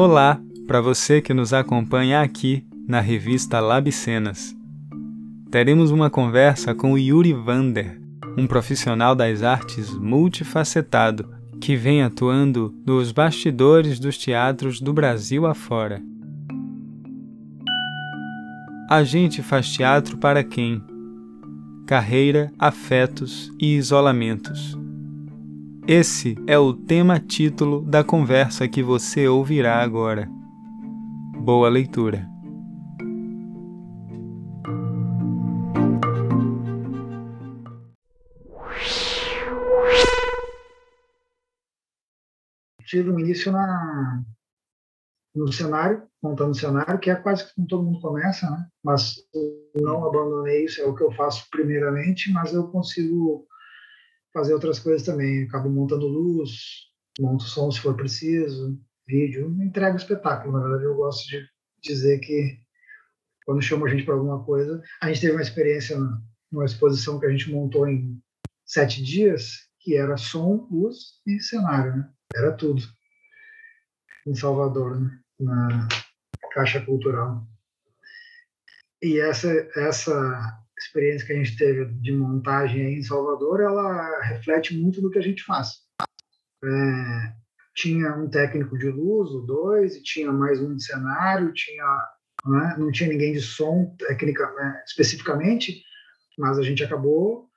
Olá, 0.00 0.40
para 0.64 0.80
você 0.80 1.20
que 1.20 1.34
nos 1.34 1.52
acompanha 1.52 2.22
aqui 2.22 2.64
na 2.86 3.00
revista 3.00 3.58
Labcenas. 3.58 4.56
Teremos 5.50 5.90
uma 5.90 6.08
conversa 6.08 6.72
com 6.72 6.96
Yuri 6.96 7.32
Vander, 7.32 8.00
um 8.36 8.46
profissional 8.46 9.16
das 9.16 9.42
artes 9.42 9.92
multifacetado 9.92 11.28
que 11.60 11.74
vem 11.74 12.00
atuando 12.00 12.72
nos 12.86 13.10
bastidores 13.10 13.98
dos 13.98 14.16
teatros 14.16 14.80
do 14.80 14.92
Brasil 14.92 15.44
afora. 15.44 16.00
A 18.88 19.02
gente 19.02 19.42
faz 19.42 19.68
teatro 19.68 20.16
para 20.16 20.44
quem? 20.44 20.80
Carreira, 21.88 22.52
afetos 22.56 23.50
e 23.60 23.74
isolamentos. 23.74 24.78
Esse 25.90 26.36
é 26.46 26.58
o 26.58 26.74
tema 26.74 27.18
título 27.18 27.80
da 27.80 28.04
conversa 28.04 28.68
que 28.68 28.82
você 28.82 29.26
ouvirá 29.26 29.82
agora. 29.82 30.28
Boa 31.40 31.70
leitura. 31.70 32.28
tive 42.84 43.10
um 43.10 43.18
início 43.18 43.50
na, 43.50 44.22
no 45.34 45.50
cenário, 45.50 46.02
montando 46.22 46.54
cenário, 46.54 46.98
que 46.98 47.10
é 47.10 47.14
quase 47.14 47.54
como 47.54 47.66
todo 47.66 47.84
mundo 47.84 48.00
começa, 48.00 48.50
né? 48.50 48.66
Mas 48.84 49.16
não 49.74 50.06
abandonei 50.06 50.64
isso, 50.64 50.82
é 50.82 50.84
o 50.84 50.94
que 50.94 51.02
eu 51.02 51.12
faço 51.12 51.46
primeiramente, 51.50 52.30
mas 52.30 52.52
eu 52.52 52.68
consigo 52.68 53.46
fazer 54.38 54.54
outras 54.54 54.78
coisas 54.78 55.04
também. 55.04 55.44
Acabo 55.44 55.68
montando 55.68 56.06
luz, 56.06 56.86
monto 57.18 57.44
som 57.44 57.70
se 57.70 57.80
for 57.80 57.96
preciso, 57.96 58.80
vídeo, 59.06 59.56
entrego 59.62 59.96
espetáculo. 59.96 60.52
Na 60.52 60.62
verdade, 60.62 60.84
eu 60.84 60.94
gosto 60.94 61.28
de 61.28 61.44
dizer 61.82 62.20
que 62.20 62.60
quando 63.44 63.62
chama 63.62 63.86
a 63.86 63.90
gente 63.90 64.04
para 64.04 64.14
alguma 64.14 64.44
coisa, 64.44 64.82
a 65.02 65.08
gente 65.08 65.20
teve 65.20 65.32
uma 65.32 65.42
experiência 65.42 65.96
numa 66.52 66.64
exposição 66.64 67.18
que 67.18 67.26
a 67.26 67.30
gente 67.30 67.50
montou 67.50 67.88
em 67.88 68.20
sete 68.64 69.02
dias, 69.02 69.68
que 69.80 69.96
era 69.96 70.16
som, 70.16 70.68
luz 70.70 71.20
e 71.26 71.40
cenário, 71.40 71.96
né? 71.96 72.10
Era 72.34 72.52
tudo 72.52 72.82
em 74.26 74.34
Salvador, 74.34 75.00
né? 75.00 75.18
na 75.40 75.88
Caixa 76.52 76.84
Cultural. 76.84 77.46
E 79.02 79.18
essa 79.18 79.48
essa 79.76 80.58
experiência 80.78 81.26
que 81.26 81.32
a 81.32 81.36
gente 81.36 81.56
teve 81.56 81.86
de 81.86 82.12
montagem 82.12 82.94
em 82.94 83.02
Salvador, 83.02 83.60
ela 83.60 84.22
reflete 84.22 84.76
muito 84.76 85.00
do 85.00 85.10
que 85.10 85.18
a 85.18 85.22
gente 85.22 85.42
faz. 85.44 85.80
É, 86.64 87.32
tinha 87.74 88.14
um 88.16 88.28
técnico 88.28 88.76
de 88.76 88.90
luz, 88.90 89.30
o 89.30 89.40
dois, 89.40 89.96
e 89.96 90.02
tinha 90.02 90.32
mais 90.32 90.60
um 90.60 90.74
de 90.74 90.82
cenário, 90.82 91.52
tinha, 91.52 91.84
né, 92.46 92.76
não 92.78 92.90
tinha 92.90 93.08
ninguém 93.08 93.32
de 93.32 93.40
som 93.40 93.94
técnica, 93.98 94.50
né, 94.54 94.82
especificamente, 94.86 95.82
mas 96.38 96.58
a 96.58 96.62
gente 96.62 96.82
acabou 96.82 97.48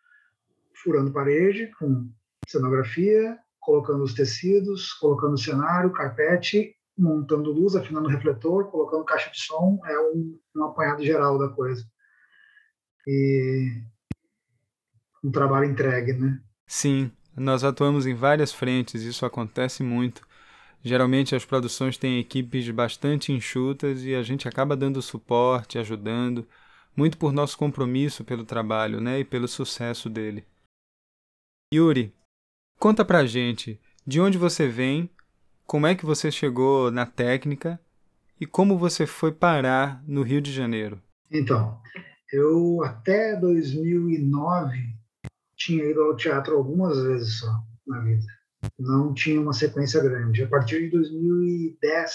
furando 0.84 1.12
parede 1.12 1.72
com 1.80 2.10
cenografia, 2.48 3.38
colocando 3.60 4.04
os 4.04 4.14
tecidos, 4.14 4.94
colocando 4.94 5.40
cenário, 5.40 5.92
carpete, 5.92 6.76
montando 6.98 7.52
luz, 7.52 7.76
afinando 7.76 8.10
refletor, 8.10 8.70
colocando 8.70 9.06
caixa 9.06 9.30
de 9.32 9.40
som, 9.40 9.80
é 9.86 10.00
um, 10.00 10.40
um 10.56 10.64
apanhado 10.66 11.04
geral 11.04 11.38
da 11.38 11.50
coisa 11.50 11.84
e 13.08 13.82
um 15.24 15.32
trabalho 15.32 15.70
entregue, 15.70 16.14
né? 16.14 16.42
Sim, 16.68 17.12
nós 17.36 17.64
atuamos 17.64 18.06
em 18.06 18.14
várias 18.14 18.52
frentes, 18.52 19.04
isso 19.04 19.26
acontece 19.26 19.84
muito. 19.84 20.28
Geralmente 20.84 21.36
as 21.36 21.46
produções 21.46 21.98
têm 21.98 22.20
equipes 22.20 22.70
bastante 22.72 23.32
enxutas 23.32 24.04
e 24.04 24.16
a 24.16 24.24
gente 24.24 24.48
acaba 24.48 24.76
dando 24.76 25.02
suporte, 25.02 25.78
ajudando, 25.78 26.48
muito 26.96 27.18
por 27.18 27.32
nosso 27.32 27.58
compromisso 27.58 28.24
pelo 28.24 28.44
trabalho, 28.44 29.00
né, 29.00 29.20
e 29.20 29.24
pelo 29.24 29.48
sucesso 29.48 30.10
dele. 30.10 30.46
Yuri, 31.74 32.14
conta 32.80 33.06
pra 33.06 33.26
gente 33.26 33.80
de 34.06 34.20
onde 34.20 34.38
você 34.38 34.68
vem, 34.68 35.10
como 35.66 35.88
é 35.88 35.96
que 35.96 36.06
você 36.06 36.32
chegou 36.32 36.92
na 36.92 37.06
técnica 37.06 37.80
e 38.40 38.46
como 38.46 38.78
você 38.78 39.06
foi 39.06 39.32
parar 39.32 40.04
no 40.08 40.24
Rio 40.24 40.42
de 40.42 40.52
Janeiro. 40.52 41.02
Então, 41.30 41.80
eu, 42.32 42.84
até 42.84 43.36
2009, 43.36 44.78
tinha 45.56 45.84
ido 45.84 46.02
ao 46.02 46.16
teatro 46.16 46.56
algumas 46.56 47.02
vezes 47.02 47.40
só 47.40 47.52
na 47.86 48.00
vida. 48.00 48.26
Não 48.80 49.14
tinha 49.14 49.42
uma 49.42 49.54
sequência 49.54 50.02
grande. 50.02 50.44
A 50.44 50.48
partir 50.48 50.84
de 50.84 50.92
2010, 50.92 52.12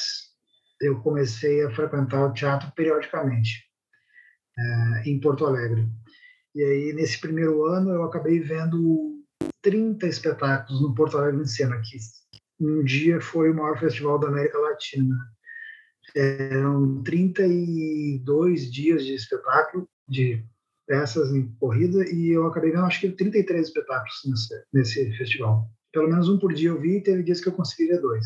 eu 0.81 1.01
comecei 1.01 1.65
a 1.65 1.71
frequentar 1.71 2.27
o 2.27 2.33
teatro 2.33 2.73
periodicamente, 2.75 3.65
é, 4.59 5.09
em 5.09 5.21
Porto 5.21 5.45
Alegre. 5.45 5.87
E 6.55 6.63
aí, 6.63 6.93
nesse 6.95 7.21
primeiro 7.21 7.67
ano, 7.67 7.91
eu 7.91 8.03
acabei 8.05 8.41
vendo 8.41 9.23
30 9.63 10.07
espetáculos 10.07 10.81
no 10.81 10.95
Porto 10.95 11.19
Alegre 11.19 11.43
em 11.43 11.47
Cena, 11.47 11.81
que 11.83 11.99
um 12.59 12.83
dia 12.83 13.21
foi 13.21 13.51
o 13.51 13.55
maior 13.55 13.79
festival 13.79 14.19
da 14.19 14.29
América 14.29 14.59
Latina. 14.59 15.15
Eram 16.15 17.03
32 17.03 18.73
dias 18.73 19.05
de 19.05 19.15
espetáculo 19.15 19.87
de 20.09 20.45
peças 20.87 21.33
em 21.33 21.49
corrida 21.57 22.09
e 22.09 22.31
eu 22.31 22.47
acabei 22.47 22.71
vendo 22.71 22.85
acho 22.85 23.01
que 23.01 23.11
33 23.11 23.67
espetáculos 23.67 24.21
nesse, 24.25 24.65
nesse 24.73 25.17
festival. 25.19 25.69
Pelo 25.93 26.09
menos 26.09 26.29
um 26.29 26.39
por 26.39 26.53
dia 26.53 26.69
eu 26.69 26.81
vi 26.81 26.99
e 26.99 27.03
teve 27.03 27.23
dias 27.23 27.41
que 27.41 27.49
eu 27.49 27.53
consegui 27.53 27.89
ver 27.89 28.01
dois. 28.01 28.25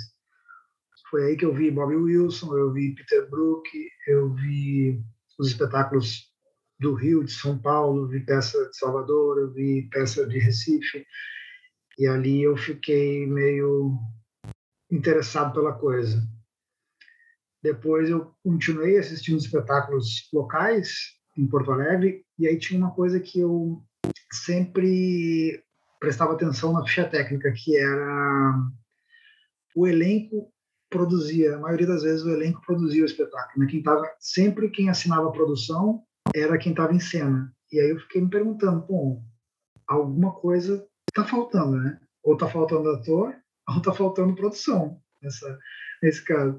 Foi 1.11 1.25
aí 1.25 1.37
que 1.37 1.45
eu 1.45 1.55
vi 1.55 1.71
Bobby 1.71 1.97
Wilson, 1.97 2.57
eu 2.57 2.73
vi 2.73 2.95
Peter 2.95 3.29
Brook, 3.29 3.69
eu 4.07 4.33
vi 4.35 5.03
os 5.39 5.49
espetáculos 5.49 6.31
do 6.79 6.95
Rio, 6.95 7.25
de 7.25 7.33
São 7.33 7.59
Paulo, 7.59 8.07
vi 8.07 8.21
peça 8.21 8.69
de 8.69 8.77
Salvador, 8.77 9.39
eu 9.39 9.53
vi 9.53 9.89
peça 9.91 10.27
de 10.27 10.39
Recife. 10.39 11.05
E 11.99 12.07
ali 12.07 12.43
eu 12.43 12.57
fiquei 12.57 13.27
meio 13.27 13.99
interessado 14.91 15.53
pela 15.53 15.73
coisa. 15.73 16.23
Depois 17.63 18.09
eu 18.09 18.33
continuei 18.43 18.97
assistindo 18.97 19.39
espetáculos 19.39 20.29
locais 20.33 21.20
em 21.41 21.47
Porto 21.47 21.73
Alegre, 21.73 22.25
e 22.39 22.47
aí 22.47 22.59
tinha 22.59 22.79
uma 22.79 22.91
coisa 22.91 23.19
que 23.19 23.41
eu 23.41 23.83
sempre 24.31 25.63
prestava 25.99 26.33
atenção 26.33 26.73
na 26.73 26.85
ficha 26.85 27.09
técnica, 27.09 27.53
que 27.53 27.77
era 27.77 28.55
o 29.75 29.87
elenco 29.87 30.53
produzia, 30.91 31.55
a 31.55 31.61
maioria 31.61 31.87
das 31.87 32.03
vezes 32.03 32.25
o 32.25 32.31
elenco 32.31 32.61
produzia 32.67 33.03
o 33.03 33.07
espetáculo, 33.07 33.65
né? 33.65 33.71
Quem 33.71 33.83
tava, 33.83 34.11
sempre 34.19 34.69
quem 34.71 34.91
assinava 34.91 35.29
a 35.29 35.33
produção 35.33 36.03
era 36.35 36.59
quem 36.59 36.73
estava 36.73 36.93
em 36.93 36.99
cena. 36.99 37.55
E 37.73 37.79
aí 37.79 37.91
eu 37.91 38.01
fiquei 38.01 38.21
me 38.21 38.29
perguntando, 38.29 38.85
bom, 38.87 39.23
alguma 39.87 40.33
coisa 40.33 40.85
está 41.09 41.25
faltando, 41.25 41.77
né? 41.77 42.01
Ou 42.25 42.35
está 42.35 42.49
faltando 42.49 42.91
ator, 42.91 43.35
ou 43.71 43.77
está 43.79 43.93
faltando 43.93 44.35
produção, 44.35 45.01
nessa, 45.23 45.59
nesse 46.03 46.25
caso. 46.25 46.59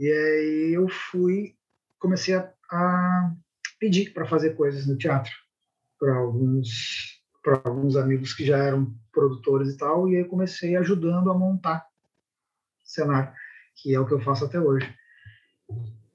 E 0.00 0.10
aí 0.10 0.72
eu 0.74 0.88
fui, 0.88 1.54
comecei 2.00 2.34
a, 2.34 2.52
a 2.72 3.32
pedi 3.80 4.10
para 4.10 4.26
fazer 4.26 4.54
coisas 4.54 4.86
no 4.86 4.96
teatro 4.96 5.32
para 5.98 6.14
alguns 6.14 7.18
para 7.42 7.60
alguns 7.64 7.96
amigos 7.96 8.34
que 8.34 8.44
já 8.44 8.58
eram 8.58 8.94
produtores 9.10 9.70
e 9.70 9.76
tal 9.76 10.08
e 10.08 10.16
aí 10.16 10.24
comecei 10.24 10.76
ajudando 10.76 11.30
a 11.30 11.34
montar 11.36 11.84
cenário 12.84 13.32
que 13.82 13.94
é 13.94 14.00
o 14.00 14.06
que 14.06 14.12
eu 14.12 14.20
faço 14.20 14.44
até 14.44 14.60
hoje. 14.60 14.94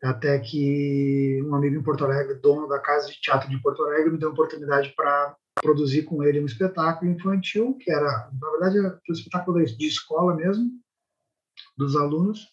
Até 0.04 0.38
que 0.40 1.42
um 1.44 1.56
amigo 1.56 1.76
em 1.76 1.84
Porto 1.84 2.06
Alegre 2.06 2.36
dono 2.36 2.68
da 2.68 2.80
casa 2.80 3.10
de 3.10 3.20
teatro 3.20 3.50
de 3.50 3.60
Porto 3.60 3.84
Alegre 3.84 4.12
me 4.12 4.20
deu 4.20 4.30
a 4.30 4.34
oportunidade 4.34 4.94
para 4.96 5.36
produzir 5.56 6.04
com 6.04 6.22
ele 6.22 6.40
um 6.40 6.46
espetáculo 6.46 7.10
infantil 7.10 7.76
que 7.80 7.90
era 7.90 8.30
na 8.40 8.52
verdade 8.52 8.78
era 8.78 9.02
um 9.10 9.14
espetáculo 9.14 9.66
de 9.66 9.88
escola 9.88 10.36
mesmo 10.36 10.70
dos 11.78 11.96
alunos 11.96 12.46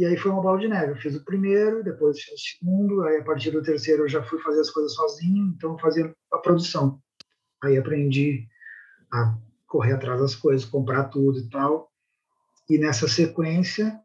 e 0.00 0.04
aí 0.06 0.16
foi 0.16 0.30
uma 0.30 0.40
bola 0.40 0.58
de 0.58 0.66
neve. 0.66 0.92
Eu 0.92 0.96
fiz 0.96 1.14
o 1.14 1.22
primeiro, 1.22 1.84
depois 1.84 2.16
o 2.16 2.38
segundo, 2.38 3.02
aí 3.02 3.18
a 3.18 3.22
partir 3.22 3.50
do 3.50 3.62
terceiro 3.62 4.04
eu 4.04 4.08
já 4.08 4.22
fui 4.22 4.40
fazer 4.40 4.60
as 4.62 4.70
coisas 4.70 4.94
sozinho, 4.94 5.52
então 5.54 5.78
fazia 5.78 6.10
a 6.32 6.38
produção. 6.38 6.98
Aí 7.62 7.76
aprendi 7.76 8.48
a 9.12 9.36
correr 9.66 9.92
atrás 9.92 10.18
das 10.18 10.34
coisas, 10.34 10.66
comprar 10.66 11.10
tudo 11.10 11.38
e 11.38 11.50
tal. 11.50 11.92
E 12.70 12.78
nessa 12.78 13.06
sequência 13.06 14.00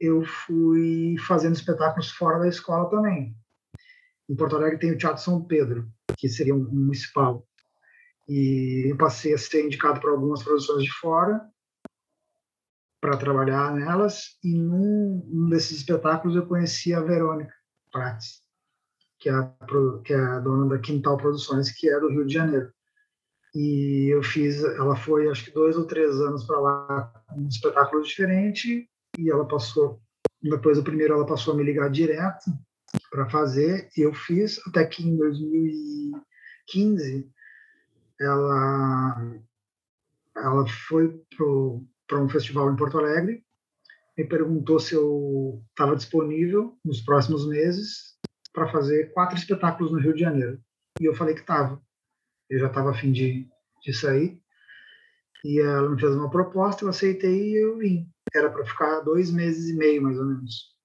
eu 0.00 0.24
fui 0.24 1.16
fazendo 1.26 1.56
espetáculos 1.56 2.10
fora 2.10 2.38
da 2.38 2.48
escola 2.48 2.88
também. 2.88 3.36
Em 4.26 4.34
Porto 4.34 4.56
Alegre 4.56 4.78
tem 4.78 4.92
o 4.92 4.96
Teatro 4.96 5.22
São 5.22 5.44
Pedro, 5.44 5.86
que 6.16 6.30
seria 6.30 6.54
um 6.54 6.64
municipal. 6.64 7.46
E 8.26 8.90
eu 8.90 8.96
passei 8.96 9.34
a 9.34 9.38
ser 9.38 9.66
indicado 9.66 10.00
para 10.00 10.12
algumas 10.12 10.42
produções 10.42 10.84
de 10.84 10.92
fora 10.94 11.46
para 13.00 13.16
trabalhar 13.16 13.74
nelas 13.74 14.36
e 14.42 14.54
num, 14.54 15.48
desses 15.48 15.78
espetáculos 15.78 16.36
eu 16.36 16.46
conheci 16.46 16.92
a 16.92 17.00
Verônica 17.00 17.54
Prates, 17.92 18.42
que 19.18 19.28
é 19.28 19.32
a, 19.32 19.54
que 20.04 20.12
é 20.12 20.20
a 20.20 20.40
dona 20.40 20.68
da 20.68 20.78
Quintal 20.78 21.16
Produções, 21.16 21.70
que 21.70 21.88
é 21.88 22.00
do 22.00 22.08
Rio 22.08 22.26
de 22.26 22.34
Janeiro. 22.34 22.72
E 23.54 24.12
eu 24.12 24.22
fiz, 24.22 24.62
ela 24.62 24.94
foi 24.94 25.28
acho 25.28 25.44
que 25.44 25.52
dois 25.52 25.76
ou 25.76 25.86
três 25.86 26.20
anos 26.20 26.44
para 26.44 26.60
lá 26.60 27.12
um 27.36 27.48
espetáculo 27.48 28.02
diferente 28.02 28.88
e 29.16 29.30
ela 29.30 29.46
passou, 29.46 30.02
depois 30.42 30.76
do 30.76 30.84
primeiro 30.84 31.14
ela 31.14 31.26
passou 31.26 31.54
a 31.54 31.56
me 31.56 31.64
ligar 31.64 31.90
direto 31.90 32.50
para 33.10 33.28
fazer 33.30 33.88
e 33.96 34.02
eu 34.02 34.12
fiz 34.12 34.60
até 34.66 34.84
que 34.84 35.02
em 35.02 35.16
2015 35.16 37.30
ela 38.20 39.40
ela 40.36 40.66
foi 40.88 41.18
para 42.08 42.20
um 42.20 42.28
festival 42.28 42.72
em 42.72 42.76
Porto 42.76 42.98
Alegre 42.98 43.44
me 44.18 44.24
perguntou 44.24 44.80
se 44.80 44.94
eu 44.94 45.62
estava 45.70 45.94
disponível 45.94 46.76
nos 46.84 47.00
próximos 47.00 47.46
meses 47.46 48.16
para 48.52 48.66
fazer 48.66 49.12
quatro 49.12 49.38
espetáculos 49.38 49.92
no 49.92 50.00
Rio 50.00 50.12
de 50.12 50.20
Janeiro. 50.20 50.60
E 51.00 51.04
eu 51.04 51.14
falei 51.14 51.34
que 51.34 51.42
estava. 51.42 51.80
Eu 52.50 52.58
já 52.58 52.66
estava 52.66 52.90
a 52.90 52.94
fim 52.94 53.12
de, 53.12 53.48
de 53.80 53.92
sair. 53.92 54.42
E 55.44 55.60
ela 55.60 55.88
me 55.88 56.00
fez 56.00 56.12
uma 56.16 56.28
proposta, 56.28 56.84
eu 56.84 56.88
aceitei 56.88 57.52
e 57.52 57.62
eu 57.62 57.78
vim. 57.78 58.10
Era 58.34 58.50
para 58.50 58.64
ficar 58.64 59.00
dois 59.00 59.30
meses 59.30 59.70
e 59.70 59.76
meio, 59.76 60.02
mais 60.02 60.18
ou 60.18 60.26
menos. 60.26 60.76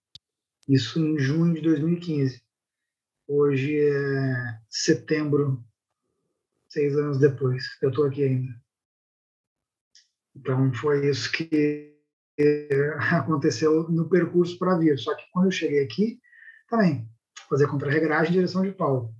Isso 0.69 0.99
em 0.99 1.17
junho 1.17 1.55
de 1.55 1.61
2015. 1.61 2.39
Hoje 3.27 3.79
é 3.79 4.59
setembro, 4.69 5.63
seis 6.69 6.95
anos 6.95 7.17
depois. 7.17 7.63
Eu 7.81 7.89
estou 7.89 8.05
aqui 8.05 8.23
ainda. 8.23 8.62
Então 10.35 10.73
foi 10.73 11.09
isso 11.09 11.31
que 11.31 11.93
aconteceu 13.11 13.89
no 13.89 14.09
percurso 14.09 14.57
para 14.57 14.77
vir. 14.77 14.97
Só 14.97 15.15
que 15.15 15.23
quando 15.31 15.45
eu 15.45 15.51
cheguei 15.51 15.83
aqui, 15.83 16.19
também, 16.69 17.07
fazer 17.49 17.67
contra-regragem 17.67 18.31
em 18.31 18.33
direção 18.33 18.63
de 18.63 18.71
Paulo. 18.71 19.13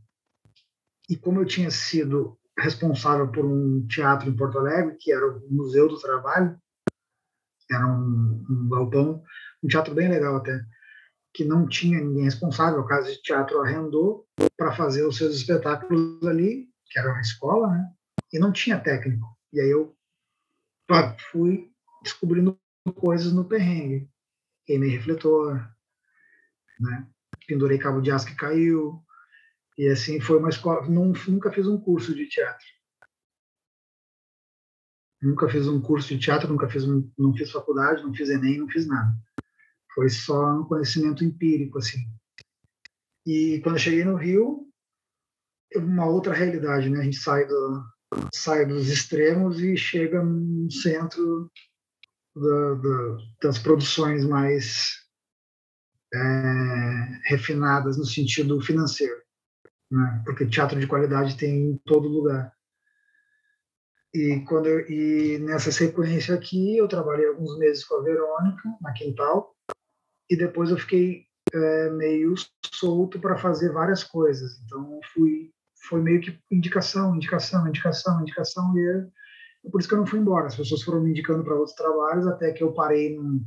E 1.09 1.15
como 1.15 1.39
eu 1.39 1.45
tinha 1.45 1.69
sido 1.69 2.37
responsável 2.57 3.31
por 3.31 3.45
um 3.45 3.85
teatro 3.87 4.29
em 4.29 4.35
Porto 4.35 4.57
Alegre, 4.57 4.95
que 4.99 5.11
era 5.11 5.27
o 5.27 5.47
Museu 5.49 5.87
do 5.87 5.99
Trabalho, 5.99 6.57
era 7.69 7.85
um, 7.87 8.45
um 8.49 8.69
galpão, 8.69 9.23
um 9.63 9.67
teatro 9.67 9.93
bem 9.93 10.09
legal 10.09 10.37
até, 10.37 10.63
que 11.33 11.43
não 11.43 11.67
tinha 11.67 11.99
ninguém 11.99 12.25
responsável, 12.25 12.79
o 12.79 12.85
caso 12.85 13.11
de 13.11 13.21
teatro 13.21 13.59
arrendou 13.59 14.25
para 14.55 14.75
fazer 14.75 15.05
os 15.05 15.17
seus 15.17 15.35
espetáculos 15.35 16.23
ali, 16.25 16.67
que 16.85 16.99
era 16.99 17.11
uma 17.11 17.21
escola, 17.21 17.67
né? 17.69 17.89
E 18.31 18.39
não 18.39 18.51
tinha 18.51 18.79
técnico. 18.79 19.25
E 19.51 19.59
aí 19.59 19.69
eu 19.69 19.95
fui 21.31 21.71
descobrindo 22.01 22.59
coisas 22.95 23.33
no 23.33 23.45
perrengue. 23.45 24.09
Queimei 24.65 24.89
refletor, 24.89 25.55
né? 26.79 27.07
pendurei 27.47 27.77
cabo 27.77 28.01
de 28.01 28.11
aço 28.11 28.25
que 28.25 28.35
caiu. 28.35 29.03
E 29.77 29.87
assim 29.87 30.19
foi 30.19 30.37
uma 30.37 30.49
escola. 30.49 30.87
Não, 30.87 31.13
nunca 31.27 31.51
fiz 31.51 31.67
um 31.67 31.79
curso 31.79 32.13
de 32.13 32.27
teatro. 32.27 32.65
Nunca 35.21 35.47
fiz 35.49 35.67
um 35.67 35.81
curso 35.81 36.09
de 36.09 36.19
teatro, 36.19 36.49
nunca 36.49 36.67
fiz 36.69 36.85
não 36.85 37.33
fiz 37.33 37.49
faculdade, 37.49 38.03
não 38.03 38.13
fiz 38.13 38.29
Enem, 38.29 38.59
não 38.59 38.67
fiz 38.67 38.85
nada. 38.85 39.15
Foi 39.95 40.09
só 40.09 40.59
um 40.59 40.65
conhecimento 40.65 41.23
empírico, 41.23 41.77
assim. 41.77 41.99
E 43.25 43.61
quando 43.63 43.75
eu 43.75 43.79
cheguei 43.79 44.03
no 44.03 44.17
Rio, 44.17 44.67
uma 45.75 46.05
outra 46.05 46.33
realidade, 46.33 46.89
né? 46.89 46.99
A 46.99 47.03
gente 47.03 47.17
sai, 47.17 47.45
do, 47.45 47.83
sai 48.33 48.65
dos 48.65 48.89
extremos 48.89 49.61
e 49.61 49.77
chega 49.77 50.23
num 50.23 50.69
centro 50.69 51.51
da, 52.35 52.73
da, 52.75 53.17
das 53.41 53.59
produções 53.59 54.25
mais 54.25 55.03
é, 56.13 56.19
refinadas 57.25 57.97
no 57.97 58.05
sentido 58.05 58.61
financeiro, 58.61 59.21
né? 59.91 60.21
porque 60.25 60.45
teatro 60.45 60.79
de 60.79 60.87
qualidade 60.87 61.37
tem 61.37 61.71
em 61.71 61.77
todo 61.85 62.07
lugar. 62.07 62.53
E, 64.13 64.43
quando 64.47 64.67
eu, 64.67 64.87
e 64.89 65.39
nessa 65.39 65.71
sequência 65.71 66.35
aqui, 66.35 66.77
eu 66.77 66.87
trabalhei 66.87 67.27
alguns 67.27 67.57
meses 67.57 67.83
com 67.83 67.95
a 67.95 68.03
Verônica, 68.03 68.61
na 68.79 68.93
Quintal, 68.93 69.55
e 70.29 70.37
depois 70.37 70.69
eu 70.69 70.77
fiquei 70.77 71.25
é, 71.51 71.89
meio 71.89 72.35
solto 72.73 73.19
para 73.19 73.37
fazer 73.37 73.71
várias 73.71 74.03
coisas. 74.03 74.59
Então, 74.65 74.99
fui, 75.13 75.51
foi 75.87 76.01
meio 76.01 76.21
que 76.21 76.39
indicação, 76.51 77.15
indicação, 77.15 77.67
indicação, 77.67 78.21
indicação, 78.21 78.73
e 78.77 79.69
por 79.69 79.79
isso 79.79 79.87
que 79.87 79.95
eu 79.95 79.99
não 79.99 80.07
fui 80.07 80.19
embora. 80.19 80.47
As 80.47 80.55
pessoas 80.55 80.81
foram 80.81 81.01
me 81.01 81.11
indicando 81.11 81.43
para 81.43 81.55
outros 81.55 81.75
trabalhos, 81.75 82.27
até 82.27 82.51
que 82.51 82.63
eu 82.63 82.73
parei 82.73 83.15
num, 83.15 83.45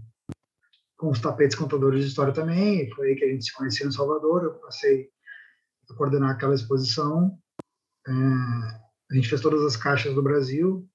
com 0.97 1.11
os 1.11 1.21
tapetes 1.21 1.57
contadores 1.57 2.03
de 2.03 2.09
história 2.09 2.33
também. 2.33 2.91
Foi 2.91 3.09
aí 3.09 3.17
que 3.17 3.25
a 3.25 3.29
gente 3.29 3.45
se 3.45 3.53
conhecia 3.53 3.87
em 3.87 3.93
Salvador. 3.93 4.45
Eu 4.45 4.55
passei 4.55 5.09
a 5.91 5.95
coordenar 5.95 6.31
aquela 6.31 6.55
exposição. 6.55 7.39
É, 8.07 8.13
a 8.13 9.15
gente 9.15 9.29
fez 9.29 9.41
todas 9.41 9.63
as 9.63 9.77
caixas 9.77 10.15
do 10.15 10.23
Brasil 10.23 10.89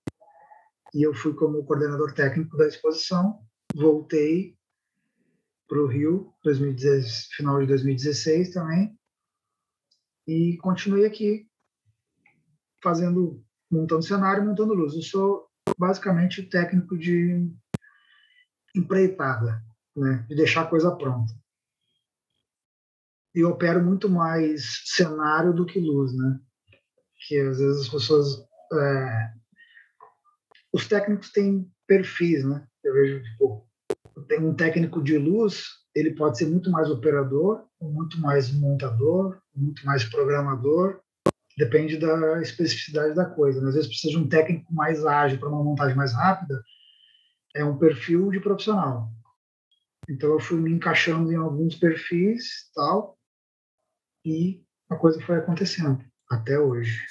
e 0.94 1.04
eu 1.04 1.14
fui 1.14 1.34
como 1.34 1.64
coordenador 1.66 2.14
técnico 2.14 2.58
da 2.58 2.68
exposição. 2.68 3.40
Voltei 3.76 4.56
para 5.68 5.82
o 5.82 5.88
Rio, 5.88 6.34
2010, 6.44 7.28
final 7.38 7.62
de 7.62 7.68
2016 7.68 8.52
também, 8.52 8.94
e 10.28 10.58
continuei 10.58 11.06
aqui 11.06 11.48
fazendo 12.84 13.44
montando 13.72 14.04
cenário, 14.04 14.46
montando 14.46 14.74
luz. 14.74 14.94
Eu 14.94 15.02
sou 15.02 15.48
basicamente 15.78 16.44
técnico 16.44 16.98
de 16.98 17.50
empreitada, 18.76 19.64
né? 19.96 20.26
de 20.28 20.36
deixar 20.36 20.64
a 20.64 20.68
coisa 20.68 20.96
pronta. 20.96 21.34
E 23.34 23.44
opero 23.46 23.84
muito 23.84 24.10
mais 24.10 24.82
cenário 24.86 25.54
do 25.54 25.66
que 25.66 25.80
luz, 25.80 26.14
né? 26.14 26.40
Que 27.28 27.40
às 27.40 27.60
vezes 27.60 27.84
as 27.84 27.90
pessoas. 27.90 28.46
É... 28.74 29.34
Os 30.74 30.88
técnicos 30.88 31.32
têm 31.32 31.72
perfis, 31.88 32.44
né? 32.44 32.68
Eu 32.84 32.94
vejo, 32.94 33.24
tipo, 33.24 33.70
tem 34.28 34.40
um 34.40 34.54
técnico 34.54 35.02
de 35.02 35.18
luz, 35.18 35.66
ele 35.96 36.16
pode 36.16 36.38
ser 36.38 36.46
muito 36.48 36.70
mais 36.72 36.90
operador, 36.90 37.66
muito 37.82 38.20
mais 38.20 38.52
montador, 38.52 39.42
muito 39.56 39.86
mais 39.86 40.04
programador, 40.06 41.02
depende 41.58 41.98
da 41.98 42.42
especificidade 42.42 43.14
da 43.14 43.26
coisa. 43.26 43.62
Né? 43.62 43.70
Às 43.70 43.76
vezes 43.76 43.90
precisa 43.90 44.14
de 44.14 44.18
um 44.18 44.30
técnico 44.30 44.74
mais 44.74 45.06
ágil 45.06 45.40
para 45.40 45.50
uma 45.50 45.64
montagem 45.64 45.96
mais 45.96 46.14
rápida, 46.14 46.64
é 47.56 47.64
um 47.64 47.78
perfil 47.78 48.30
de 48.30 48.40
profissional. 48.40 49.10
Então 50.10 50.32
eu 50.32 50.40
fui 50.40 50.60
me 50.60 50.72
encaixando 50.72 51.32
em 51.32 51.36
alguns 51.36 51.76
perfis 51.76 52.72
tal 52.74 53.18
e 54.26 54.64
a 54.90 54.96
coisa 54.96 55.22
foi 55.22 55.38
acontecendo 55.38 56.04
até 56.30 56.60
hoje. 56.60 57.06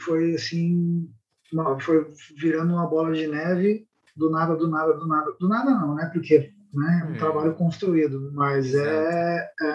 Foi 0.00 0.34
assim, 0.34 1.12
foi 1.80 2.12
virando 2.36 2.74
uma 2.74 2.86
bola 2.86 3.12
de 3.12 3.26
neve 3.26 3.88
do 4.14 4.30
nada, 4.30 4.56
do 4.56 4.68
nada, 4.68 4.92
do 4.94 5.06
nada, 5.06 5.32
do 5.32 5.48
nada 5.48 5.70
não, 5.70 5.94
né? 5.94 6.10
Porque 6.12 6.52
né, 6.72 7.00
é 7.02 7.06
um 7.06 7.14
hum. 7.14 7.18
trabalho 7.18 7.54
construído, 7.54 8.30
mas 8.32 8.74
é, 8.74 9.50
é, 9.60 9.74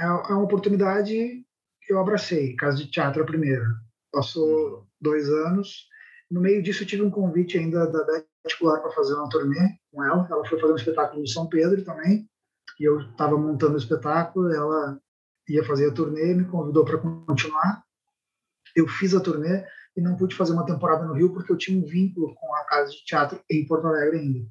é, 0.00 0.04
é 0.04 0.06
uma 0.06 0.44
oportunidade 0.44 1.44
eu 1.88 1.98
abracei, 1.98 2.54
Casa 2.54 2.76
de 2.76 2.90
Teatro 2.90 3.22
a 3.22 3.26
primeira. 3.26 3.64
Passou 4.12 4.46
uhum. 4.46 4.86
dois 5.00 5.28
anos. 5.28 5.86
No 6.30 6.40
meio 6.40 6.62
disso, 6.62 6.82
eu 6.82 6.86
tive 6.86 7.02
um 7.02 7.10
convite 7.10 7.56
ainda 7.56 7.86
da 7.86 8.04
Beth 8.04 8.26
Particular 8.42 8.80
para 8.80 8.92
fazer 8.92 9.14
uma 9.14 9.28
turnê 9.28 9.78
com 9.90 10.04
ela. 10.04 10.28
Ela 10.30 10.46
foi 10.46 10.60
fazer 10.60 10.72
um 10.74 10.76
espetáculo 10.76 11.22
em 11.22 11.26
São 11.26 11.48
Pedro 11.48 11.82
também. 11.82 12.28
E 12.78 12.84
eu 12.84 13.00
estava 13.00 13.38
montando 13.38 13.74
o 13.74 13.78
espetáculo. 13.78 14.52
Ela 14.52 15.00
ia 15.48 15.64
fazer 15.64 15.88
a 15.88 15.94
turnê, 15.94 16.34
me 16.34 16.44
convidou 16.44 16.84
para 16.84 16.98
continuar. 16.98 17.82
Eu 18.76 18.86
fiz 18.86 19.14
a 19.14 19.20
turnê 19.20 19.64
e 19.96 20.00
não 20.02 20.16
pude 20.16 20.36
fazer 20.36 20.52
uma 20.52 20.66
temporada 20.66 21.06
no 21.06 21.14
Rio 21.14 21.32
porque 21.32 21.50
eu 21.50 21.56
tinha 21.56 21.82
um 21.82 21.86
vínculo 21.86 22.34
com 22.34 22.54
a 22.54 22.64
Casa 22.64 22.90
de 22.90 23.04
Teatro 23.04 23.40
em 23.50 23.66
Porto 23.66 23.86
Alegre 23.86 24.18
ainda. 24.18 24.46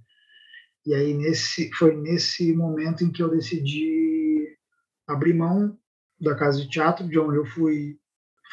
E 0.87 0.93
aí 0.93 1.13
nesse 1.13 1.69
foi 1.73 1.97
nesse 1.97 2.55
momento 2.55 3.03
em 3.03 3.11
que 3.11 3.21
eu 3.21 3.29
decidi 3.29 4.57
abrir 5.05 5.33
mão 5.33 5.77
da 6.17 6.33
Casa 6.33 6.61
de 6.61 6.69
Teatro, 6.69 7.05
de 7.05 7.19
onde 7.19 7.35
eu 7.35 7.45
fui 7.45 7.99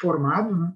formado, 0.01 0.53
né, 0.53 0.73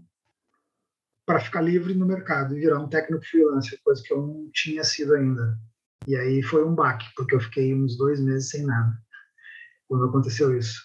para 1.25 1.41
ficar 1.41 1.59
livre 1.59 1.93
no 1.93 2.05
mercado 2.05 2.55
e 2.55 2.61
virar 2.61 2.79
um 2.79 2.87
técnico 2.87 3.25
freelancer, 3.25 3.77
coisa 3.83 4.01
que 4.01 4.13
eu 4.13 4.25
não 4.25 4.49
tinha 4.53 4.85
sido 4.85 5.13
ainda. 5.13 5.59
E 6.07 6.15
aí 6.15 6.41
foi 6.41 6.63
um 6.63 6.73
baque, 6.73 7.05
porque 7.13 7.35
eu 7.35 7.41
fiquei 7.41 7.75
uns 7.75 7.97
dois 7.97 8.21
meses 8.21 8.49
sem 8.49 8.65
nada 8.65 8.97
quando 9.89 10.05
aconteceu 10.05 10.57
isso. 10.57 10.81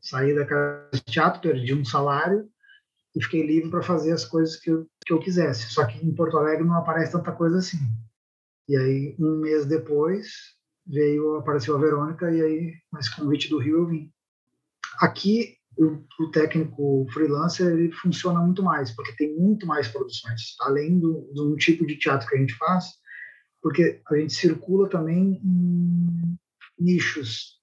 Saí 0.00 0.36
da 0.36 0.46
Casa 0.46 0.88
de 0.94 1.00
Teatro, 1.00 1.40
perdi 1.40 1.74
um 1.74 1.84
salário 1.84 2.48
e 3.16 3.20
fiquei 3.24 3.44
livre 3.44 3.70
para 3.70 3.82
fazer 3.82 4.12
as 4.12 4.24
coisas 4.24 4.54
que 4.54 4.70
eu, 4.70 4.86
que 5.04 5.12
eu 5.12 5.18
quisesse. 5.18 5.68
Só 5.72 5.84
que 5.84 5.98
em 5.98 6.14
Porto 6.14 6.38
Alegre 6.38 6.64
não 6.64 6.76
aparece 6.76 7.10
tanta 7.10 7.32
coisa 7.32 7.58
assim. 7.58 7.78
E 8.68 8.76
aí, 8.76 9.16
um 9.18 9.40
mês 9.40 9.64
depois, 9.66 10.26
veio, 10.86 11.36
apareceu 11.36 11.76
a 11.76 11.80
Verônica, 11.80 12.30
e 12.30 12.42
aí, 12.42 12.74
esse 12.98 13.14
convite 13.14 13.48
do 13.48 13.58
Rio, 13.58 13.78
eu 13.78 13.86
vim. 13.86 14.12
Aqui, 15.00 15.56
o, 15.76 16.02
o, 16.20 16.30
técnico 16.30 17.06
freelancer 17.12 17.66
ele 17.66 17.92
funciona 17.92 18.40
muito 18.40 18.62
mais, 18.62 18.90
porque 18.90 19.12
tem 19.12 19.36
muito 19.36 19.66
mais 19.66 19.88
produções, 19.88 20.56
além 20.60 20.98
do, 20.98 21.30
do 21.34 21.54
tipo 21.56 21.86
de 21.86 21.96
teatro 21.96 22.26
que 22.26 22.34
a 22.34 22.38
gente 22.38 22.54
faz, 22.54 22.86
porque 23.62 24.00
a 24.08 24.16
gente 24.16 24.32
circula 24.32 24.88
também 24.88 25.40
em 25.44 26.38
nichos. 26.78 27.60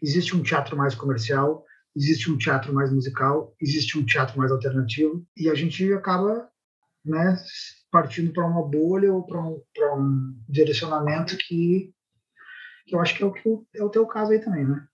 Existe 0.00 0.36
um 0.36 0.42
teatro 0.42 0.76
mais 0.76 0.94
comercial, 0.94 1.64
existe 1.96 2.30
um 2.30 2.36
teatro 2.36 2.72
mais 2.72 2.92
musical, 2.92 3.54
existe 3.60 3.98
um 3.98 4.04
teatro 4.04 4.38
mais 4.38 4.52
alternativo, 4.52 5.26
e 5.36 5.48
a 5.48 5.54
gente 5.54 5.92
acaba 5.92 6.48
né, 7.04 7.36
partindo 7.96 8.30
para 8.30 8.46
uma 8.46 8.62
bolha 8.62 9.10
ou 9.10 9.24
para 9.24 9.42
um, 9.42 9.62
um 9.94 10.38
direcionamento 10.46 11.34
que, 11.38 11.94
que 12.84 12.94
eu 12.94 13.00
acho 13.00 13.16
que 13.16 13.22
é 13.22 13.26
o, 13.26 13.32
que 13.32 13.48
é 13.74 13.82
o 13.82 13.88
teu 13.88 14.06
caso 14.06 14.32
aí 14.32 14.38
também, 14.38 14.66
né? 14.66 14.86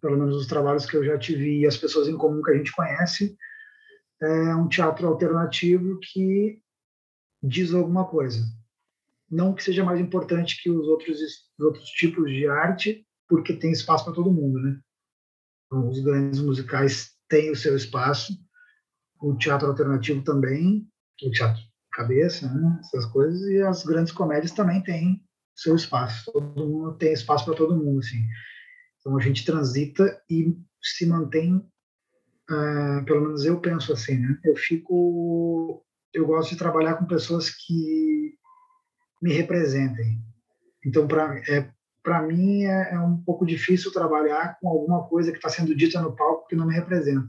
Pelo 0.00 0.16
menos 0.16 0.36
os 0.36 0.46
trabalhos 0.46 0.86
que 0.86 0.96
eu 0.96 1.04
já 1.04 1.18
tive 1.18 1.58
e 1.58 1.66
as 1.66 1.76
pessoas 1.76 2.06
em 2.06 2.16
comum 2.16 2.40
que 2.40 2.52
a 2.52 2.56
gente 2.56 2.70
conhece, 2.70 3.36
é 4.22 4.54
um 4.54 4.68
teatro 4.68 5.08
alternativo 5.08 5.98
que 6.00 6.62
diz 7.42 7.74
alguma 7.74 8.06
coisa. 8.06 8.40
Não 9.28 9.52
que 9.52 9.64
seja 9.64 9.82
mais 9.82 9.98
importante 9.98 10.62
que 10.62 10.70
os 10.70 10.86
outros, 10.86 11.20
os 11.58 11.66
outros 11.66 11.88
tipos 11.88 12.30
de 12.30 12.46
arte, 12.46 13.04
porque 13.28 13.52
tem 13.52 13.72
espaço 13.72 14.04
para 14.04 14.14
todo 14.14 14.32
mundo, 14.32 14.60
né? 14.60 14.78
Os 15.72 15.98
grandes 15.98 16.40
musicais 16.40 17.16
têm 17.28 17.50
o 17.50 17.56
seu 17.56 17.74
espaço, 17.74 18.32
o 19.20 19.36
teatro 19.36 19.66
alternativo 19.66 20.22
também, 20.22 20.86
o 21.20 21.30
teatro 21.32 21.71
cabeça, 21.92 22.52
né? 22.52 22.80
essas 22.80 23.06
coisas, 23.06 23.40
e 23.42 23.60
as 23.60 23.84
grandes 23.84 24.12
comédias 24.12 24.52
também 24.52 24.82
têm 24.82 25.22
seu 25.54 25.76
espaço. 25.76 26.30
Todo 26.32 26.66
mundo 26.66 26.96
tem 26.96 27.12
espaço 27.12 27.44
para 27.44 27.54
todo 27.54 27.76
mundo, 27.76 28.00
assim. 28.00 28.24
Então 28.98 29.16
a 29.16 29.20
gente 29.20 29.44
transita 29.44 30.20
e 30.30 30.56
se 30.82 31.06
mantém, 31.06 31.56
uh, 31.56 33.04
pelo 33.04 33.22
menos 33.22 33.44
eu 33.44 33.60
penso 33.60 33.92
assim, 33.92 34.18
né? 34.18 34.38
Eu 34.44 34.56
fico, 34.56 35.84
eu 36.12 36.26
gosto 36.26 36.50
de 36.50 36.56
trabalhar 36.56 36.94
com 36.94 37.06
pessoas 37.06 37.50
que 37.50 38.34
me 39.20 39.32
representem. 39.32 40.20
Então 40.84 41.06
para 41.06 41.38
é, 41.48 41.70
para 42.02 42.22
mim 42.22 42.64
é, 42.64 42.94
é, 42.94 42.98
um 42.98 43.22
pouco 43.22 43.46
difícil 43.46 43.92
trabalhar 43.92 44.58
com 44.60 44.68
alguma 44.68 45.06
coisa 45.08 45.30
que 45.30 45.38
está 45.38 45.48
sendo 45.48 45.74
dita 45.74 46.00
no 46.00 46.16
palco 46.16 46.48
que 46.48 46.56
não 46.56 46.66
me 46.66 46.74
representa. 46.74 47.28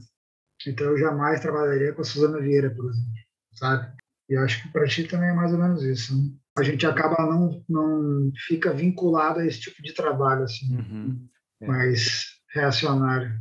Então 0.66 0.86
eu 0.86 0.98
jamais 0.98 1.40
trabalharia 1.40 1.92
com 1.92 2.02
a 2.02 2.04
Suzana 2.04 2.40
Vieira, 2.40 2.70
por 2.70 2.86
exemplo, 2.86 3.12
sabe? 3.52 3.94
E 4.28 4.36
acho 4.36 4.62
que 4.62 4.68
para 4.68 4.86
ti 4.86 5.04
também 5.04 5.30
é 5.30 5.34
mais 5.34 5.52
ou 5.52 5.58
menos 5.58 5.82
isso. 5.82 6.16
Né? 6.16 6.30
A 6.56 6.62
gente 6.62 6.86
acaba 6.86 7.26
não 7.26 7.62
não 7.68 8.30
fica 8.46 8.72
vinculado 8.72 9.40
a 9.40 9.46
esse 9.46 9.60
tipo 9.60 9.82
de 9.82 9.92
trabalho 9.92 10.44
assim, 10.44 10.76
uhum. 10.76 11.28
é. 11.60 11.66
mais 11.66 12.34
reacionário. 12.52 13.32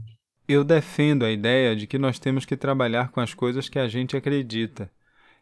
Eu 0.47 0.63
defendo 0.63 1.23
a 1.23 1.31
ideia 1.31 1.75
de 1.75 1.87
que 1.87 1.97
nós 1.97 2.19
temos 2.19 2.43
que 2.43 2.57
trabalhar 2.57 3.09
com 3.11 3.21
as 3.21 3.33
coisas 3.33 3.69
que 3.69 3.79
a 3.79 3.87
gente 3.87 4.17
acredita. 4.17 4.91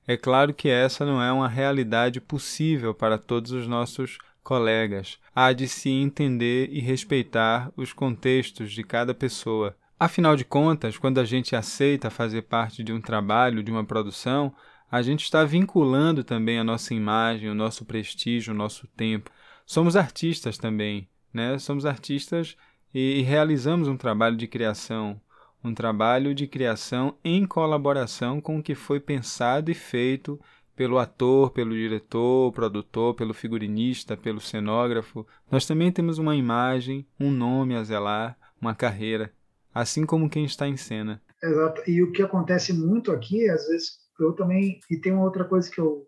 É 0.08 0.18
claro 0.18 0.54
que 0.54 0.70
essa 0.70 1.06
não 1.06 1.22
é 1.22 1.32
uma 1.32 1.48
realidade 1.48 2.20
possível 2.20 2.94
para 2.94 3.18
todos 3.18 3.52
os 3.52 3.68
nossos 3.68 4.18
colegas. 4.44 5.18
Há 5.34 5.54
de 5.54 5.68
se 5.68 5.90
entender 5.90 6.70
e 6.72 6.80
respeitar 6.80 7.72
os 7.76 7.94
contextos 7.94 8.72
de 8.72 8.84
cada 8.84 9.14
pessoa. 9.14 9.76
Afinal 10.00 10.36
de 10.36 10.44
contas, 10.44 10.98
quando 10.98 11.20
a 11.20 11.26
gente 11.26 11.56
aceita 11.56 12.10
fazer 12.10 12.44
parte 12.44 12.84
de 12.84 12.92
um 12.92 13.00
trabalho, 13.00 13.64
de 13.64 13.72
uma 13.72 13.86
produção, 13.86 14.54
a 14.92 15.02
gente 15.02 15.24
está 15.24 15.46
vinculando 15.46 16.22
também 16.22 16.60
a 16.60 16.66
nossa 16.66 16.94
imagem, 16.94 17.50
o 17.50 17.56
nosso 17.56 17.86
prestígio, 17.86 18.54
o 18.54 18.58
nosso 18.58 18.88
tempo. 18.88 19.32
Somos 19.66 19.96
artistas 19.96 20.58
também, 20.58 21.08
né? 21.34 21.58
Somos 21.58 21.86
artistas 21.86 22.58
e, 22.94 23.22
realizamos 23.22 23.88
um 23.88 23.96
trabalho 23.96 24.36
de 24.36 24.48
criação, 24.48 25.20
um 25.64 25.74
trabalho 25.74 26.36
de 26.36 26.46
criação 26.46 27.16
em 27.24 27.46
colaboração 27.46 28.42
com 28.42 28.60
o 28.60 28.64
que 28.64 28.76
foi 28.76 29.00
pensado 29.00 29.72
e 29.72 29.74
feito 29.74 30.38
pelo 30.76 30.98
ator, 30.98 31.52
pelo 31.52 31.74
diretor, 31.74 32.52
produtor, 32.52 33.14
pelo 33.14 33.34
figurinista, 33.34 34.18
pelo 34.18 34.42
cenógrafo. 34.42 35.26
Nós 35.50 35.66
também 35.66 35.90
temos 35.90 36.18
uma 36.18 36.36
imagem, 36.36 37.06
um 37.18 37.32
nome 37.32 37.78
a 37.78 37.84
zelar, 37.84 38.38
uma 38.60 38.76
carreira, 38.76 39.32
assim 39.74 40.06
como 40.06 40.30
quem 40.30 40.44
está 40.44 40.68
em 40.68 40.76
cena. 40.76 41.22
Exato. 41.42 41.82
E 41.90 42.04
o 42.04 42.12
que 42.12 42.22
acontece 42.22 42.74
muito 42.74 43.12
aqui, 43.12 43.50
às 43.50 43.68
vezes, 43.68 44.01
eu 44.24 44.34
também. 44.34 44.80
E 44.90 44.98
tem 44.98 45.12
uma 45.12 45.24
outra 45.24 45.46
coisa 45.46 45.70
que 45.70 45.80
eu. 45.80 46.08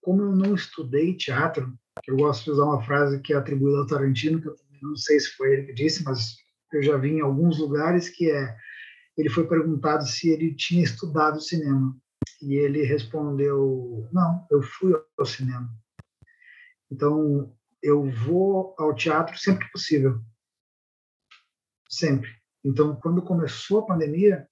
Como 0.00 0.22
eu 0.22 0.32
não 0.34 0.54
estudei 0.54 1.16
teatro, 1.16 1.72
eu 2.06 2.16
gosto 2.16 2.44
de 2.44 2.50
usar 2.50 2.64
uma 2.64 2.82
frase 2.82 3.20
que 3.20 3.32
é 3.32 3.36
atribuída 3.36 3.78
ao 3.78 3.86
Tarantino, 3.86 4.40
que 4.40 4.48
eu 4.48 4.56
não 4.82 4.96
sei 4.96 5.20
se 5.20 5.30
foi 5.36 5.52
ele 5.52 5.66
que 5.66 5.74
disse, 5.74 6.02
mas 6.02 6.36
eu 6.72 6.82
já 6.82 6.96
vi 6.96 7.12
em 7.12 7.20
alguns 7.20 7.58
lugares, 7.58 8.08
que 8.08 8.30
é. 8.30 8.56
Ele 9.16 9.28
foi 9.28 9.46
perguntado 9.46 10.06
se 10.06 10.30
ele 10.30 10.54
tinha 10.54 10.82
estudado 10.82 11.40
cinema. 11.40 11.94
E 12.40 12.54
ele 12.54 12.82
respondeu: 12.82 14.08
Não, 14.12 14.46
eu 14.50 14.62
fui 14.62 14.94
ao 15.18 15.26
cinema. 15.26 15.70
Então, 16.90 17.54
eu 17.82 18.10
vou 18.10 18.74
ao 18.78 18.94
teatro 18.94 19.36
sempre 19.38 19.66
que 19.66 19.72
possível. 19.72 20.20
Sempre. 21.88 22.30
Então, 22.64 22.96
quando 22.96 23.22
começou 23.22 23.80
a 23.80 23.86
pandemia, 23.86 24.48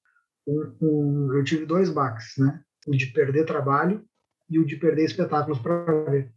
um, 0.47 0.77
um, 0.81 1.35
eu 1.35 1.45
tive 1.45 1.65
dois 1.65 1.91
baques, 1.91 2.37
né? 2.37 2.63
O 2.87 2.93
de 2.93 3.07
perder 3.07 3.45
trabalho 3.45 4.05
e 4.49 4.59
o 4.59 4.67
de 4.67 4.77
perder 4.77 5.05
espetáculos 5.05 5.59
para 5.59 5.85
ver. 6.05 6.33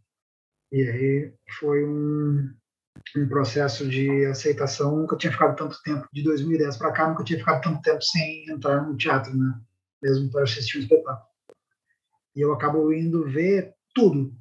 E 0.72 0.82
aí 0.82 1.34
foi 1.58 1.84
um, 1.84 2.52
um 3.16 3.28
processo 3.28 3.88
de 3.88 4.26
aceitação. 4.26 4.96
Nunca 4.96 5.16
tinha 5.16 5.32
ficado 5.32 5.56
tanto 5.56 5.80
tempo, 5.82 6.08
de 6.12 6.22
2010 6.22 6.76
para 6.76 6.92
cá, 6.92 7.08
nunca 7.08 7.24
tinha 7.24 7.38
ficado 7.38 7.62
tanto 7.62 7.82
tempo 7.82 8.02
sem 8.02 8.48
entrar 8.50 8.86
no 8.86 8.96
teatro, 8.96 9.36
né? 9.36 9.60
mesmo 10.02 10.30
para 10.30 10.42
assistir 10.42 10.78
um 10.78 10.82
espetáculo. 10.82 11.26
E 12.36 12.40
eu 12.40 12.52
acabo 12.52 12.92
indo 12.92 13.24
ver 13.24 13.74
tudo, 13.94 14.34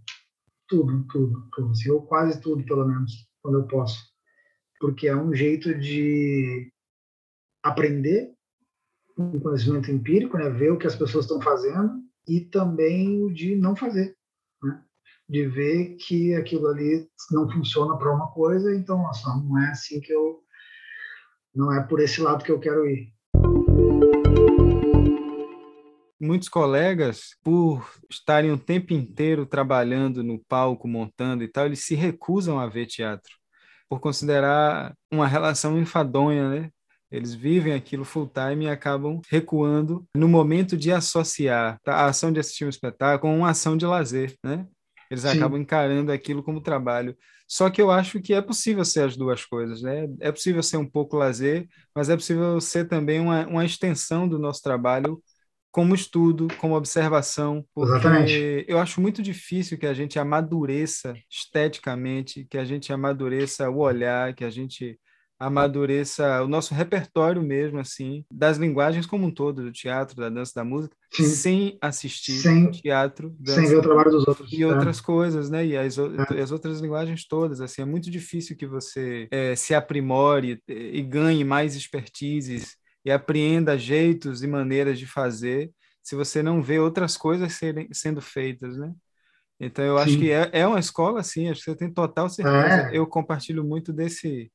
tudo, 0.67 1.05
tudo, 1.07 1.47
tudo. 1.51 1.71
Assim, 1.71 1.89
ou 1.89 2.05
quase 2.05 2.41
tudo, 2.41 2.65
pelo 2.65 2.85
menos, 2.85 3.27
quando 3.41 3.59
eu 3.59 3.67
posso. 3.67 4.03
Porque 4.79 5.07
é 5.07 5.15
um 5.15 5.33
jeito 5.33 5.73
de 5.77 6.71
aprender 7.61 8.32
um 9.17 9.39
conhecimento 9.39 9.91
empírico, 9.91 10.37
né? 10.37 10.49
ver 10.49 10.71
o 10.71 10.77
que 10.77 10.87
as 10.87 10.95
pessoas 10.95 11.25
estão 11.25 11.41
fazendo 11.41 12.01
e 12.27 12.41
também 12.41 13.31
de 13.33 13.55
não 13.55 13.75
fazer, 13.75 14.15
né? 14.61 14.81
de 15.29 15.47
ver 15.47 15.95
que 15.95 16.33
aquilo 16.35 16.67
ali 16.67 17.07
não 17.31 17.49
funciona 17.49 17.97
para 17.97 18.13
uma 18.13 18.31
coisa, 18.31 18.75
então 18.75 18.97
nossa, 18.97 19.29
não 19.35 19.59
é 19.59 19.69
assim 19.69 19.99
que 19.99 20.11
eu 20.11 20.41
não 21.55 21.71
é 21.71 21.83
por 21.83 21.99
esse 21.99 22.19
lado 22.19 22.43
que 22.43 22.51
eu 22.51 22.59
quero 22.59 22.89
ir. 22.89 23.13
Muitos 26.19 26.47
colegas, 26.47 27.35
por 27.43 27.85
estarem 28.09 28.51
o 28.51 28.57
tempo 28.57 28.93
inteiro 28.93 29.45
trabalhando 29.45 30.23
no 30.23 30.39
palco, 30.39 30.87
montando 30.87 31.43
e 31.43 31.47
tal, 31.47 31.65
eles 31.65 31.85
se 31.85 31.95
recusam 31.95 32.59
a 32.59 32.65
ver 32.65 32.87
teatro, 32.87 33.35
por 33.89 33.99
considerar 33.99 34.95
uma 35.11 35.27
relação 35.27 35.77
enfadonha, 35.77 36.49
né? 36.49 36.71
Eles 37.13 37.35
vivem 37.35 37.73
aquilo 37.73 38.03
full 38.03 38.27
time 38.27 38.65
e 38.65 38.69
acabam 38.69 39.21
recuando 39.29 40.03
no 40.15 40.27
momento 40.27 40.75
de 40.75 40.91
associar 40.91 41.79
a 41.85 42.07
ação 42.07 42.31
de 42.31 42.39
assistir 42.39 42.65
um 42.65 42.69
espetáculo 42.69 43.33
com 43.33 43.37
uma 43.37 43.51
ação 43.51 43.77
de 43.77 43.85
lazer, 43.85 44.35
né? 44.43 44.65
Eles 45.11 45.21
Sim. 45.21 45.37
acabam 45.37 45.61
encarando 45.61 46.11
aquilo 46.11 46.41
como 46.41 46.59
trabalho. 46.59 47.15
Só 47.47 47.69
que 47.69 47.79
eu 47.79 47.91
acho 47.91 48.19
que 48.19 48.33
é 48.33 48.41
possível 48.41 48.83
ser 48.83 49.03
as 49.03 49.15
duas 49.15 49.45
coisas, 49.45 49.83
né? 49.83 50.07
É 50.19 50.31
possível 50.31 50.63
ser 50.63 50.77
um 50.77 50.89
pouco 50.89 51.15
lazer, 51.15 51.67
mas 51.95 52.09
é 52.09 52.15
possível 52.15 52.59
ser 52.59 52.87
também 52.87 53.19
uma, 53.19 53.45
uma 53.45 53.63
extensão 53.63 54.27
do 54.27 54.39
nosso 54.39 54.63
trabalho 54.63 55.21
como 55.71 55.93
estudo, 55.93 56.47
como 56.57 56.75
observação, 56.75 57.63
porque 57.73 57.95
Exatamente. 57.95 58.65
eu 58.67 58.79
acho 58.79 59.01
muito 59.01 59.21
difícil 59.21 59.77
que 59.77 59.87
a 59.87 59.93
gente 59.93 60.17
amadureça 60.17 61.15
esteticamente, 61.29 62.45
que 62.49 62.57
a 62.57 62.65
gente 62.65 62.91
amadureça 62.91 63.69
o 63.69 63.79
olhar, 63.79 64.33
que 64.33 64.43
a 64.43 64.49
gente 64.49 64.99
amadureça 65.39 66.41
o 66.43 66.47
nosso 66.47 66.73
repertório 66.73 67.41
mesmo, 67.41 67.79
assim, 67.79 68.23
das 68.31 68.57
linguagens 68.57 69.05
como 69.05 69.27
um 69.27 69.31
todo, 69.31 69.63
do 69.63 69.71
teatro, 69.71 70.15
da 70.15 70.29
dança, 70.29 70.53
da 70.55 70.63
música, 70.63 70.95
Sim. 71.11 71.25
sem 71.25 71.77
assistir 71.81 72.39
sem, 72.39 72.71
teatro, 72.71 73.35
dança, 73.39 73.61
sem 73.61 73.69
ver 73.69 73.77
o 73.77 73.81
trabalho 73.81 74.11
dos 74.11 74.27
outros. 74.27 74.51
E 74.51 74.63
é. 74.63 74.67
outras 74.67 75.01
coisas, 75.01 75.49
né? 75.49 75.65
E 75.65 75.77
as, 75.77 75.97
é. 75.97 76.41
as 76.41 76.51
outras 76.51 76.79
linguagens 76.79 77.27
todas, 77.27 77.61
assim, 77.61 77.81
é 77.81 77.85
muito 77.85 78.09
difícil 78.09 78.55
que 78.55 78.65
você 78.65 79.27
é, 79.31 79.55
se 79.55 79.73
aprimore 79.73 80.61
e 80.67 81.01
ganhe 81.01 81.43
mais 81.43 81.75
expertises 81.75 82.77
e 83.05 83.11
apreenda 83.11 83.77
jeitos 83.77 84.43
e 84.43 84.47
maneiras 84.47 84.97
de 84.97 85.05
fazer 85.05 85.71
se 86.01 86.15
você 86.15 86.43
não 86.43 86.61
vê 86.61 86.79
outras 86.79 87.15
coisas 87.15 87.53
serem, 87.53 87.87
sendo 87.93 88.21
feitas, 88.21 88.77
né? 88.77 88.93
Então, 89.59 89.85
eu 89.85 89.97
Sim. 89.97 90.03
acho 90.03 90.19
que 90.19 90.31
é, 90.31 90.49
é 90.51 90.67
uma 90.67 90.79
escola, 90.79 91.23
sim, 91.23 91.49
acho 91.49 91.63
que 91.63 91.71
você 91.71 91.77
tem 91.77 91.91
total 91.91 92.27
certeza. 92.27 92.89
É. 92.89 92.97
Eu 92.97 93.07
compartilho 93.07 93.63
muito 93.63 93.93
desse, 93.93 94.51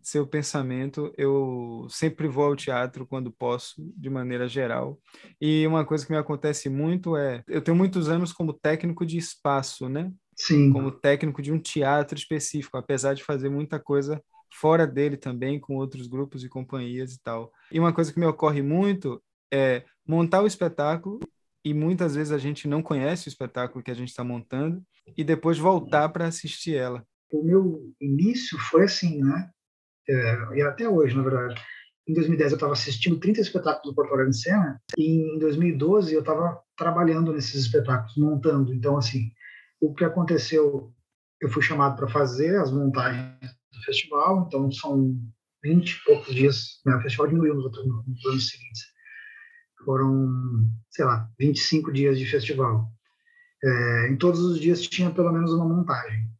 seu 0.00 0.26
pensamento. 0.26 1.12
Eu 1.16 1.86
sempre 1.90 2.28
vou 2.28 2.44
ao 2.44 2.56
teatro 2.56 3.06
quando 3.06 3.30
posso, 3.30 3.74
de 3.96 4.08
maneira 4.08 4.48
geral. 4.48 4.98
E 5.40 5.66
uma 5.66 5.84
coisa 5.84 6.04
que 6.06 6.12
me 6.12 6.18
acontece 6.18 6.68
muito 6.68 7.16
é, 7.16 7.42
eu 7.46 7.60
tenho 7.60 7.76
muitos 7.76 8.08
anos 8.08 8.32
como 8.32 8.52
técnico 8.52 9.04
de 9.04 9.18
espaço, 9.18 9.88
né? 9.88 10.12
Sim. 10.36 10.72
Como 10.72 10.90
técnico 10.90 11.42
de 11.42 11.52
um 11.52 11.58
teatro 11.58 12.16
específico, 12.16 12.76
apesar 12.76 13.14
de 13.14 13.24
fazer 13.24 13.48
muita 13.48 13.80
coisa 13.80 14.22
fora 14.54 14.86
dele 14.86 15.16
também, 15.16 15.60
com 15.60 15.76
outros 15.76 16.06
grupos 16.06 16.44
e 16.44 16.48
companhias 16.48 17.12
e 17.12 17.22
tal. 17.22 17.52
E 17.70 17.78
uma 17.78 17.92
coisa 17.92 18.12
que 18.12 18.20
me 18.20 18.26
ocorre 18.26 18.62
muito 18.62 19.22
é 19.52 19.84
montar 20.06 20.42
o 20.42 20.46
espetáculo 20.46 21.20
e 21.64 21.74
muitas 21.74 22.14
vezes 22.14 22.32
a 22.32 22.38
gente 22.38 22.68
não 22.68 22.82
conhece 22.82 23.26
o 23.26 23.30
espetáculo 23.30 23.82
que 23.82 23.90
a 23.90 23.94
gente 23.94 24.08
está 24.08 24.24
montando 24.24 24.82
e 25.16 25.24
depois 25.24 25.58
voltar 25.58 26.08
para 26.10 26.26
assistir 26.26 26.76
ela. 26.76 27.04
O 27.32 27.42
meu 27.42 27.92
início 28.00 28.58
foi 28.58 28.84
assim, 28.84 29.18
né? 29.18 29.50
É, 30.08 30.56
e 30.56 30.62
até 30.62 30.88
hoje, 30.88 31.14
na 31.14 31.22
verdade, 31.22 31.60
em 32.08 32.14
2010 32.14 32.52
eu 32.52 32.56
estava 32.56 32.72
assistindo 32.72 33.20
30 33.20 33.40
espetáculos 33.42 33.94
do 33.94 33.94
Porto 33.94 34.26
em 34.26 34.32
Cena 34.32 34.80
e 34.96 35.34
em 35.34 35.38
2012 35.38 36.14
eu 36.14 36.20
estava 36.20 36.58
trabalhando 36.76 37.32
nesses 37.32 37.66
espetáculos, 37.66 38.16
montando. 38.16 38.72
Então, 38.72 38.96
assim, 38.96 39.30
o 39.80 39.94
que 39.94 40.04
aconteceu, 40.04 40.90
eu 41.40 41.50
fui 41.50 41.62
chamado 41.62 41.96
para 41.96 42.08
fazer 42.08 42.58
as 42.58 42.72
montagens 42.72 43.38
do 43.72 43.82
festival, 43.84 44.46
então 44.46 44.72
são 44.72 45.14
20 45.62 45.90
e 45.90 46.04
poucos 46.04 46.34
dias, 46.34 46.80
né? 46.86 46.96
o 46.96 47.02
festival 47.02 47.26
diminuiu 47.26 47.54
nos, 47.54 47.64
outros, 47.64 47.86
nos 47.86 48.26
anos 48.26 48.48
seguintes. 48.48 48.82
Foram, 49.84 50.28
sei 50.90 51.04
lá, 51.04 51.28
25 51.38 51.92
dias 51.92 52.18
de 52.18 52.24
festival. 52.24 52.88
É, 53.62 54.08
em 54.08 54.16
todos 54.16 54.40
os 54.40 54.58
dias 54.58 54.80
tinha 54.82 55.10
pelo 55.10 55.32
menos 55.32 55.52
uma 55.52 55.68
montagem 55.68 56.30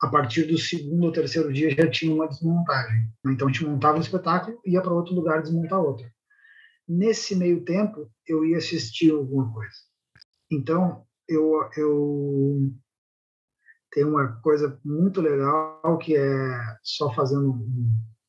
a 0.00 0.08
partir 0.08 0.44
do 0.44 0.56
segundo 0.56 1.04
ou 1.04 1.12
terceiro 1.12 1.52
dia 1.52 1.70
já 1.70 1.90
tinha 1.90 2.14
uma 2.14 2.28
desmontagem. 2.28 3.10
Então 3.26 3.48
a 3.48 3.52
gente 3.52 3.64
montava 3.64 3.98
um 3.98 4.00
espetáculo 4.00 4.60
ia 4.64 4.80
para 4.80 4.92
outro 4.92 5.14
lugar 5.14 5.42
desmontar 5.42 5.80
outro. 5.80 6.06
Nesse 6.88 7.34
meio 7.34 7.64
tempo, 7.64 8.10
eu 8.26 8.44
ia 8.44 8.58
assistir 8.58 9.10
alguma 9.10 9.52
coisa. 9.52 9.74
Então, 10.50 11.04
eu, 11.28 11.68
eu 11.76 12.72
tenho 13.92 14.08
uma 14.08 14.40
coisa 14.40 14.80
muito 14.82 15.20
legal 15.20 15.98
que 15.98 16.16
é 16.16 16.76
só 16.82 17.12
fazendo 17.12 17.58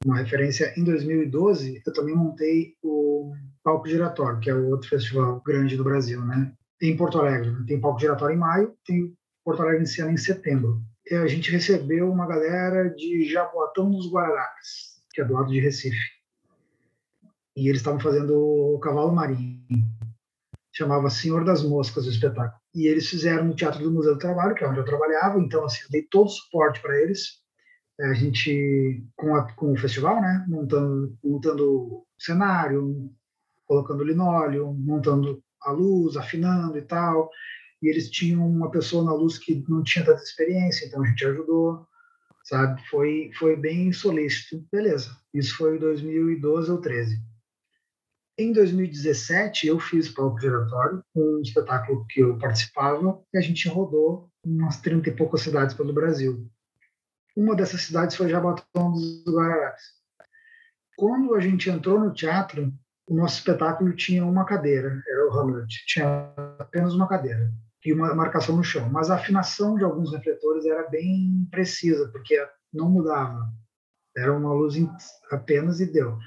uma 0.03 0.17
referência. 0.17 0.73
Em 0.77 0.83
2012, 0.83 1.81
eu 1.85 1.93
também 1.93 2.15
montei 2.15 2.73
o 2.83 3.33
Palco 3.63 3.87
Giratório, 3.87 4.39
que 4.41 4.49
é 4.49 4.53
o 4.53 4.69
outro 4.69 4.89
festival 4.89 5.41
grande 5.45 5.77
do 5.77 5.83
Brasil, 5.83 6.21
né? 6.25 6.51
Em 6.81 6.97
Porto 6.97 7.19
Alegre. 7.19 7.65
Tem 7.65 7.79
Palco 7.79 7.99
Giratório 7.99 8.35
em 8.35 8.39
maio, 8.39 8.73
tem 8.85 9.13
Porto 9.45 9.61
Alegre 9.61 9.83
em 9.83 10.11
em 10.11 10.17
setembro 10.17 10.81
a 11.15 11.27
gente 11.27 11.51
recebeu 11.51 12.11
uma 12.11 12.27
galera 12.27 12.89
de 12.89 13.25
Jaboatão 13.25 13.89
dos 13.89 14.11
Guararapes, 14.11 15.01
que 15.11 15.21
é 15.21 15.25
do 15.25 15.33
lado 15.33 15.49
de 15.49 15.59
Recife. 15.59 15.97
E 17.55 17.67
eles 17.67 17.81
estavam 17.81 17.99
fazendo 17.99 18.37
o 18.37 18.79
Cavalo 18.79 19.13
Marinho. 19.13 19.59
Chamava 20.71 21.09
Senhor 21.09 21.43
das 21.43 21.63
Moscas 21.63 22.05
o 22.05 22.09
espetáculo. 22.09 22.61
E 22.73 22.87
eles 22.87 23.09
fizeram 23.09 23.45
no 23.45 23.55
Teatro 23.55 23.83
do 23.83 23.91
Museu 23.91 24.13
do 24.13 24.19
Trabalho, 24.19 24.55
que 24.55 24.63
é 24.63 24.67
onde 24.67 24.79
eu 24.79 24.85
trabalhava. 24.85 25.39
Então, 25.39 25.65
assim, 25.65 25.83
eu 25.83 25.89
dei 25.89 26.03
todo 26.03 26.27
o 26.27 26.29
suporte 26.29 26.81
para 26.81 26.97
eles. 27.01 27.41
É, 27.99 28.05
a 28.05 28.13
gente, 28.13 29.03
com, 29.17 29.35
a, 29.35 29.51
com 29.53 29.73
o 29.73 29.77
festival, 29.77 30.21
né, 30.21 30.45
montando, 30.47 31.17
montando 31.23 32.05
cenário, 32.17 33.11
colocando 33.65 34.03
linóleo, 34.03 34.73
montando 34.73 35.43
a 35.61 35.71
luz, 35.71 36.15
afinando 36.15 36.77
e 36.77 36.81
tal 36.81 37.29
e 37.81 37.87
eles 37.87 38.09
tinham 38.09 38.45
uma 38.47 38.69
pessoa 38.69 39.03
na 39.03 39.13
luz 39.13 39.37
que 39.37 39.63
não 39.67 39.83
tinha 39.83 40.05
tanta 40.05 40.21
experiência, 40.21 40.85
então 40.85 41.01
a 41.01 41.07
gente 41.07 41.25
ajudou, 41.25 41.87
sabe? 42.43 42.81
Foi 42.89 43.31
foi 43.37 43.55
bem 43.55 43.91
solícito, 43.93 44.65
beleza. 44.71 45.15
Isso 45.33 45.55
foi 45.55 45.77
em 45.77 45.79
2012 45.79 46.71
ou 46.71 46.81
13. 46.81 47.21
Em 48.37 48.53
2017 48.53 49.67
eu 49.67 49.79
fiz 49.79 50.09
palco 50.09 50.39
giratório, 50.39 51.03
um 51.15 51.41
espetáculo 51.41 52.05
que 52.09 52.21
eu 52.21 52.37
participava 52.37 53.21
e 53.33 53.37
a 53.37 53.41
gente 53.41 53.67
rodou 53.67 54.29
umas 54.45 54.79
30 54.81 55.09
e 55.09 55.15
poucas 55.15 55.41
cidades 55.41 55.75
pelo 55.75 55.93
Brasil. 55.93 56.49
Uma 57.35 57.55
dessas 57.55 57.81
cidades 57.81 58.15
foi 58.15 58.29
Jaboatão 58.29 58.91
dos 58.91 59.23
Guararapes. 59.27 59.83
Quando 60.97 61.33
a 61.35 61.39
gente 61.39 61.69
entrou 61.69 61.99
no 61.99 62.13
teatro, 62.13 62.73
o 63.07 63.15
nosso 63.15 63.37
espetáculo 63.37 63.95
tinha 63.95 64.25
uma 64.25 64.45
cadeira, 64.45 65.01
era 65.07 65.27
o 65.27 65.33
Hamlet, 65.33 65.85
tinha 65.85 66.33
apenas 66.59 66.93
uma 66.93 67.07
cadeira 67.07 67.51
e 67.85 67.93
uma 67.93 68.13
marcação 68.13 68.55
no 68.55 68.63
chão. 68.63 68.89
Mas 68.89 69.09
a 69.09 69.15
afinação 69.15 69.75
de 69.75 69.83
alguns 69.83 70.11
refletores 70.11 70.65
era 70.65 70.87
bem 70.89 71.47
precisa, 71.49 72.09
porque 72.11 72.35
não 72.73 72.89
mudava. 72.89 73.39
Era 74.17 74.35
uma 74.35 74.53
luz 74.53 74.75
apenas 75.31 75.79
e 75.79 75.91
deu. 75.91 76.17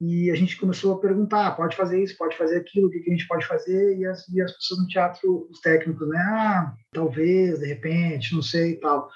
E 0.00 0.30
a 0.30 0.34
gente 0.34 0.58
começou 0.58 0.94
a 0.94 1.00
perguntar, 1.00 1.46
ah, 1.46 1.50
pode 1.52 1.76
fazer 1.76 2.02
isso, 2.02 2.16
pode 2.16 2.36
fazer 2.36 2.56
aquilo, 2.56 2.88
o 2.88 2.90
que, 2.90 2.98
a 3.06 3.12
gente 3.12 3.26
pode 3.28 3.46
fazer? 3.46 3.96
E 3.98 4.04
as, 4.04 4.28
e 4.28 4.40
as 4.40 4.52
pessoas 4.52 4.80
no 4.80 4.88
teatro, 4.88 5.46
os 5.48 5.60
técnicos, 5.60 6.08
né? 6.08 6.18
Ah, 6.18 6.74
talvez, 6.92 7.60
de 7.60 7.66
repente, 7.66 8.34
não 8.34 8.42
sei 8.42 8.72
e 8.72 8.80
tal. 8.80 9.08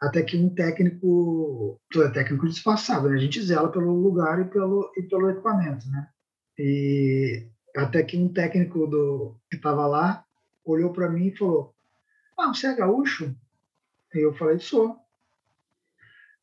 Até 0.00 0.22
que 0.22 0.36
um 0.36 0.54
técnico, 0.54 1.80
tu 1.90 2.02
é 2.02 2.10
técnico 2.10 2.46
disfarçado, 2.46 3.08
né? 3.08 3.16
A 3.16 3.18
gente 3.18 3.42
zela 3.42 3.72
pelo 3.72 3.90
lugar 3.90 4.38
e 4.40 4.44
pelo, 4.44 4.92
e 4.98 5.02
pelo 5.04 5.30
equipamento, 5.30 5.88
né? 5.90 6.06
E 6.58 7.48
até 7.74 8.02
que 8.02 8.18
um 8.18 8.32
técnico 8.32 8.86
do, 8.86 9.36
que 9.50 9.56
estava 9.56 9.86
lá 9.86 10.24
olhou 10.70 10.92
para 10.92 11.08
mim 11.08 11.28
e 11.28 11.36
falou: 11.36 11.74
Ah, 12.38 12.48
você 12.48 12.66
é 12.68 12.74
gaúcho? 12.74 13.34
E 14.14 14.18
eu 14.18 14.34
falei: 14.34 14.58
Sou. 14.58 14.96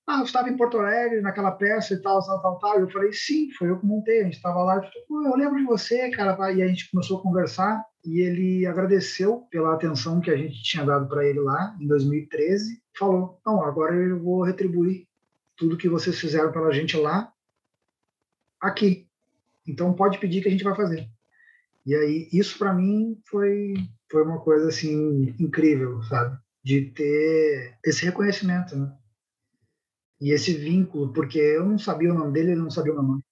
Ah, 0.07 0.19
você 0.19 0.25
estava 0.25 0.49
em 0.49 0.57
Porto 0.57 0.77
Alegre 0.77 1.21
naquela 1.21 1.51
peça 1.51 1.95
e 1.95 2.01
tal, 2.01 2.23
tal, 2.23 2.41
tal, 2.41 2.59
tal. 2.59 2.79
Eu 2.79 2.89
falei: 2.89 3.11
Sim, 3.13 3.51
foi 3.51 3.69
eu 3.69 3.79
que 3.79 3.85
montei. 3.85 4.21
A 4.21 4.23
gente 4.23 4.35
estava 4.35 4.63
lá. 4.63 4.75
Eu, 5.09 5.23
eu 5.23 5.35
lembro 5.35 5.57
de 5.57 5.65
você, 5.65 6.09
cara. 6.11 6.51
E 6.51 6.61
a 6.61 6.67
gente 6.67 6.91
começou 6.91 7.19
a 7.19 7.23
conversar 7.23 7.83
e 8.03 8.21
ele 8.21 8.65
agradeceu 8.65 9.47
pela 9.49 9.73
atenção 9.73 10.21
que 10.21 10.29
a 10.29 10.37
gente 10.37 10.61
tinha 10.61 10.85
dado 10.85 11.07
para 11.07 11.25
ele 11.25 11.39
lá 11.39 11.75
em 11.79 11.87
2013. 11.87 12.81
Falou: 12.97 13.39
Não, 13.45 13.63
agora 13.63 13.95
eu 13.95 14.21
vou 14.21 14.43
retribuir 14.43 15.07
tudo 15.57 15.77
que 15.77 15.89
vocês 15.89 16.19
fizeram 16.19 16.51
pela 16.51 16.71
gente 16.71 16.97
lá 16.97 17.31
aqui. 18.61 19.07
Então 19.67 19.93
pode 19.93 20.19
pedir 20.19 20.41
que 20.41 20.47
a 20.47 20.51
gente 20.51 20.63
vai 20.63 20.75
fazer. 20.75 21.09
E 21.85 21.95
aí 21.95 22.29
isso 22.31 22.57
para 22.57 22.73
mim 22.73 23.19
foi 23.25 23.75
foi 24.11 24.23
uma 24.23 24.39
coisa 24.39 24.69
assim 24.69 25.35
incrível, 25.39 26.01
sabe? 26.03 26.37
De 26.63 26.91
ter 26.91 27.77
esse 27.83 28.05
reconhecimento, 28.05 28.75
né? 28.75 28.95
E 30.21 30.31
esse 30.31 30.53
vínculo, 30.53 31.11
porque 31.13 31.39
eu 31.39 31.65
não 31.65 31.77
sabia 31.77 32.11
o 32.11 32.17
nome 32.17 32.31
dele, 32.31 32.51
ele 32.51 32.61
não 32.61 32.71
sabia 32.71 32.93
o 32.93 32.95
meu 32.95 33.03
nome. 33.03 33.23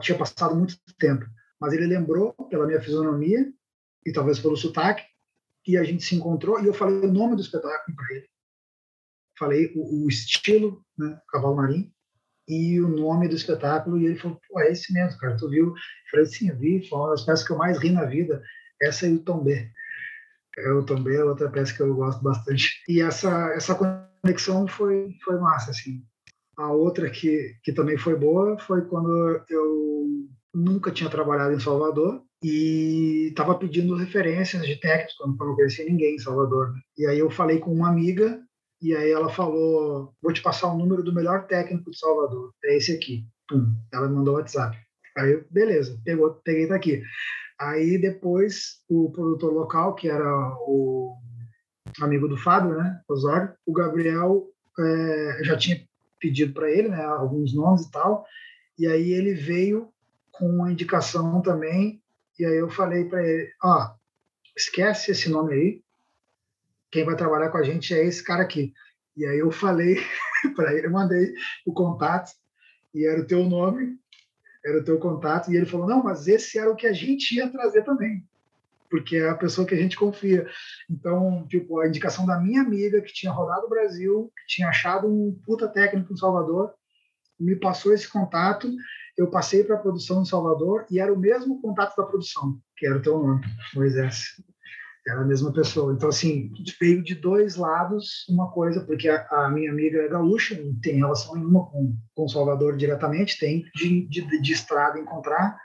Tinha 0.00 0.18
passado 0.18 0.54
muito 0.54 0.76
tempo, 0.98 1.24
mas 1.60 1.72
ele 1.72 1.86
lembrou 1.86 2.32
pela 2.48 2.66
minha 2.66 2.80
fisionomia 2.80 3.52
e 4.06 4.12
talvez 4.12 4.38
pelo 4.38 4.56
sotaque 4.56 5.04
e 5.66 5.76
a 5.76 5.84
gente 5.84 6.04
se 6.04 6.14
encontrou 6.14 6.60
e 6.60 6.66
eu 6.66 6.74
falei 6.74 7.08
o 7.08 7.12
nome 7.12 7.36
do 7.36 7.42
espetáculo 7.42 7.96
para 7.96 8.14
ele. 8.14 8.28
Falei 9.38 9.72
o, 9.74 10.04
o 10.04 10.08
estilo, 10.08 10.84
né, 10.96 11.18
Cavalo 11.28 11.56
Marinho, 11.56 11.90
e 12.46 12.80
o 12.80 12.88
nome 12.88 13.28
do 13.28 13.34
espetáculo 13.34 13.98
e 13.98 14.04
ele 14.04 14.16
falou, 14.16 14.38
pô, 14.48 14.60
é 14.60 14.70
esse 14.70 14.92
mesmo, 14.92 15.18
cara, 15.18 15.36
tu 15.36 15.48
viu? 15.48 15.68
Eu 15.68 15.74
falei, 16.10 16.26
sim, 16.26 16.50
eu 16.50 16.58
vi, 16.58 16.86
foi 16.86 16.98
uma 16.98 17.10
das 17.10 17.24
peças 17.24 17.46
que 17.46 17.52
eu 17.52 17.56
mais 17.56 17.78
ri 17.78 17.90
na 17.90 18.04
vida, 18.04 18.42
essa 18.80 19.06
e 19.06 19.14
o 19.14 19.22
Tom 19.22 19.42
B. 19.42 19.70
Eu 20.56 20.84
também 20.84 21.16
é 21.16 21.24
outra 21.24 21.48
peça 21.48 21.74
que 21.74 21.80
eu 21.80 21.94
gosto 21.94 22.22
bastante. 22.22 22.82
E 22.88 23.00
essa 23.00 23.52
essa 23.54 23.74
conexão 23.74 24.66
foi 24.68 25.14
foi 25.24 25.38
massa 25.38 25.70
assim. 25.70 26.02
A 26.56 26.70
outra 26.70 27.10
que 27.10 27.54
que 27.62 27.72
também 27.72 27.98
foi 27.98 28.16
boa 28.16 28.58
foi 28.58 28.82
quando 28.82 29.42
eu 29.48 30.28
nunca 30.54 30.90
tinha 30.90 31.10
trabalhado 31.10 31.54
em 31.54 31.60
Salvador 31.60 32.22
e 32.42 33.28
estava 33.28 33.56
pedindo 33.56 33.96
referências 33.96 34.64
de 34.64 34.76
técnicos 34.76 35.14
quando 35.16 35.36
eu 35.40 35.46
não 35.46 35.54
conhecia 35.56 35.84
ninguém 35.84 36.14
em 36.14 36.18
Salvador. 36.18 36.72
Né? 36.72 36.80
E 36.98 37.06
aí 37.06 37.18
eu 37.18 37.30
falei 37.30 37.58
com 37.58 37.72
uma 37.72 37.88
amiga 37.88 38.40
e 38.80 38.94
aí 38.94 39.10
ela 39.10 39.28
falou: 39.28 40.12
"Vou 40.22 40.32
te 40.32 40.42
passar 40.42 40.68
o 40.68 40.78
número 40.78 41.02
do 41.02 41.14
melhor 41.14 41.46
técnico 41.46 41.90
de 41.90 41.98
Salvador. 41.98 42.52
É 42.64 42.76
esse 42.76 42.92
aqui." 42.92 43.24
Pum. 43.48 43.74
Ela 43.92 44.08
mandou 44.08 44.34
o 44.34 44.36
WhatsApp. 44.38 44.76
Aí 45.16 45.32
eu, 45.32 45.44
beleza, 45.50 46.00
pegou, 46.04 46.40
peguei 46.44 46.68
daqui. 46.68 47.02
Aí 47.58 47.98
depois 47.98 48.82
o 48.88 49.10
produtor 49.10 49.52
local, 49.52 49.94
que 49.94 50.08
era 50.08 50.28
o 50.66 51.16
amigo 52.00 52.26
do 52.26 52.36
Fábio, 52.36 52.76
né, 52.76 53.00
Osório, 53.08 53.52
o 53.64 53.72
Gabriel 53.72 54.46
é, 54.78 55.44
já 55.44 55.56
tinha 55.56 55.80
pedido 56.18 56.52
para 56.52 56.70
ele, 56.70 56.88
né, 56.88 57.02
alguns 57.04 57.54
nomes 57.54 57.86
e 57.86 57.90
tal, 57.90 58.24
e 58.78 58.86
aí 58.86 59.12
ele 59.12 59.34
veio 59.34 59.92
com 60.32 60.48
uma 60.48 60.72
indicação 60.72 61.40
também, 61.42 62.02
e 62.38 62.44
aí 62.44 62.56
eu 62.56 62.68
falei 62.68 63.04
para 63.04 63.24
ele, 63.24 63.52
ó, 63.62 63.94
esquece 64.56 65.12
esse 65.12 65.28
nome 65.28 65.54
aí, 65.54 65.82
quem 66.90 67.04
vai 67.04 67.16
trabalhar 67.16 67.50
com 67.50 67.58
a 67.58 67.62
gente 67.62 67.94
é 67.94 68.04
esse 68.04 68.22
cara 68.22 68.42
aqui. 68.42 68.72
E 69.16 69.24
aí 69.26 69.38
eu 69.38 69.50
falei 69.50 69.96
para 70.56 70.74
ele, 70.74 70.88
mandei 70.88 71.34
o 71.66 71.72
contato, 71.72 72.32
e 72.92 73.06
era 73.06 73.20
o 73.20 73.26
teu 73.26 73.44
nome, 73.44 73.96
era 74.64 74.78
o 74.78 74.84
teu 74.84 74.98
contato, 74.98 75.50
e 75.50 75.56
ele 75.56 75.66
falou, 75.66 75.86
não, 75.86 76.02
mas 76.02 76.26
esse 76.26 76.58
era 76.58 76.70
o 76.70 76.76
que 76.76 76.86
a 76.86 76.92
gente 76.92 77.36
ia 77.36 77.50
trazer 77.50 77.84
também, 77.84 78.24
porque 78.90 79.16
é 79.16 79.28
a 79.28 79.34
pessoa 79.34 79.66
que 79.66 79.74
a 79.74 79.78
gente 79.78 79.96
confia. 79.96 80.48
Então, 80.88 81.46
tipo, 81.48 81.80
a 81.80 81.88
indicação 81.88 82.24
da 82.24 82.40
minha 82.40 82.62
amiga, 82.62 83.02
que 83.02 83.12
tinha 83.12 83.32
rodado 83.32 83.66
o 83.66 83.68
Brasil, 83.68 84.32
que 84.36 84.46
tinha 84.54 84.68
achado 84.68 85.06
um 85.06 85.38
puta 85.44 85.68
técnico 85.68 86.12
em 86.12 86.16
Salvador, 86.16 86.72
me 87.38 87.56
passou 87.56 87.92
esse 87.92 88.08
contato, 88.08 88.70
eu 89.18 89.28
passei 89.28 89.62
para 89.64 89.76
a 89.76 89.80
produção 89.80 90.22
em 90.22 90.26
Salvador, 90.26 90.86
e 90.90 90.98
era 90.98 91.12
o 91.12 91.18
mesmo 91.18 91.60
contato 91.60 91.96
da 91.96 92.06
produção, 92.06 92.58
que 92.76 92.86
era 92.86 92.96
o 92.96 93.02
teu 93.02 93.18
nome, 93.18 93.44
Moisés 93.74 94.40
era 95.06 95.20
a 95.20 95.24
mesma 95.24 95.52
pessoa. 95.52 95.92
Então, 95.92 96.08
assim, 96.08 96.50
veio 96.80 97.02
de 97.02 97.14
dois 97.14 97.56
lados 97.56 98.26
uma 98.28 98.50
coisa, 98.50 98.80
porque 98.80 99.08
a, 99.08 99.26
a 99.30 99.50
minha 99.50 99.70
amiga 99.70 100.00
é 100.00 100.08
gaúcha, 100.08 100.60
não 100.60 100.74
tem 100.80 100.96
relação 100.96 101.34
nenhuma 101.34 101.66
com, 101.66 101.96
com 102.14 102.28
Salvador 102.28 102.76
diretamente, 102.76 103.38
tem 103.38 103.64
de, 103.74 104.06
de, 104.08 104.40
de 104.40 104.52
estrada 104.52 104.98
encontrar, 104.98 105.58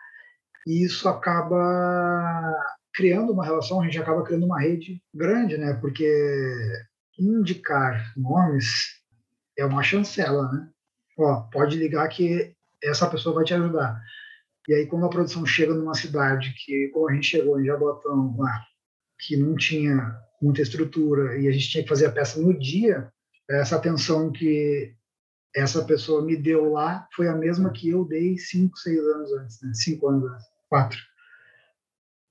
e 0.67 0.83
isso 0.83 1.07
acaba 1.07 2.53
criando 2.93 3.31
uma 3.31 3.45
relação, 3.45 3.79
a 3.79 3.85
gente 3.85 3.97
acaba 3.97 4.23
criando 4.23 4.45
uma 4.45 4.59
rede 4.59 5.01
grande, 5.13 5.57
né? 5.57 5.73
Porque 5.75 6.11
indicar 7.17 8.13
nomes 8.17 8.99
é 9.57 9.65
uma 9.65 9.83
chancela, 9.83 10.51
né? 10.51 10.69
Ó, 11.17 11.41
pode 11.51 11.77
ligar 11.77 12.07
que 12.09 12.53
essa 12.83 13.09
pessoa 13.09 13.35
vai 13.35 13.45
te 13.45 13.53
ajudar. 13.53 14.01
E 14.67 14.73
aí, 14.73 14.85
quando 14.85 15.05
a 15.05 15.09
produção 15.09 15.45
chega 15.45 15.73
numa 15.73 15.93
cidade 15.93 16.53
que, 16.57 16.89
como 16.93 17.09
a 17.09 17.13
gente 17.13 17.27
chegou 17.27 17.59
em 17.59 17.65
Jabotão, 17.65 18.35
lá, 18.37 18.63
que 19.19 19.35
não 19.35 19.55
tinha 19.55 20.17
muita 20.41 20.61
estrutura 20.61 21.37
e 21.37 21.47
a 21.47 21.51
gente 21.51 21.69
tinha 21.69 21.83
que 21.83 21.89
fazer 21.89 22.05
a 22.05 22.11
peça 22.11 22.39
no 22.41 22.57
dia, 22.57 23.11
essa 23.49 23.75
atenção 23.75 24.31
que 24.31 24.95
essa 25.55 25.83
pessoa 25.83 26.23
me 26.23 26.37
deu 26.37 26.71
lá 26.71 27.07
foi 27.13 27.27
a 27.27 27.35
mesma 27.35 27.71
que 27.71 27.89
eu 27.89 28.05
dei 28.05 28.37
cinco, 28.37 28.77
seis 28.77 28.99
anos 28.99 29.31
antes, 29.33 29.61
né? 29.61 29.73
cinco 29.73 30.07
anos 30.07 30.31
antes, 30.31 30.45
quatro. 30.69 30.99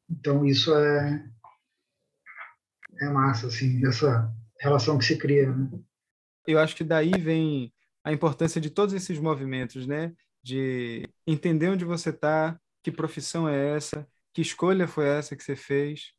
Então 0.08 0.46
isso 0.46 0.74
é 0.74 1.24
é 3.00 3.08
massa, 3.08 3.46
assim, 3.46 3.86
essa 3.86 4.32
relação 4.60 4.98
que 4.98 5.04
se 5.04 5.16
cria. 5.16 5.52
Né? 5.54 5.70
Eu 6.46 6.58
acho 6.58 6.74
que 6.74 6.82
daí 6.82 7.12
vem 7.12 7.72
a 8.02 8.12
importância 8.12 8.60
de 8.60 8.70
todos 8.70 8.94
esses 8.94 9.18
movimentos, 9.18 9.86
né? 9.86 10.12
De 10.42 11.08
entender 11.26 11.68
onde 11.68 11.84
você 11.84 12.10
está, 12.10 12.58
que 12.82 12.90
profissão 12.90 13.48
é 13.48 13.76
essa, 13.76 14.08
que 14.32 14.40
escolha 14.40 14.88
foi 14.88 15.06
essa 15.06 15.36
que 15.36 15.44
você 15.44 15.54
fez, 15.54 16.12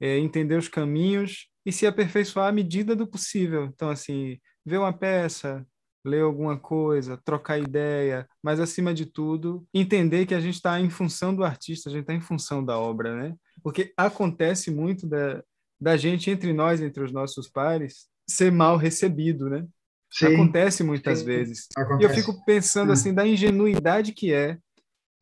é, 0.00 0.18
entender 0.18 0.56
os 0.56 0.68
caminhos 0.68 1.48
e 1.64 1.72
se 1.72 1.86
aperfeiçoar 1.86 2.48
à 2.48 2.52
medida 2.52 2.96
do 2.96 3.06
possível. 3.06 3.64
Então, 3.64 3.88
assim, 3.88 4.38
ver 4.64 4.78
uma 4.78 4.92
peça, 4.92 5.66
ler 6.04 6.22
alguma 6.22 6.58
coisa, 6.58 7.20
trocar 7.24 7.58
ideia, 7.58 8.28
mas 8.42 8.58
acima 8.58 8.92
de 8.92 9.06
tudo, 9.06 9.64
entender 9.72 10.26
que 10.26 10.34
a 10.34 10.40
gente 10.40 10.56
está 10.56 10.80
em 10.80 10.90
função 10.90 11.34
do 11.34 11.44
artista, 11.44 11.88
a 11.88 11.92
gente 11.92 12.02
está 12.02 12.14
em 12.14 12.20
função 12.20 12.64
da 12.64 12.78
obra, 12.78 13.14
né? 13.14 13.34
Porque 13.62 13.92
acontece 13.96 14.70
muito 14.70 15.06
da, 15.06 15.42
da 15.80 15.96
gente 15.96 16.30
entre 16.30 16.52
nós, 16.52 16.80
entre 16.80 17.02
os 17.04 17.12
nossos 17.12 17.48
pares, 17.48 18.08
ser 18.28 18.50
mal 18.50 18.76
recebido, 18.76 19.48
né? 19.48 19.66
Sim, 20.10 20.34
acontece 20.34 20.82
muitas 20.82 21.20
sim, 21.20 21.24
vezes. 21.24 21.68
Acontece. 21.76 22.02
E 22.02 22.04
eu 22.04 22.10
fico 22.10 22.44
pensando 22.44 22.92
assim 22.92 23.14
da 23.14 23.26
ingenuidade 23.26 24.12
que 24.12 24.32
é 24.32 24.58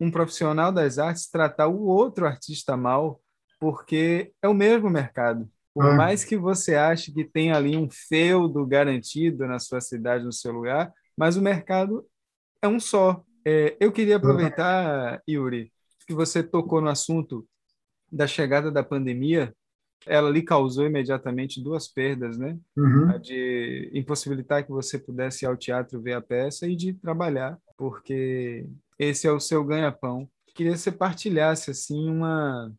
um 0.00 0.10
profissional 0.10 0.72
das 0.72 0.98
artes 0.98 1.30
tratar 1.30 1.68
o 1.68 1.82
outro 1.82 2.26
artista 2.26 2.76
mal, 2.76 3.20
porque 3.60 4.32
é 4.42 4.48
o 4.48 4.54
mesmo 4.54 4.88
mercado. 4.88 5.48
Por 5.72 5.86
ah. 5.86 5.94
mais 5.94 6.24
que 6.24 6.36
você 6.36 6.74
ache 6.74 7.12
que 7.12 7.24
tem 7.24 7.52
ali 7.52 7.76
um 7.76 7.88
feudo 7.88 8.66
garantido 8.66 9.46
na 9.46 9.58
sua 9.58 9.80
cidade, 9.80 10.24
no 10.24 10.32
seu 10.32 10.50
lugar, 10.50 10.92
mas 11.16 11.36
o 11.36 11.42
mercado 11.42 12.04
é 12.62 12.66
um 12.66 12.80
só. 12.80 13.22
É, 13.44 13.76
eu 13.78 13.92
queria 13.92 14.16
aproveitar, 14.16 15.22
Yuri, 15.28 15.72
que 16.06 16.14
você 16.14 16.42
tocou 16.42 16.80
no 16.80 16.88
assunto 16.88 17.46
da 18.10 18.26
chegada 18.26 18.70
da 18.70 18.82
pandemia. 18.82 19.54
Ela 20.06 20.30
lhe 20.30 20.42
causou 20.42 20.86
imediatamente 20.86 21.62
duas 21.62 21.86
perdas, 21.86 22.38
né? 22.38 22.58
Uhum. 22.76 23.10
A 23.10 23.18
de 23.18 23.90
impossibilitar 23.92 24.64
que 24.64 24.70
você 24.70 24.98
pudesse 24.98 25.44
ir 25.44 25.46
ao 25.46 25.56
teatro 25.56 26.00
ver 26.00 26.14
a 26.14 26.22
peça 26.22 26.66
e 26.66 26.74
de 26.74 26.94
trabalhar, 26.94 27.58
porque 27.76 28.66
esse 28.98 29.26
é 29.26 29.30
o 29.30 29.38
seu 29.38 29.62
ganha-pão. 29.62 30.28
Queria 30.54 30.72
que 30.72 30.78
você 30.78 30.90
partilhasse 30.90 31.70
assim 31.70 32.08
uma 32.10 32.72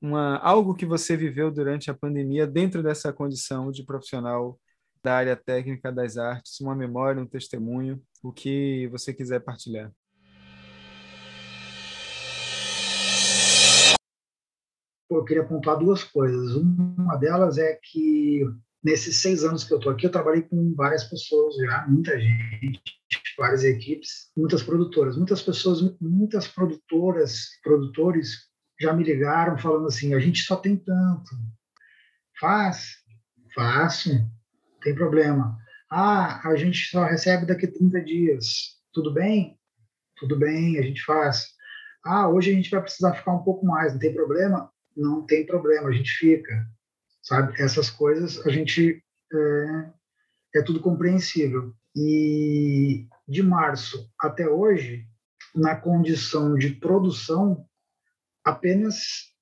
uma, 0.00 0.36
algo 0.38 0.74
que 0.74 0.86
você 0.86 1.16
viveu 1.16 1.50
durante 1.50 1.90
a 1.90 1.94
pandemia 1.94 2.46
dentro 2.46 2.82
dessa 2.82 3.12
condição 3.12 3.70
de 3.70 3.84
profissional 3.84 4.58
da 5.02 5.14
área 5.14 5.36
técnica 5.36 5.92
das 5.92 6.16
artes, 6.16 6.60
uma 6.60 6.74
memória, 6.74 7.22
um 7.22 7.26
testemunho, 7.26 8.02
o 8.22 8.32
que 8.32 8.88
você 8.88 9.12
quiser 9.12 9.40
partilhar. 9.40 9.92
eu 15.10 15.24
queria 15.24 15.44
pontuar 15.44 15.78
duas 15.78 16.04
coisas. 16.04 16.54
Uma 16.54 17.16
delas 17.16 17.58
é 17.58 17.78
que 17.82 18.42
nesses 18.82 19.16
seis 19.16 19.42
anos 19.42 19.64
que 19.64 19.72
eu 19.72 19.78
estou 19.78 19.92
aqui, 19.92 20.06
eu 20.06 20.12
trabalhei 20.12 20.42
com 20.42 20.74
várias 20.74 21.04
pessoas 21.04 21.56
já, 21.56 21.86
muita 21.88 22.18
gente, 22.18 22.80
várias 23.36 23.64
equipes, 23.64 24.30
muitas 24.36 24.62
produtoras, 24.62 25.16
muitas 25.16 25.42
pessoas, 25.42 25.80
muitas 26.00 26.46
produtoras, 26.46 27.48
produtores 27.62 28.47
já 28.80 28.92
me 28.92 29.04
ligaram 29.04 29.58
falando 29.58 29.86
assim: 29.86 30.14
a 30.14 30.20
gente 30.20 30.42
só 30.42 30.56
tem 30.56 30.76
tanto. 30.76 31.30
Faz? 32.38 32.96
Faço. 33.54 34.10
Tem 34.82 34.94
problema. 34.94 35.58
Ah, 35.90 36.48
a 36.48 36.56
gente 36.56 36.88
só 36.88 37.04
recebe 37.04 37.46
daqui 37.46 37.66
a 37.66 37.72
30 37.72 38.00
dias. 38.02 38.76
Tudo 38.92 39.12
bem? 39.12 39.58
Tudo 40.16 40.36
bem, 40.36 40.78
a 40.78 40.82
gente 40.82 41.02
faz. 41.04 41.48
Ah, 42.04 42.28
hoje 42.28 42.50
a 42.50 42.54
gente 42.54 42.70
vai 42.70 42.80
precisar 42.80 43.14
ficar 43.14 43.32
um 43.32 43.42
pouco 43.42 43.66
mais. 43.66 43.92
Não 43.92 43.98
tem 43.98 44.14
problema? 44.14 44.70
Não 44.96 45.26
tem 45.26 45.46
problema, 45.46 45.88
a 45.88 45.92
gente 45.92 46.10
fica. 46.10 46.66
Sabe? 47.22 47.60
Essas 47.60 47.90
coisas 47.90 48.44
a 48.46 48.50
gente 48.50 49.02
é, 49.32 49.90
é 50.56 50.62
tudo 50.62 50.80
compreensível. 50.80 51.74
E 51.96 53.06
de 53.26 53.42
março 53.42 54.08
até 54.20 54.48
hoje, 54.48 55.06
na 55.54 55.74
condição 55.74 56.54
de 56.54 56.70
produção, 56.70 57.67
apenas 58.48 59.32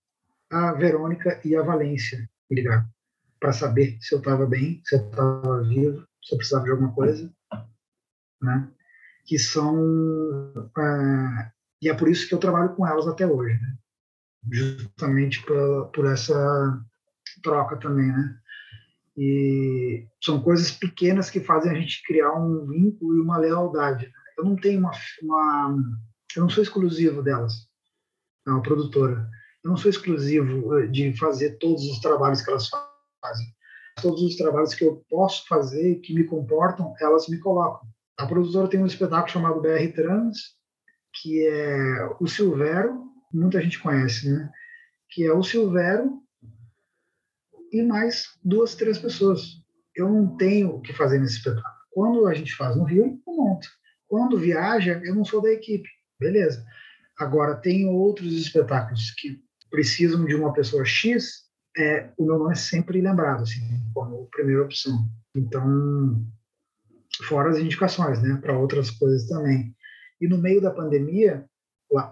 a 0.50 0.72
Verônica 0.72 1.40
e 1.44 1.56
a 1.56 1.62
Valência 1.62 2.28
me 2.50 2.56
ligaram 2.56 2.86
para 3.38 3.52
saber 3.52 3.98
se 4.00 4.14
eu 4.14 4.18
estava 4.18 4.46
bem, 4.46 4.82
se 4.84 4.96
eu 4.96 5.08
estava 5.08 5.62
vivo, 5.62 6.06
se 6.22 6.34
eu 6.34 6.38
precisava 6.38 6.64
de 6.64 6.70
alguma 6.70 6.92
coisa, 6.92 7.32
né? 8.42 8.70
Que 9.24 9.38
são 9.38 10.52
é, 10.78 11.52
e 11.82 11.88
é 11.88 11.94
por 11.94 12.08
isso 12.08 12.28
que 12.28 12.34
eu 12.34 12.38
trabalho 12.38 12.74
com 12.74 12.86
elas 12.86 13.06
até 13.06 13.26
hoje, 13.26 13.54
né? 13.60 13.76
Justamente 14.50 15.42
por, 15.44 15.90
por 15.90 16.06
essa 16.06 16.80
troca 17.42 17.76
também, 17.76 18.06
né? 18.06 18.38
E 19.16 20.06
são 20.22 20.42
coisas 20.42 20.70
pequenas 20.70 21.30
que 21.30 21.40
fazem 21.40 21.72
a 21.72 21.74
gente 21.74 22.02
criar 22.04 22.32
um 22.34 22.66
vínculo 22.66 23.16
e 23.16 23.20
uma 23.20 23.38
lealdade. 23.38 24.06
Né? 24.06 24.12
Eu 24.36 24.44
não 24.44 24.56
tenho 24.56 24.80
uma, 24.80 24.92
uma 25.22 25.76
eu 26.36 26.42
não 26.42 26.50
sou 26.50 26.62
exclusivo 26.62 27.22
delas 27.22 27.65
é 28.46 28.50
uma 28.50 28.62
produtora. 28.62 29.28
Eu 29.64 29.70
não 29.70 29.76
sou 29.76 29.90
exclusivo 29.90 30.78
eh, 30.78 30.86
de 30.86 31.16
fazer 31.16 31.58
todos 31.58 31.84
os 31.84 31.98
trabalhos 32.00 32.42
que 32.42 32.50
elas 32.50 32.68
fazem. 32.68 33.46
Todos 34.00 34.22
os 34.22 34.36
trabalhos 34.36 34.74
que 34.74 34.84
eu 34.84 35.04
posso 35.08 35.46
fazer, 35.48 35.96
que 35.96 36.14
me 36.14 36.24
comportam, 36.24 36.94
elas 37.00 37.28
me 37.28 37.38
colocam. 37.38 37.88
A 38.18 38.26
produtora 38.26 38.68
tem 38.68 38.80
um 38.80 38.86
espetáculo 38.86 39.32
chamado 39.32 39.60
BR 39.60 39.92
Trans, 39.94 40.38
que 41.20 41.46
é 41.46 42.16
o 42.20 42.26
Silvero, 42.26 43.04
muita 43.32 43.60
gente 43.60 43.80
conhece, 43.80 44.30
né? 44.30 44.50
Que 45.10 45.24
é 45.24 45.32
o 45.32 45.42
Silvero 45.42 46.22
e 47.72 47.82
mais 47.82 48.26
duas, 48.44 48.74
três 48.74 48.98
pessoas. 48.98 49.42
Eu 49.94 50.08
não 50.08 50.36
tenho 50.36 50.76
o 50.76 50.80
que 50.80 50.92
fazer 50.92 51.18
nesse 51.18 51.38
espetáculo. 51.38 51.74
Quando 51.90 52.26
a 52.26 52.34
gente 52.34 52.54
faz 52.54 52.76
no 52.76 52.84
Rio, 52.84 53.20
eu 53.26 53.34
monto. 53.34 53.68
Quando 54.06 54.38
viaja, 54.38 55.00
eu 55.04 55.14
não 55.14 55.24
sou 55.24 55.42
da 55.42 55.50
equipe. 55.50 55.88
Beleza. 56.20 56.64
Agora, 57.18 57.56
tem 57.56 57.88
outros 57.88 58.32
espetáculos 58.34 59.10
que 59.12 59.40
precisam 59.70 60.24
de 60.24 60.34
uma 60.34 60.52
pessoa 60.52 60.84
X, 60.84 61.46
é, 61.76 62.10
o 62.16 62.24
meu 62.24 62.38
nome 62.38 62.52
é 62.52 62.56
sempre 62.56 63.00
lembrado, 63.00 63.42
assim, 63.42 63.60
como 63.92 64.28
primeira 64.30 64.64
opção. 64.64 65.06
Então, 65.34 66.26
fora 67.24 67.50
as 67.50 67.58
indicações, 67.58 68.20
né, 68.22 68.38
para 68.40 68.58
outras 68.58 68.90
coisas 68.90 69.26
também. 69.28 69.74
E 70.20 70.26
no 70.26 70.38
meio 70.38 70.60
da 70.60 70.70
pandemia, 70.70 71.44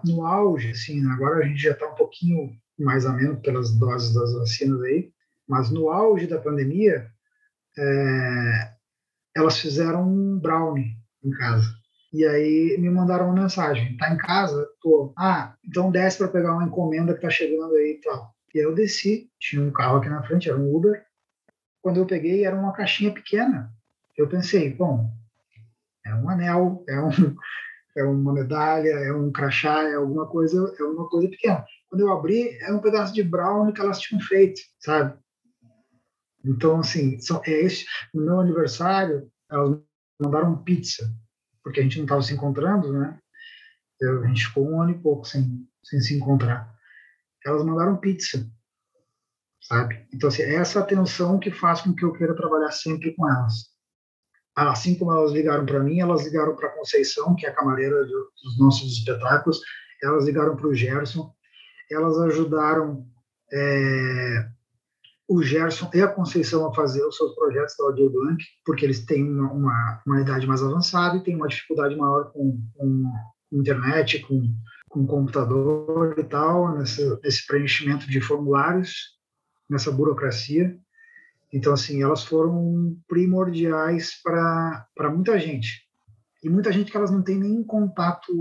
no 0.05 0.25
auge, 0.25 0.71
assim, 0.71 1.05
agora 1.11 1.43
a 1.43 1.47
gente 1.47 1.61
já 1.61 1.71
está 1.71 1.87
um 1.87 1.95
pouquinho 1.95 2.55
mais 2.77 3.05
ameno 3.05 3.41
pelas 3.41 3.71
doses 3.77 4.13
das 4.13 4.33
vacinas 4.33 4.81
aí, 4.83 5.11
mas 5.47 5.69
no 5.69 5.89
auge 5.89 6.27
da 6.27 6.39
pandemia, 6.39 7.09
é, 7.77 8.75
elas 9.35 9.59
fizeram 9.59 10.07
um 10.07 10.39
brownie 10.39 10.95
em 11.23 11.31
casa. 11.31 11.67
E 12.15 12.25
aí 12.25 12.77
me 12.79 12.89
mandaram 12.89 13.25
uma 13.25 13.41
mensagem: 13.41 13.97
tá 13.97 14.09
em 14.09 14.17
casa? 14.17 14.65
Tô. 14.81 15.13
Ah, 15.17 15.53
então 15.67 15.91
desce 15.91 16.17
para 16.17 16.29
pegar 16.29 16.53
uma 16.53 16.63
encomenda 16.63 17.13
que 17.13 17.19
tá 17.19 17.29
chegando 17.29 17.75
aí 17.75 17.97
e 17.97 18.01
tal. 18.01 18.33
E 18.53 18.59
aí 18.59 18.63
eu 18.63 18.73
desci, 18.73 19.29
tinha 19.37 19.61
um 19.61 19.69
carro 19.69 19.97
aqui 19.97 20.07
na 20.07 20.23
frente, 20.23 20.49
era 20.49 20.57
um 20.57 20.73
Uber. 20.73 21.05
Quando 21.81 21.97
eu 21.97 22.05
peguei, 22.05 22.45
era 22.45 22.55
uma 22.55 22.71
caixinha 22.71 23.13
pequena. 23.13 23.69
Eu 24.15 24.29
pensei, 24.29 24.73
bom, 24.73 25.11
é 26.05 26.15
um 26.15 26.29
anel, 26.29 26.85
é, 26.87 27.01
um, 27.01 27.09
é 27.97 28.03
uma 28.05 28.31
medalha, 28.31 28.91
é 28.91 29.11
um 29.11 29.29
crachá, 29.29 29.83
é 29.83 29.95
alguma 29.95 30.25
coisa, 30.25 30.73
é 30.79 30.83
uma 30.83 31.09
coisa 31.09 31.27
pequena. 31.27 31.65
Quando 31.89 31.99
eu 31.99 32.13
abri, 32.13 32.57
era 32.61 32.73
um 32.73 32.79
pedaço 32.79 33.13
de 33.13 33.23
brownie 33.23 33.73
que 33.73 33.81
elas 33.81 33.99
tinham 33.99 34.21
feito, 34.21 34.61
sabe? 34.79 35.19
Então, 36.45 36.79
assim, 36.79 37.17
é 37.45 37.51
esse, 37.51 37.85
no 38.13 38.23
meu 38.23 38.39
aniversário, 38.39 39.29
elas 39.51 39.77
mandaram 40.17 40.63
pizza 40.63 41.13
porque 41.65 41.79
a 41.79 41.83
gente 41.83 41.97
não 41.97 42.05
estava 42.05 42.21
se 42.21 42.31
encontrando, 42.31 42.93
né? 42.93 43.17
Eu, 43.99 44.23
a 44.23 44.27
gente 44.27 44.45
ficou 44.45 44.69
um 44.69 44.79
ano 44.83 44.91
e 44.91 44.99
pouco 44.99 45.25
sem, 45.25 45.67
sem 45.83 45.99
se 45.99 46.15
encontrar. 46.15 46.71
Elas 47.43 47.65
mandaram 47.65 47.97
pizza, 47.97 48.47
sabe? 49.63 50.07
Então, 50.13 50.29
assim, 50.29 50.43
é 50.43 50.55
essa 50.57 50.79
atenção 50.79 51.39
que 51.39 51.49
faz 51.49 51.81
com 51.81 51.95
que 51.95 52.05
eu 52.05 52.13
queira 52.13 52.35
trabalhar 52.35 52.71
sempre 52.71 53.15
com 53.15 53.27
elas. 53.27 53.73
Assim 54.55 54.95
como 54.95 55.11
elas 55.11 55.31
ligaram 55.31 55.65
para 55.65 55.79
mim, 55.79 55.99
elas 55.99 56.23
ligaram 56.23 56.55
para 56.55 56.69
Conceição, 56.69 57.35
que 57.35 57.47
é 57.47 57.49
a 57.49 57.55
camareira 57.55 58.05
dos 58.05 58.59
nossos 58.59 58.99
espetáculos, 58.99 59.59
elas 60.03 60.25
ligaram 60.25 60.55
para 60.55 60.67
o 60.67 60.75
Gerson, 60.75 61.33
elas 61.89 62.19
ajudaram 62.19 63.09
é, 63.51 64.49
o 65.27 65.41
Gerson 65.41 65.89
e 65.93 66.01
a 66.01 66.07
Conceição 66.07 66.67
a 66.67 66.73
fazer 66.73 67.03
os 67.03 67.17
seus 67.17 67.33
projetos 67.33 67.75
da 67.77 67.85
Audio 67.85 68.09
Blank, 68.09 68.43
porque 68.63 68.85
eles 68.85 69.05
têm 69.05 69.23
uma, 69.23 69.51
uma, 69.51 70.01
uma, 70.05 70.21
idade 70.21 70.45
mais 70.45 70.61
avançada 70.61 71.17
e 71.17 71.23
têm 71.23 71.35
uma 71.35 71.47
dificuldade 71.47 71.95
maior 71.95 72.31
com, 72.31 72.61
com, 72.75 73.11
internet, 73.51 74.19
com, 74.19 74.53
com 74.89 75.07
computador 75.07 76.15
e 76.17 76.23
tal, 76.23 76.77
nessa, 76.77 77.19
nesse 77.23 77.45
preenchimento 77.47 78.07
de 78.07 78.21
formulários, 78.21 79.15
nessa 79.69 79.91
burocracia. 79.91 80.77
Então, 81.51 81.73
assim, 81.73 82.03
elas 82.03 82.23
foram 82.23 82.95
primordiais 83.07 84.21
para 84.21 85.09
muita 85.11 85.39
gente. 85.39 85.85
E 86.43 86.49
muita 86.49 86.71
gente 86.71 86.91
que 86.91 86.97
elas 86.97 87.11
não 87.11 87.23
têm 87.23 87.39
nem 87.39 87.63
contato 87.63 88.31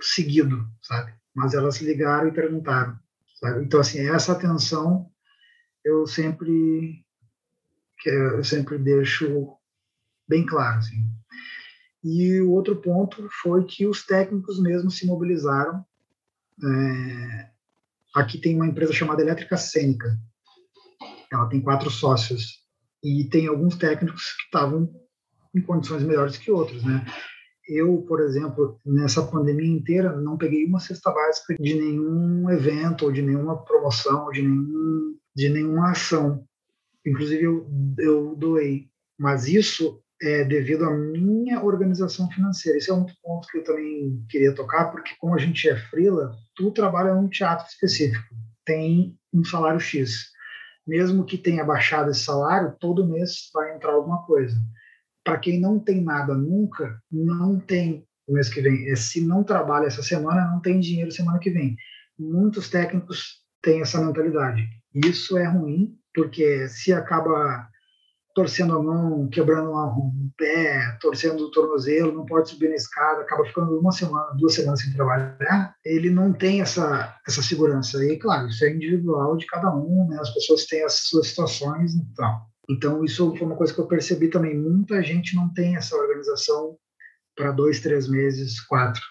seguido, 0.00 0.66
sabe? 0.80 1.12
Mas 1.34 1.52
elas 1.52 1.82
ligaram 1.82 2.28
e 2.28 2.32
perguntaram. 2.32 2.98
Sabe? 3.38 3.64
Então, 3.64 3.80
assim, 3.80 4.08
essa 4.08 4.32
atenção 4.32 5.10
eu 5.86 6.06
sempre 6.06 7.04
eu 8.04 8.44
sempre 8.44 8.78
deixo 8.78 9.56
bem 10.28 10.44
claro, 10.44 10.78
assim. 10.78 11.02
E 12.04 12.40
o 12.40 12.50
outro 12.52 12.76
ponto 12.76 13.28
foi 13.42 13.64
que 13.64 13.86
os 13.86 14.04
técnicos 14.04 14.60
mesmo 14.60 14.90
se 14.90 15.06
mobilizaram. 15.06 15.84
É, 16.62 17.50
aqui 18.14 18.38
tem 18.38 18.54
uma 18.54 18.66
empresa 18.66 18.92
chamada 18.92 19.22
Elétrica 19.22 19.56
Cênica. 19.56 20.16
Ela 21.32 21.48
tem 21.48 21.60
quatro 21.60 21.90
sócios 21.90 22.64
e 23.02 23.24
tem 23.24 23.46
alguns 23.46 23.76
técnicos 23.76 24.34
que 24.36 24.42
estavam 24.44 24.88
em 25.54 25.60
condições 25.60 26.02
melhores 26.02 26.36
que 26.36 26.50
outros, 26.50 26.84
né? 26.84 27.04
Eu, 27.68 28.02
por 28.02 28.20
exemplo, 28.20 28.80
nessa 28.86 29.26
pandemia 29.26 29.66
inteira, 29.66 30.14
não 30.14 30.36
peguei 30.36 30.64
uma 30.64 30.78
cesta 30.78 31.10
básica 31.10 31.56
de 31.58 31.74
nenhum 31.74 32.48
evento, 32.48 33.06
ou 33.06 33.12
de 33.12 33.22
nenhuma 33.22 33.64
promoção, 33.64 34.26
ou 34.26 34.32
de, 34.32 34.42
nenhum, 34.42 35.16
de 35.36 35.50
nenhuma 35.50 35.90
ação. 35.90 36.44
Inclusive, 37.06 37.44
eu, 37.44 37.70
eu 37.98 38.34
doei. 38.34 38.88
Mas 39.18 39.46
isso 39.46 40.02
é 40.20 40.44
devido 40.44 40.84
à 40.84 40.90
minha 40.90 41.62
organização 41.62 42.28
financeira. 42.30 42.78
Esse 42.78 42.90
é 42.90 42.94
um 42.94 43.06
ponto 43.22 43.46
que 43.48 43.58
eu 43.58 43.64
também 43.64 44.24
queria 44.30 44.54
tocar, 44.54 44.90
porque 44.90 45.14
como 45.18 45.34
a 45.34 45.38
gente 45.38 45.68
é 45.68 45.76
frila, 45.76 46.34
tu 46.54 46.70
trabalha 46.70 47.14
num 47.14 47.28
teatro 47.28 47.66
específico, 47.66 48.34
tem 48.64 49.16
um 49.32 49.44
salário 49.44 49.78
X. 49.78 50.30
Mesmo 50.86 51.24
que 51.24 51.36
tenha 51.36 51.64
baixado 51.64 52.10
esse 52.10 52.20
salário, 52.20 52.74
todo 52.80 53.06
mês 53.06 53.50
vai 53.52 53.74
entrar 53.74 53.92
alguma 53.92 54.24
coisa. 54.24 54.56
Para 55.22 55.38
quem 55.38 55.60
não 55.60 55.78
tem 55.78 56.00
nada 56.00 56.34
nunca, 56.34 56.98
não 57.10 57.58
tem 57.60 58.06
o 58.26 58.32
mês 58.32 58.48
que 58.48 58.60
vem. 58.60 58.88
É, 58.88 58.96
se 58.96 59.20
não 59.20 59.44
trabalha 59.44 59.86
essa 59.86 60.02
semana, 60.02 60.50
não 60.50 60.60
tem 60.60 60.80
dinheiro 60.80 61.10
semana 61.12 61.38
que 61.38 61.50
vem. 61.50 61.76
Muitos 62.18 62.70
técnicos 62.70 63.42
têm 63.60 63.82
essa 63.82 64.00
mentalidade. 64.00 64.66
Isso 65.04 65.36
é 65.36 65.46
ruim, 65.46 65.94
porque 66.14 66.68
se 66.68 66.92
acaba 66.92 67.68
torcendo 68.34 68.76
a 68.76 68.82
mão, 68.82 69.28
quebrando 69.28 69.70
um 69.72 70.30
pé, 70.36 70.98
torcendo 71.00 71.44
o 71.44 71.50
tornozelo, 71.50 72.12
não 72.12 72.26
pode 72.26 72.50
subir 72.50 72.68
na 72.68 72.74
escada, 72.74 73.22
acaba 73.22 73.46
ficando 73.46 73.78
uma 73.78 73.92
semana, 73.92 74.34
duas 74.36 74.54
semanas 74.54 74.82
sem 74.82 74.92
trabalhar, 74.92 75.74
ele 75.84 76.10
não 76.10 76.32
tem 76.32 76.60
essa, 76.60 77.14
essa 77.26 77.42
segurança. 77.42 78.02
E, 78.04 78.18
claro, 78.18 78.48
isso 78.48 78.64
é 78.64 78.74
individual 78.74 79.36
de 79.36 79.46
cada 79.46 79.74
um, 79.74 80.06
né? 80.08 80.18
as 80.20 80.30
pessoas 80.34 80.66
têm 80.66 80.82
as 80.84 81.08
suas 81.08 81.28
situações 81.28 81.94
e 81.94 82.14
tal. 82.14 82.46
Então, 82.68 83.04
isso 83.04 83.34
foi 83.36 83.46
uma 83.46 83.56
coisa 83.56 83.72
que 83.72 83.80
eu 83.80 83.86
percebi 83.86 84.28
também. 84.28 84.58
Muita 84.58 85.02
gente 85.02 85.34
não 85.34 85.52
tem 85.52 85.76
essa 85.76 85.96
organização 85.96 86.76
para 87.34 87.52
dois, 87.52 87.80
três 87.80 88.08
meses, 88.08 88.60
quatro. 88.60 89.02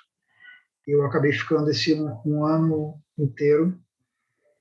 Eu 0.86 1.04
acabei 1.06 1.32
ficando 1.32 1.69
esse 1.69 1.93
um, 1.93 2.21
um 2.26 2.45
ano 2.45 3.00
inteiro 3.17 3.80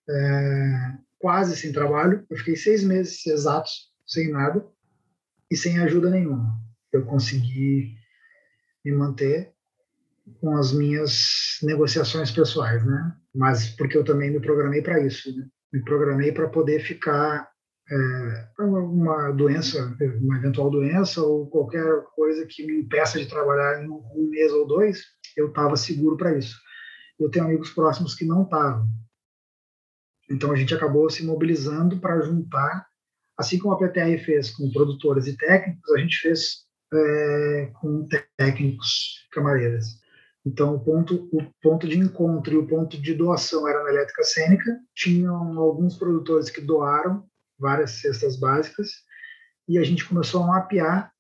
é, 0.09 0.93
quase 1.25 1.57
sem 1.57 1.73
trabalho. 1.73 2.23
Eu 2.29 2.37
fiquei 2.37 2.55
seis 2.55 2.85
meses 2.85 3.27
exatos 3.27 3.91
sem 4.07 4.31
nada 4.31 4.63
e 5.51 5.57
sem 5.57 5.79
ajuda 5.79 6.11
nenhuma. 6.11 6.61
Eu 6.93 7.07
consegui 7.07 7.95
me 8.85 8.93
manter 8.93 9.55
com 10.39 10.55
as 10.55 10.71
minhas 10.71 11.59
negociações 11.63 12.31
pessoais, 12.31 12.85
né? 12.85 13.17
Mas 13.35 13.71
porque 13.71 13.97
eu 13.97 14.05
também 14.05 14.31
me 14.31 14.39
programei 14.39 14.83
para 14.83 15.01
isso, 15.01 15.35
né? 15.35 15.47
Me 15.73 15.83
programei 15.83 16.31
para 16.31 16.47
poder 16.51 16.81
ficar 16.81 17.49
é, 17.91 18.49
uma 18.59 19.31
doença, 19.31 19.97
uma 20.21 20.37
eventual 20.37 20.71
doença 20.71 21.23
ou 21.23 21.49
qualquer 21.49 22.03
coisa 22.15 22.47
que 22.47 22.67
me 22.67 22.81
impeça 22.81 23.19
de 23.19 23.31
trabalhar 23.31 23.83
em 23.83 23.89
um 23.89 24.29
mês 24.29 24.53
ou 24.53 24.67
dois, 24.67 25.03
eu 25.39 25.49
estava 25.49 25.75
seguro 25.75 26.19
para 26.19 26.37
isso. 26.37 26.55
Eu 27.19 27.31
tenho 27.31 27.47
amigos 27.47 27.71
próximos 27.71 28.15
que 28.15 28.27
não 28.27 28.43
estavam. 28.43 28.87
Então 30.31 30.53
a 30.53 30.57
gente 30.57 30.75
acabou 30.75 31.09
se 31.11 31.25
mobilizando 31.25 31.99
para 31.99 32.21
juntar 32.21 32.87
Assim 33.37 33.59
como 33.59 33.75
a 33.75 33.79
PTR 33.79 34.17
fez 34.19 34.51
com 34.51 34.71
produtores 34.71 35.27
e 35.27 35.37
técnicos, 35.37 35.93
a 35.93 35.99
gente 35.99 36.17
fez 36.19 36.65
é, 36.93 37.71
com 37.81 38.07
técnicos 38.37 39.27
camareiras. 39.33 39.99
Então, 40.47 40.75
o 40.75 40.81
ponto, 40.81 41.29
o 41.33 41.43
ponto 41.61 41.89
de 41.89 41.99
encontro 41.99 42.55
e 42.55 42.57
o 42.57 42.67
ponto 42.67 43.01
de 43.01 43.15
doação 43.15 43.67
era 43.67 43.83
na 43.83 43.91
elétrica 43.91 44.23
cênica. 44.23 44.79
Tinham 44.95 45.59
alguns 45.59 45.97
produtores 45.97 46.51
que 46.51 46.61
doaram 46.61 47.27
várias 47.59 47.93
cestas 47.93 48.39
básicas 48.39 48.91
e 49.67 49.79
a 49.79 49.83
gente 49.83 50.07
começou 50.07 50.43
a 50.43 50.47
mapear. 50.47 51.13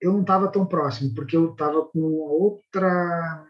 Eu 0.00 0.12
não 0.14 0.22
estava 0.22 0.50
tão 0.50 0.66
próximo, 0.66 1.14
porque 1.14 1.36
eu 1.36 1.52
estava 1.52 1.84
com 1.84 2.00
outra, 2.00 3.46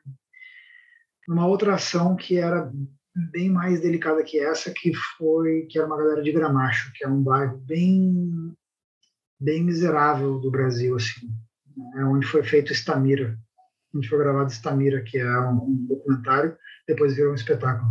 uma 1.28 1.46
outra 1.46 1.74
ação 1.74 2.16
que 2.16 2.36
era 2.36 2.70
bem 3.16 3.50
mais 3.50 3.80
delicada 3.80 4.22
que 4.22 4.38
essa, 4.38 4.70
que 4.70 4.92
foi 5.16 5.66
que 5.70 5.78
era 5.78 5.86
uma 5.86 5.96
galera 5.96 6.22
de 6.22 6.32
Gramacho, 6.32 6.92
que 6.94 7.04
é 7.04 7.08
um 7.08 7.22
bairro 7.22 7.58
bem 7.58 8.54
bem 9.40 9.62
miserável 9.62 10.38
do 10.38 10.50
Brasil, 10.50 10.96
assim, 10.96 11.28
é 11.96 12.04
onde 12.04 12.26
foi 12.26 12.42
feito 12.42 12.72
Estamira, 12.72 13.38
onde 13.94 14.08
foi 14.08 14.18
gravado 14.18 14.50
Estamira, 14.50 15.02
que 15.02 15.18
é 15.18 15.40
um, 15.40 15.62
um 15.62 15.86
documentário, 15.86 16.56
depois 16.88 17.14
virou 17.14 17.32
um 17.32 17.34
espetáculo. 17.34 17.90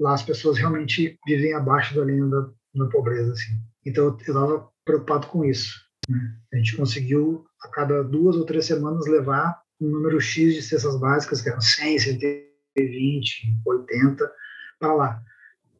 Lá 0.00 0.14
as 0.14 0.22
pessoas 0.22 0.56
realmente 0.56 1.18
vivem 1.26 1.52
abaixo 1.52 1.94
da 1.94 2.04
linha 2.04 2.26
da, 2.26 2.50
da 2.76 2.86
pobreza, 2.86 3.32
assim. 3.32 3.60
Então 3.84 4.04
eu 4.04 4.16
estava 4.16 4.68
preocupado 4.84 5.26
com 5.26 5.44
isso. 5.44 5.74
Né? 6.08 6.18
A 6.52 6.56
gente 6.56 6.76
conseguiu 6.76 7.44
a 7.62 7.68
cada 7.68 8.02
duas 8.02 8.36
ou 8.36 8.46
três 8.46 8.64
semanas 8.64 9.06
levar 9.06 9.60
um 9.80 9.88
número 9.88 10.20
X 10.20 10.54
de 10.54 10.62
cestas 10.62 10.98
básicas, 10.98 11.42
que 11.42 11.48
eram 11.50 11.60
100, 11.60 11.98
100 11.98 12.47
20, 12.86 13.60
80 13.66 14.32
para 14.78 14.94
lá. 14.94 15.22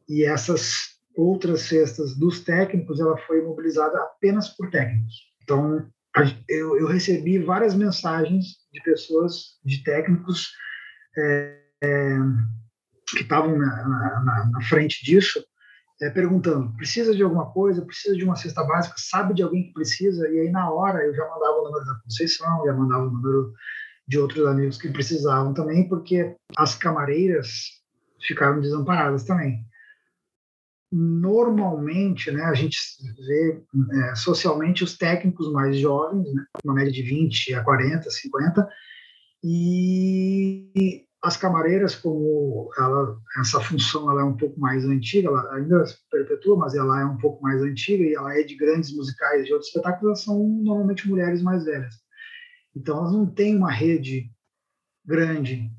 E 0.07 0.23
essas 0.25 0.99
outras 1.15 1.61
cestas 1.61 2.17
dos 2.17 2.41
técnicos, 2.41 2.99
ela 2.99 3.17
foi 3.19 3.41
mobilizada 3.41 3.97
apenas 3.99 4.49
por 4.49 4.69
técnicos. 4.69 5.13
Então, 5.43 5.85
eu, 6.47 6.77
eu 6.77 6.87
recebi 6.87 7.39
várias 7.39 7.75
mensagens 7.75 8.57
de 8.71 8.81
pessoas, 8.81 9.59
de 9.63 9.83
técnicos 9.83 10.51
é, 11.17 11.59
é, 11.83 12.17
que 13.07 13.21
estavam 13.21 13.57
na, 13.57 13.87
na, 13.87 14.49
na, 14.51 14.61
frente 14.63 15.03
disso, 15.03 15.43
é, 16.01 16.09
perguntando: 16.09 16.75
precisa 16.75 17.15
de 17.15 17.23
alguma 17.23 17.51
coisa? 17.51 17.85
Precisa 17.85 18.15
de 18.15 18.23
uma 18.23 18.35
cesta 18.35 18.63
básica? 18.63 18.95
Sabe 18.97 19.33
de 19.33 19.43
alguém 19.43 19.67
que 19.67 19.73
precisa? 19.73 20.27
E 20.29 20.39
aí, 20.39 20.49
na 20.49 20.71
hora, 20.71 21.03
eu 21.03 21.13
já 21.13 21.27
mandava 21.27 21.59
o 21.59 21.63
número 21.63 21.85
da 21.85 21.99
Conceição, 22.03 22.65
já 22.65 22.73
mandava 22.73 23.03
o 23.03 23.11
número 23.11 23.53
de 24.09 24.17
outros 24.17 24.43
amigos 24.47 24.79
que 24.79 24.89
precisavam 24.89 25.53
também, 25.53 25.87
porque 25.87 26.35
as 26.57 26.73
camareiras 26.73 27.79
ficaram 28.19 28.59
desamparadas 28.59 29.23
também. 29.23 29.63
Normalmente, 30.91 32.31
né, 32.31 32.41
a 32.45 32.55
gente 32.55 32.75
vê 33.27 33.63
é, 33.93 34.15
socialmente 34.15 34.83
os 34.83 34.97
técnicos 34.97 35.51
mais 35.51 35.77
jovens, 35.77 36.33
né, 36.33 36.43
uma 36.65 36.73
média 36.73 36.91
de 36.91 37.03
20 37.03 37.53
a 37.53 37.63
40, 37.63 38.09
50, 38.09 38.67
e 39.43 41.05
as 41.23 41.37
camareiras, 41.37 41.93
como 41.93 42.71
ela, 42.79 43.15
essa 43.39 43.61
função 43.61 44.09
ela 44.09 44.21
é 44.21 44.23
um 44.25 44.35
pouco 44.35 44.59
mais 44.59 44.83
antiga, 44.85 45.27
ela 45.27 45.53
ainda 45.53 45.85
se 45.85 45.97
perpetua, 46.09 46.57
mas 46.57 46.73
ela 46.73 46.99
é 46.99 47.05
um 47.05 47.17
pouco 47.17 47.43
mais 47.43 47.61
antiga 47.61 48.03
e 48.03 48.15
ela 48.15 48.35
é 48.35 48.41
de 48.41 48.55
grandes 48.55 48.91
musicais 48.95 49.47
e 49.47 49.53
outros 49.53 49.67
espetáculos, 49.67 50.03
elas 50.03 50.23
são 50.23 50.43
normalmente 50.63 51.07
mulheres 51.07 51.43
mais 51.43 51.63
velhas. 51.63 52.08
Então, 52.79 52.97
elas 52.97 53.11
não 53.11 53.25
têm 53.25 53.57
uma 53.57 53.71
rede 53.71 54.31
grande 55.05 55.69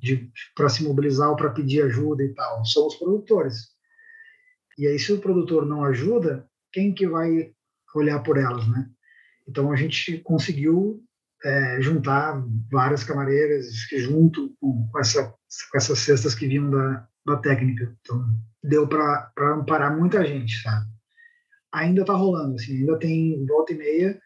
para 0.55 0.69
se 0.69 0.85
mobilizar 0.85 1.31
ou 1.31 1.37
para 1.37 1.49
pedir 1.49 1.83
ajuda 1.83 2.23
e 2.23 2.35
tal. 2.35 2.63
São 2.67 2.87
os 2.87 2.97
produtores. 2.97 3.69
E 4.77 4.87
aí, 4.87 4.99
se 4.99 5.11
o 5.11 5.21
produtor 5.21 5.65
não 5.65 5.83
ajuda, 5.83 6.47
quem 6.71 6.93
que 6.93 7.09
vai 7.09 7.53
olhar 7.95 8.21
por 8.21 8.37
elas, 8.37 8.69
né? 8.69 8.87
Então, 9.49 9.73
a 9.73 9.77
gente 9.77 10.19
conseguiu 10.19 11.03
é, 11.43 11.81
juntar 11.81 12.45
várias 12.71 13.03
camareiras 13.03 13.67
junto 13.97 14.55
com, 14.61 14.87
com, 14.93 14.99
essa, 14.99 15.35
com 15.71 15.79
essas 15.79 15.99
cestas 16.01 16.35
que 16.35 16.47
vinham 16.47 16.71
da, 16.71 17.09
da 17.25 17.37
técnica. 17.39 17.97
Então, 18.03 18.23
deu 18.63 18.87
para 18.87 19.33
amparar 19.55 19.97
muita 19.97 20.25
gente, 20.27 20.61
sabe? 20.61 20.87
Ainda 21.73 22.03
está 22.03 22.13
rolando, 22.13 22.57
assim, 22.57 22.77
ainda 22.77 22.99
tem 22.99 23.47
volta 23.47 23.73
e 23.73 23.79
meia 23.79 24.21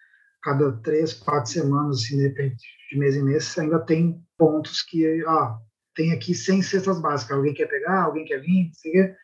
cada 0.45 0.73
três, 0.83 1.15
quatro 1.15 1.51
semanas, 1.51 2.03
assim, 2.03 2.19
de 2.19 2.29
repente, 2.29 2.63
de 2.93 2.99
mês 2.99 3.17
em 3.17 3.25
mês, 3.25 3.59
ainda 3.59 3.81
tem 3.81 4.23
pontos 4.37 4.83
que, 4.83 5.25
ah, 5.27 5.59
tem 5.95 6.13
aqui 6.13 6.35
100 6.35 6.61
cestas 6.61 7.01
básicas, 7.01 7.37
alguém 7.37 7.55
quer 7.55 7.67
pegar, 7.67 8.03
alguém 8.03 8.27
quer 8.27 8.41
vir, 8.41 8.67
não 8.67 8.75
sei 8.75 9.15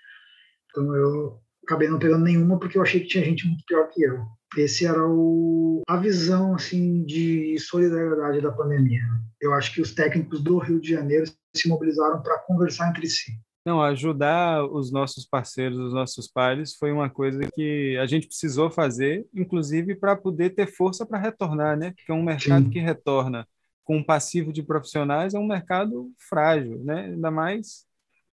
Então 0.71 0.97
eu 0.97 1.39
acabei 1.65 1.89
não 1.89 1.99
pegando 1.99 2.25
nenhuma 2.25 2.59
porque 2.59 2.79
eu 2.79 2.83
achei 2.83 3.01
que 3.01 3.09
tinha 3.09 3.25
gente 3.25 3.47
muito 3.47 3.63
pior 3.67 3.89
que 3.89 4.03
eu. 4.03 4.25
esse 4.57 4.87
era 4.87 5.07
o, 5.07 5.83
a 5.87 5.97
visão 5.97 6.55
assim 6.55 7.05
de 7.05 7.59
solidariedade 7.59 8.41
da 8.41 8.53
pandemia. 8.53 9.03
Eu 9.41 9.53
acho 9.53 9.75
que 9.75 9.81
os 9.81 9.95
técnicos 9.95 10.43
do 10.43 10.59
Rio 10.59 10.81
de 10.81 10.91
Janeiro 10.91 11.27
se 11.55 11.69
mobilizaram 11.69 12.23
para 12.23 12.39
conversar 12.39 12.89
entre 12.89 13.07
si. 13.09 13.33
Não, 13.65 13.83
ajudar 13.83 14.65
os 14.65 14.91
nossos 14.91 15.27
parceiros, 15.27 15.79
os 15.79 15.93
nossos 15.93 16.27
pares, 16.27 16.75
foi 16.77 16.91
uma 16.93 17.11
coisa 17.11 17.41
que 17.55 17.97
a 17.99 18.07
gente 18.07 18.27
precisou 18.27 18.71
fazer, 18.71 19.27
inclusive 19.35 19.95
para 19.95 20.17
poder 20.17 20.51
ter 20.51 20.67
força 20.67 21.05
para 21.05 21.19
retornar, 21.19 21.77
né? 21.77 21.91
Porque 21.91 22.11
é 22.11 22.15
um 22.15 22.23
mercado 22.23 22.65
Sim. 22.65 22.71
que 22.71 22.79
retorna 22.79 23.47
com 23.85 23.97
um 23.97 24.05
passivo 24.05 24.53
de 24.53 24.63
profissionais 24.63 25.35
é 25.35 25.39
um 25.39 25.47
mercado 25.47 26.13
frágil, 26.17 26.79
né? 26.85 27.07
Ainda 27.07 27.31
mais 27.31 27.85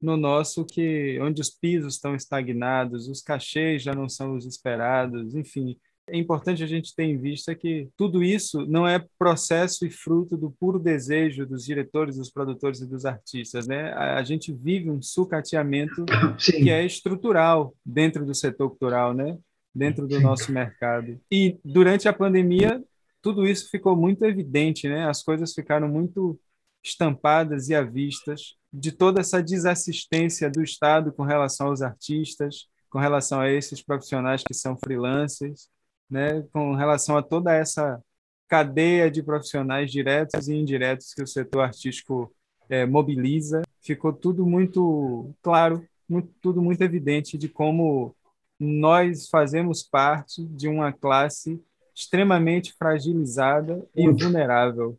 no 0.00 0.16
nosso 0.16 0.64
que 0.64 1.18
onde 1.20 1.40
os 1.40 1.50
pisos 1.50 1.94
estão 1.94 2.14
estagnados, 2.16 3.06
os 3.06 3.20
cachês 3.20 3.82
já 3.82 3.94
não 3.94 4.08
são 4.08 4.34
os 4.34 4.46
esperados, 4.46 5.34
enfim, 5.34 5.78
é 6.06 6.18
importante 6.18 6.62
a 6.62 6.66
gente 6.66 6.94
ter 6.94 7.04
em 7.04 7.16
vista 7.16 7.54
que 7.54 7.88
tudo 7.96 8.22
isso 8.22 8.66
não 8.66 8.86
é 8.86 9.04
processo 9.18 9.86
e 9.86 9.90
fruto 9.90 10.36
do 10.36 10.50
puro 10.50 10.78
desejo 10.78 11.46
dos 11.46 11.64
diretores, 11.64 12.16
dos 12.16 12.30
produtores 12.30 12.80
e 12.80 12.86
dos 12.86 13.04
artistas, 13.04 13.66
né? 13.66 13.92
A 13.92 14.22
gente 14.22 14.52
vive 14.52 14.90
um 14.90 15.00
sucateamento 15.00 16.04
Sim. 16.38 16.64
que 16.64 16.70
é 16.70 16.84
estrutural 16.84 17.74
dentro 17.84 18.26
do 18.26 18.34
setor 18.34 18.70
cultural, 18.70 19.14
né? 19.14 19.38
Dentro 19.74 20.06
do 20.06 20.16
Sim. 20.16 20.22
nosso 20.22 20.52
mercado. 20.52 21.20
E 21.30 21.58
durante 21.64 22.08
a 22.08 22.12
pandemia, 22.12 22.82
tudo 23.22 23.46
isso 23.46 23.70
ficou 23.70 23.96
muito 23.96 24.24
evidente, 24.24 24.88
né? 24.88 25.08
As 25.08 25.22
coisas 25.22 25.54
ficaram 25.54 25.88
muito 25.88 26.38
estampadas 26.84 27.68
e 27.68 27.74
à 27.74 27.82
vistas 27.82 28.56
de 28.72 28.90
toda 28.90 29.20
essa 29.20 29.40
desassistência 29.40 30.50
do 30.50 30.62
Estado 30.62 31.12
com 31.12 31.22
relação 31.22 31.68
aos 31.68 31.80
artistas, 31.80 32.66
com 32.90 32.98
relação 32.98 33.40
a 33.40 33.50
esses 33.50 33.80
profissionais 33.80 34.42
que 34.42 34.52
são 34.52 34.76
freelancers, 34.76 35.68
né, 36.12 36.44
com 36.52 36.74
relação 36.74 37.16
a 37.16 37.22
toda 37.22 37.54
essa 37.54 37.98
cadeia 38.46 39.10
de 39.10 39.22
profissionais 39.22 39.90
diretos 39.90 40.46
e 40.46 40.54
indiretos 40.54 41.14
que 41.14 41.22
o 41.22 41.26
setor 41.26 41.62
artístico 41.62 42.30
é, 42.68 42.84
mobiliza. 42.84 43.62
Ficou 43.80 44.12
tudo 44.12 44.44
muito 44.44 45.34
claro, 45.40 45.82
muito, 46.06 46.30
tudo 46.42 46.60
muito 46.60 46.82
evidente 46.82 47.38
de 47.38 47.48
como 47.48 48.14
nós 48.60 49.26
fazemos 49.30 49.82
parte 49.82 50.44
de 50.44 50.68
uma 50.68 50.92
classe 50.92 51.58
extremamente 51.94 52.74
fragilizada 52.74 53.82
e 53.96 54.06
vulnerável. 54.06 54.98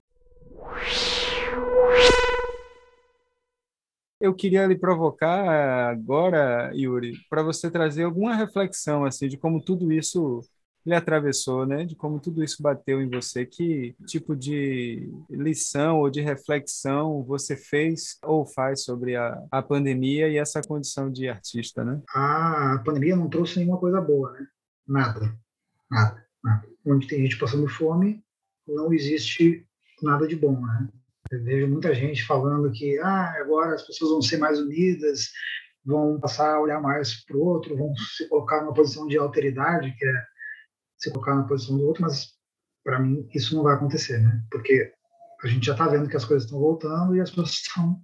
Eu 4.19 4.33
queria 4.33 4.65
lhe 4.65 4.75
provocar 4.75 5.91
agora, 5.91 6.71
Yuri, 6.73 7.17
para 7.29 7.43
você 7.43 7.69
trazer 7.69 8.03
alguma 8.03 8.35
reflexão 8.35 9.05
assim 9.05 9.27
de 9.27 9.37
como 9.37 9.61
tudo 9.61 9.91
isso 9.91 10.41
lhe 10.85 10.93
atravessou, 10.93 11.65
né? 11.65 11.85
De 11.85 11.95
como 11.95 12.19
tudo 12.19 12.43
isso 12.43 12.61
bateu 12.61 13.01
em 13.01 13.09
você. 13.09 13.45
Que 13.45 13.95
tipo 14.05 14.35
de 14.35 15.09
lição 15.29 15.99
ou 15.99 16.09
de 16.09 16.21
reflexão 16.21 17.23
você 17.23 17.55
fez 17.55 18.17
ou 18.23 18.45
faz 18.45 18.83
sobre 18.83 19.15
a, 19.15 19.41
a 19.51 19.61
pandemia 19.61 20.27
e 20.27 20.37
essa 20.37 20.61
condição 20.61 21.11
de 21.11 21.29
artista, 21.29 21.83
né? 21.83 22.01
A 22.13 22.81
pandemia 22.85 23.15
não 23.15 23.29
trouxe 23.29 23.59
nenhuma 23.59 23.79
coisa 23.79 24.01
boa, 24.01 24.31
né? 24.33 24.47
Nada. 24.87 25.37
Nada. 25.89 26.25
nada. 26.43 26.67
Onde 26.85 27.07
tem 27.07 27.21
gente 27.21 27.37
passando 27.37 27.67
fome, 27.67 28.23
não 28.67 28.93
existe 28.93 29.65
nada 30.01 30.27
de 30.27 30.35
bom, 30.35 30.59
né? 30.59 30.89
Eu 31.31 31.43
vejo 31.43 31.67
muita 31.67 31.95
gente 31.95 32.25
falando 32.25 32.71
que 32.71 32.99
ah, 32.99 33.33
agora 33.39 33.73
as 33.73 33.87
pessoas 33.87 34.11
vão 34.11 34.21
ser 34.21 34.37
mais 34.37 34.59
unidas, 34.59 35.29
vão 35.85 36.19
passar 36.19 36.55
a 36.55 36.61
olhar 36.61 36.81
mais 36.81 37.23
para 37.25 37.37
o 37.37 37.43
outro, 37.43 37.77
vão 37.77 37.95
se 37.95 38.27
colocar 38.27 38.61
numa 38.61 38.73
posição 38.73 39.07
de 39.07 39.17
alteridade, 39.17 39.95
que 39.97 40.05
é 40.05 40.32
se 40.97 41.11
colocar 41.11 41.35
na 41.35 41.43
posição 41.43 41.77
do 41.77 41.85
outro, 41.85 42.01
mas 42.01 42.33
para 42.83 42.99
mim 42.99 43.27
isso 43.33 43.55
não 43.55 43.63
vai 43.63 43.75
acontecer, 43.75 44.19
né? 44.19 44.43
Porque 44.51 44.91
a 45.43 45.47
gente 45.47 45.65
já 45.65 45.73
está 45.73 45.87
vendo 45.87 46.09
que 46.09 46.17
as 46.17 46.25
coisas 46.25 46.45
estão 46.45 46.59
voltando 46.59 47.15
e 47.15 47.21
as 47.21 47.29
coisas 47.29 47.53
estão 47.55 48.01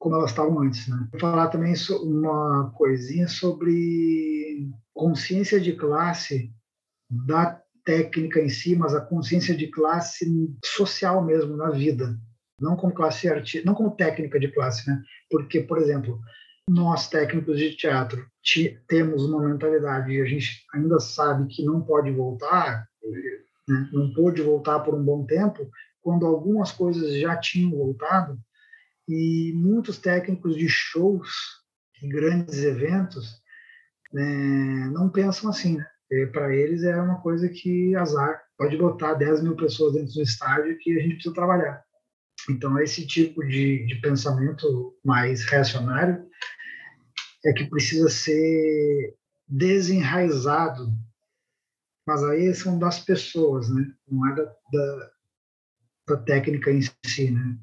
como 0.00 0.16
elas 0.16 0.30
estavam 0.30 0.58
antes, 0.60 0.88
né? 0.88 1.08
Vou 1.12 1.20
falar 1.20 1.48
também 1.48 1.74
uma 2.02 2.72
coisinha 2.74 3.28
sobre 3.28 4.70
consciência 4.94 5.60
de 5.60 5.74
classe 5.74 6.50
da 7.10 7.60
técnica 7.84 8.40
em 8.40 8.48
si, 8.48 8.74
mas 8.74 8.94
a 8.94 9.00
consciência 9.00 9.54
de 9.54 9.66
classe 9.66 10.26
social 10.64 11.22
mesmo 11.22 11.54
na 11.54 11.70
vida, 11.70 12.18
não 12.58 12.76
como 12.76 12.94
classe 12.94 13.28
artística, 13.28 13.66
não 13.66 13.74
como 13.74 13.94
técnica 13.94 14.40
de 14.40 14.48
classe, 14.48 14.88
né? 14.88 15.02
Porque, 15.30 15.60
por 15.60 15.76
exemplo, 15.76 16.18
nós 16.70 17.08
técnicos 17.08 17.58
de 17.58 17.76
teatro 17.76 18.24
temos 18.86 19.24
uma 19.24 19.46
mentalidade 19.46 20.12
e 20.12 20.20
a 20.20 20.24
gente 20.24 20.64
ainda 20.72 21.00
sabe 21.00 21.48
que 21.48 21.64
não 21.64 21.82
pode 21.82 22.10
voltar, 22.12 22.86
né? 23.68 23.88
não 23.92 24.12
pôde 24.12 24.40
voltar 24.40 24.80
por 24.80 24.94
um 24.94 25.02
bom 25.02 25.26
tempo, 25.26 25.68
quando 26.00 26.24
algumas 26.24 26.72
coisas 26.72 27.14
já 27.16 27.36
tinham 27.36 27.72
voltado 27.72 28.38
e 29.08 29.52
muitos 29.56 29.98
técnicos 29.98 30.56
de 30.56 30.68
shows, 30.68 31.28
de 32.00 32.08
grandes 32.08 32.62
eventos, 32.62 33.40
né, 34.12 34.90
não 34.92 35.10
pensam 35.10 35.50
assim. 35.50 35.76
Né? 35.76 36.26
Para 36.26 36.54
eles 36.54 36.84
é 36.84 36.96
uma 37.00 37.20
coisa 37.20 37.48
que 37.48 37.94
azar, 37.96 38.40
pode 38.56 38.76
botar 38.76 39.14
10 39.14 39.42
mil 39.42 39.56
pessoas 39.56 39.94
dentro 39.94 40.14
do 40.14 40.22
estádio 40.22 40.78
que 40.78 40.96
a 40.96 41.02
gente 41.02 41.14
precisa 41.14 41.34
trabalhar. 41.34 41.82
Então, 42.48 42.78
esse 42.78 43.06
tipo 43.06 43.44
de, 43.44 43.84
de 43.86 43.96
pensamento 43.96 44.96
mais 45.04 45.44
reacionário 45.44 46.29
é 47.44 47.52
que 47.52 47.68
precisa 47.68 48.08
ser 48.08 49.16
desenraizado, 49.48 50.92
mas 52.06 52.22
aí 52.24 52.54
são 52.54 52.78
das 52.78 53.00
pessoas, 53.00 53.68
né? 53.68 53.92
Não 54.08 54.26
é 54.28 54.34
da, 54.34 54.44
da, 54.44 55.10
da 56.08 56.16
técnica 56.18 56.70
em 56.70 56.80
si, 57.06 57.30
né? 57.30 57.58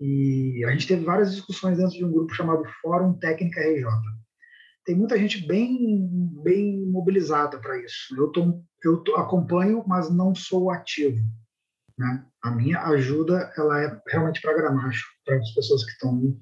E 0.00 0.64
a 0.64 0.70
gente 0.70 0.86
teve 0.86 1.04
várias 1.04 1.34
discussões 1.34 1.76
dentro 1.76 1.96
de 1.96 2.04
um 2.04 2.12
grupo 2.12 2.34
chamado 2.34 2.64
Fórum 2.80 3.18
Técnica 3.18 3.60
RJ. 3.60 3.86
Tem 4.84 4.96
muita 4.96 5.18
gente 5.18 5.46
bem 5.46 6.10
bem 6.42 6.86
mobilizada 6.86 7.58
para 7.58 7.78
isso. 7.84 8.16
Eu 8.16 8.28
tô, 8.28 8.64
eu 8.82 8.98
tô, 8.98 9.16
acompanho, 9.16 9.84
mas 9.86 10.10
não 10.10 10.34
sou 10.34 10.70
ativo. 10.70 11.22
Né? 11.98 12.26
A 12.42 12.50
minha 12.50 12.80
ajuda 12.86 13.52
ela 13.58 13.82
é 13.82 14.02
realmente 14.08 14.40
para 14.40 14.56
gramacho, 14.56 15.06
para 15.24 15.36
as 15.36 15.54
pessoas 15.54 15.84
que 15.84 15.90
estão 15.92 16.40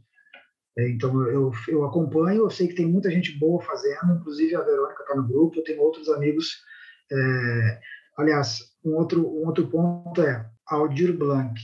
então, 0.79 1.23
eu, 1.29 1.51
eu 1.67 1.85
acompanho, 1.85 2.43
eu 2.43 2.51
sei 2.51 2.69
que 2.69 2.75
tem 2.75 2.87
muita 2.87 3.11
gente 3.11 3.37
boa 3.38 3.61
fazendo, 3.62 4.14
inclusive 4.14 4.55
a 4.55 4.62
Verônica 4.62 5.03
está 5.03 5.17
no 5.17 5.27
grupo, 5.27 5.59
eu 5.59 5.64
tenho 5.64 5.81
outros 5.81 6.09
amigos. 6.09 6.62
É, 7.11 7.81
aliás, 8.17 8.61
um 8.85 8.95
outro, 8.95 9.27
um 9.27 9.47
outro 9.47 9.67
ponto 9.67 10.23
é 10.23 10.49
Aldir 10.67 11.17
Blanc 11.17 11.59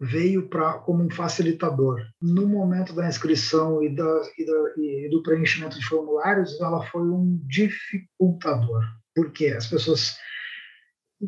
veio 0.00 0.48
pra, 0.48 0.74
como 0.78 1.02
um 1.02 1.10
facilitador. 1.10 2.00
No 2.20 2.46
momento 2.46 2.94
da 2.94 3.08
inscrição 3.08 3.82
e, 3.82 3.94
da, 3.94 4.22
e, 4.38 4.44
da, 4.44 4.74
e 4.76 5.08
do 5.10 5.22
preenchimento 5.22 5.78
de 5.78 5.86
formulários, 5.86 6.60
ela 6.60 6.84
foi 6.86 7.02
um 7.02 7.40
dificultador, 7.46 8.82
porque 9.14 9.46
as 9.48 9.66
pessoas 9.66 10.16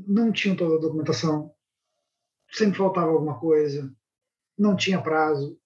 não 0.07 0.31
tinham 0.31 0.57
toda 0.57 0.77
a 0.77 0.81
documentação, 0.81 1.51
sempre 2.53 2.79
faltava 2.79 3.11
alguma 3.11 3.39
coisa, 3.39 3.91
não 4.59 4.77
tinha 4.77 5.01
prazo, 5.01 5.59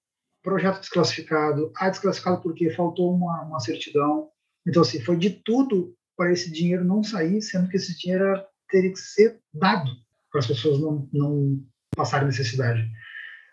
projeto 0.42 0.80
desclassificado, 0.80 1.72
ah, 1.76 1.90
desclassificado 1.90 2.40
porque 2.42 2.70
faltou 2.70 3.14
uma, 3.14 3.42
uma 3.42 3.60
certidão. 3.60 4.28
Então, 4.66 4.82
assim, 4.82 5.00
foi 5.00 5.16
de 5.16 5.30
tudo 5.30 5.94
para 6.16 6.32
esse 6.32 6.50
dinheiro 6.52 6.84
não 6.84 7.02
sair, 7.02 7.40
sendo 7.42 7.68
que 7.68 7.76
esse 7.76 7.96
dinheiro 7.98 8.42
teria 8.68 8.92
que 8.92 8.98
ser 8.98 9.40
dado 9.52 9.90
para 10.30 10.40
as 10.40 10.46
pessoas 10.46 10.80
não, 10.80 11.08
não 11.12 11.64
passarem 11.96 12.26
necessidade. 12.26 12.88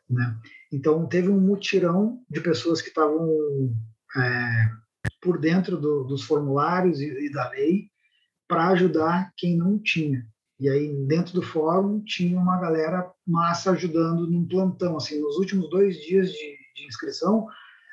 Né? 0.10 0.39
Então, 0.71 1.08
teve 1.08 1.30
um 1.30 1.39
mutirão 1.39 2.21
de 2.30 2.41
pessoas 2.41 2.82
que 2.82 2.89
estavam 2.89 3.28
é, 4.15 4.69
por 5.21 5.39
dentro 5.39 5.78
do, 5.78 6.04
dos 6.04 6.23
formulários 6.23 7.00
e, 7.00 7.06
e 7.06 7.32
da 7.32 7.50
lei 7.50 7.89
para 8.47 8.69
ajudar 8.69 9.32
quem 9.36 9.58
não 9.58 9.80
tinha. 9.80 10.26
E 10.60 10.69
aí, 10.69 10.91
dentro 11.06 11.34
do 11.34 11.41
fórum, 11.41 12.04
tinha 12.04 12.39
uma 12.39 12.60
galera 12.60 13.12
massa 13.26 13.71
ajudando 13.71 14.30
num 14.30 14.47
plantão. 14.47 14.97
Assim, 14.97 15.21
nos 15.21 15.38
últimos 15.38 15.69
dois 15.69 15.97
dias 15.97 16.32
de, 16.32 16.57
de 16.78 16.88
inscrição, 16.88 17.47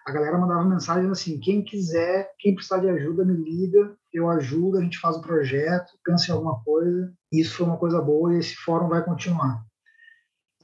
a 0.07 0.13
galera 0.13 0.39
mandava 0.39 0.65
mensagem 0.65 1.11
assim: 1.11 1.41
quem 1.41 1.65
quiser, 1.65 2.31
quem 2.39 2.55
precisar 2.55 2.79
de 2.79 2.89
ajuda, 2.89 3.25
me 3.25 3.35
liga, 3.35 3.97
eu 4.13 4.29
ajudo, 4.31 4.79
a 4.79 4.83
gente 4.83 4.99
faz 4.99 5.17
o 5.17 5.23
projeto, 5.23 5.93
pensa 6.05 6.31
em 6.31 6.35
alguma 6.35 6.63
coisa. 6.63 7.13
Isso 7.33 7.57
foi 7.57 7.67
uma 7.67 7.79
coisa 7.79 8.01
boa 8.01 8.35
e 8.35 8.39
esse 8.39 8.55
fórum 8.55 8.89
vai 8.89 9.03
continuar. 9.05 9.65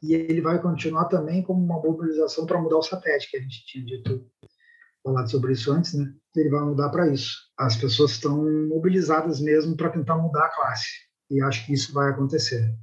E 0.02 0.14
ele 0.14 0.40
vai 0.40 0.60
continuar 0.60 1.06
também 1.06 1.42
como 1.42 1.62
uma 1.62 1.80
mobilização 1.80 2.46
para 2.46 2.60
mudar 2.60 2.78
o 2.78 2.82
satélite, 2.82 3.30
que 3.30 3.36
a 3.36 3.40
gente 3.40 3.64
tinha 3.66 3.84
dito, 3.84 4.26
falado 5.02 5.30
sobre 5.30 5.52
isso 5.52 5.72
antes, 5.72 5.94
né? 5.94 6.12
Ele 6.36 6.48
vai 6.48 6.62
mudar 6.62 6.90
para 6.90 7.08
isso. 7.08 7.36
As 7.58 7.76
pessoas 7.76 8.12
estão 8.12 8.42
mobilizadas 8.68 9.40
mesmo 9.40 9.76
para 9.76 9.90
tentar 9.90 10.16
mudar 10.16 10.46
a 10.46 10.54
classe. 10.54 10.88
E 11.30 11.42
acho 11.42 11.66
que 11.66 11.72
isso 11.72 11.92
vai 11.92 12.10
acontecer. 12.10 12.74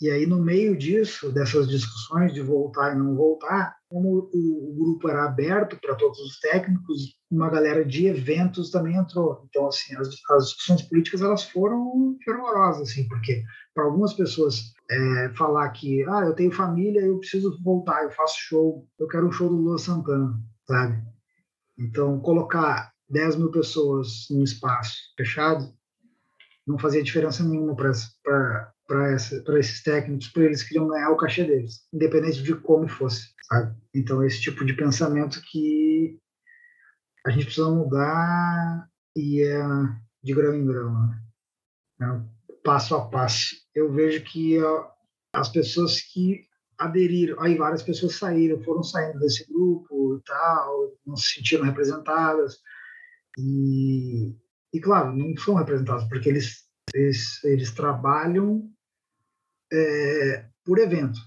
E 0.00 0.10
aí, 0.10 0.26
no 0.26 0.42
meio 0.42 0.76
disso, 0.76 1.30
dessas 1.32 1.68
discussões 1.68 2.34
de 2.34 2.40
voltar 2.40 2.92
e 2.92 2.98
não 2.98 3.14
voltar, 3.14 3.76
como 3.88 4.28
o, 4.32 4.70
o 4.70 4.74
grupo 4.76 5.08
era 5.08 5.24
aberto 5.24 5.78
para 5.80 5.94
todos 5.94 6.18
os 6.18 6.38
técnicos, 6.40 7.16
uma 7.30 7.48
galera 7.48 7.84
de 7.84 8.06
eventos 8.06 8.70
também 8.70 8.96
entrou. 8.96 9.44
Então, 9.48 9.68
assim, 9.68 9.94
as, 9.96 10.08
as 10.30 10.46
discussões 10.46 10.82
políticas 10.82 11.22
elas 11.22 11.44
foram 11.44 12.16
fervorosas, 12.24 12.90
assim, 12.90 13.06
porque 13.06 13.44
para 13.72 13.84
algumas 13.84 14.12
pessoas 14.14 14.72
é, 14.90 15.32
falar 15.36 15.70
que, 15.70 16.04
ah, 16.08 16.24
eu 16.26 16.34
tenho 16.34 16.50
família, 16.50 17.00
eu 17.00 17.18
preciso 17.18 17.56
voltar, 17.62 18.02
eu 18.02 18.10
faço 18.10 18.36
show, 18.38 18.88
eu 18.98 19.06
quero 19.06 19.28
um 19.28 19.32
show 19.32 19.48
do 19.48 19.56
Lua 19.56 19.78
Santana, 19.78 20.34
sabe? 20.66 21.00
Então, 21.78 22.20
colocar 22.20 22.92
10 23.08 23.36
mil 23.36 23.50
pessoas 23.50 24.26
num 24.30 24.42
espaço 24.42 24.96
fechado 25.16 25.72
não 26.66 26.78
fazia 26.78 27.02
diferença 27.02 27.44
nenhuma 27.44 27.76
para 27.76 28.72
esses 29.58 29.82
técnicos, 29.82 30.28
porque 30.28 30.46
eles 30.46 30.62
queriam 30.62 30.88
ganhar 30.88 31.10
o 31.10 31.16
cachê 31.16 31.44
deles, 31.44 31.86
independente 31.92 32.42
de 32.42 32.54
como 32.54 32.88
fosse, 32.88 33.34
sabe? 33.48 33.74
Então, 33.94 34.22
esse 34.22 34.40
tipo 34.40 34.64
de 34.64 34.74
pensamento 34.74 35.40
que 35.50 36.18
a 37.26 37.30
gente 37.30 37.46
precisa 37.46 37.70
mudar 37.70 38.88
e 39.16 39.42
é 39.42 39.62
de 40.22 40.34
grão 40.34 40.54
em 40.54 40.66
grão, 40.66 40.92
né? 40.92 41.22
É 42.00 42.54
passo 42.64 42.94
a 42.94 43.08
passo. 43.08 43.54
Eu 43.74 43.92
vejo 43.92 44.24
que 44.24 44.58
as 45.32 45.48
pessoas 45.48 46.00
que 46.00 46.46
aderiram, 46.78 47.40
aí 47.40 47.56
várias 47.56 47.82
pessoas 47.82 48.16
saíram, 48.16 48.62
foram 48.62 48.82
saindo 48.82 49.18
desse 49.18 49.46
grupo 49.46 50.16
e 50.16 50.22
tal, 50.24 50.92
não 51.06 51.16
se 51.16 51.34
sentiram 51.34 51.64
representadas 51.64 52.58
e, 53.38 54.34
e 54.72 54.80
claro, 54.80 55.14
não 55.14 55.36
são 55.36 55.54
representadas 55.54 56.04
porque 56.08 56.28
eles 56.28 56.63
eles, 56.94 57.42
eles 57.42 57.72
trabalham 57.72 58.70
é, 59.72 60.46
por 60.64 60.78
evento, 60.78 61.18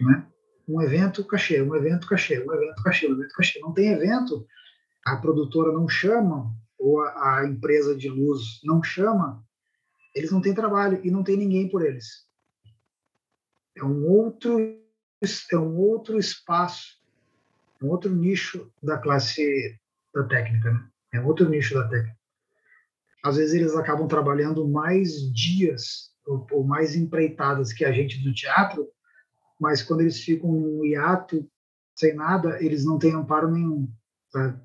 né? 0.00 0.26
Um 0.66 0.80
evento 0.80 1.24
cachê, 1.24 1.60
um 1.60 1.74
evento 1.74 2.06
cachê, 2.06 2.38
um 2.38 2.52
evento 2.54 2.82
cachê, 2.82 3.06
um 3.06 3.12
evento 3.12 3.34
cachê. 3.34 3.58
Não 3.58 3.72
tem 3.72 3.88
evento, 3.88 4.46
a 5.04 5.16
produtora 5.16 5.72
não 5.72 5.88
chama 5.88 6.54
ou 6.78 7.00
a, 7.02 7.40
a 7.40 7.46
empresa 7.46 7.94
de 7.94 8.08
luz 8.08 8.60
não 8.64 8.82
chama, 8.82 9.44
eles 10.14 10.30
não 10.30 10.40
têm 10.40 10.54
trabalho 10.54 11.00
e 11.04 11.10
não 11.10 11.22
tem 11.22 11.36
ninguém 11.36 11.68
por 11.68 11.84
eles. 11.84 12.26
É 13.76 13.84
um 13.84 14.06
outro 14.08 14.58
é 15.52 15.58
um 15.58 15.76
outro 15.76 16.18
espaço, 16.18 16.98
um 17.82 17.88
outro 17.88 18.10
nicho 18.14 18.72
da 18.82 18.96
classe 18.96 19.78
da 20.14 20.24
técnica, 20.24 20.72
né? 20.72 20.88
É 21.12 21.20
outro 21.20 21.48
nicho 21.48 21.74
da 21.74 21.86
técnica. 21.88 22.19
Às 23.24 23.36
vezes 23.36 23.54
eles 23.54 23.74
acabam 23.74 24.08
trabalhando 24.08 24.66
mais 24.68 25.32
dias 25.32 26.10
ou, 26.26 26.46
ou 26.50 26.64
mais 26.64 26.96
empreitadas 26.96 27.72
que 27.72 27.84
a 27.84 27.92
gente 27.92 28.22
do 28.22 28.32
teatro, 28.32 28.88
mas 29.60 29.82
quando 29.82 30.00
eles 30.00 30.20
ficam 30.20 30.50
no 30.50 30.84
hiato, 30.86 31.46
sem 31.94 32.14
nada, 32.14 32.62
eles 32.64 32.84
não 32.84 32.98
têm 32.98 33.14
amparo 33.14 33.50
nenhum. 33.50 33.88
Tá? 34.32 34.58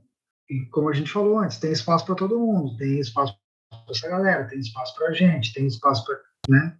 E 0.49 0.65
como 0.67 0.89
a 0.89 0.93
gente 0.93 1.11
falou 1.11 1.39
antes, 1.39 1.57
tem 1.57 1.71
espaço 1.71 2.05
para 2.05 2.15
todo 2.15 2.39
mundo, 2.39 2.77
tem 2.77 2.99
espaço 2.99 3.37
para 3.69 3.79
essa 3.89 4.07
galera, 4.07 4.47
tem 4.47 4.59
espaço 4.59 4.95
para 4.95 5.07
a 5.07 5.13
gente, 5.13 5.53
tem 5.53 5.65
espaço 5.65 6.05
para 6.05 6.19
né, 6.47 6.77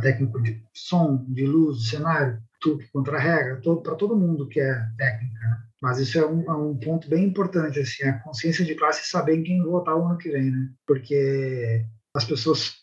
técnico 0.00 0.40
de 0.42 0.62
som, 0.74 1.24
de 1.28 1.46
luz, 1.46 1.78
de 1.78 1.90
cenário, 1.90 2.40
tudo 2.60 2.84
contra 2.92 3.16
a 3.16 3.20
regra, 3.20 3.60
para 3.82 3.96
todo 3.96 4.16
mundo 4.16 4.46
que 4.46 4.60
é 4.60 4.74
técnica. 4.96 5.40
Né? 5.40 5.67
Mas 5.80 5.98
isso 5.98 6.18
é 6.18 6.26
um, 6.26 6.42
é 6.42 6.54
um, 6.54 6.76
ponto 6.76 7.08
bem 7.08 7.24
importante, 7.24 7.78
assim, 7.78 8.04
a 8.04 8.18
consciência 8.20 8.64
de 8.64 8.74
classe 8.74 9.08
saber 9.08 9.36
em 9.36 9.44
quem 9.44 9.62
votar 9.62 9.96
o 9.96 10.06
ano 10.06 10.18
que 10.18 10.30
vem, 10.30 10.50
né? 10.50 10.70
Porque 10.86 11.84
as 12.14 12.24
pessoas, 12.24 12.74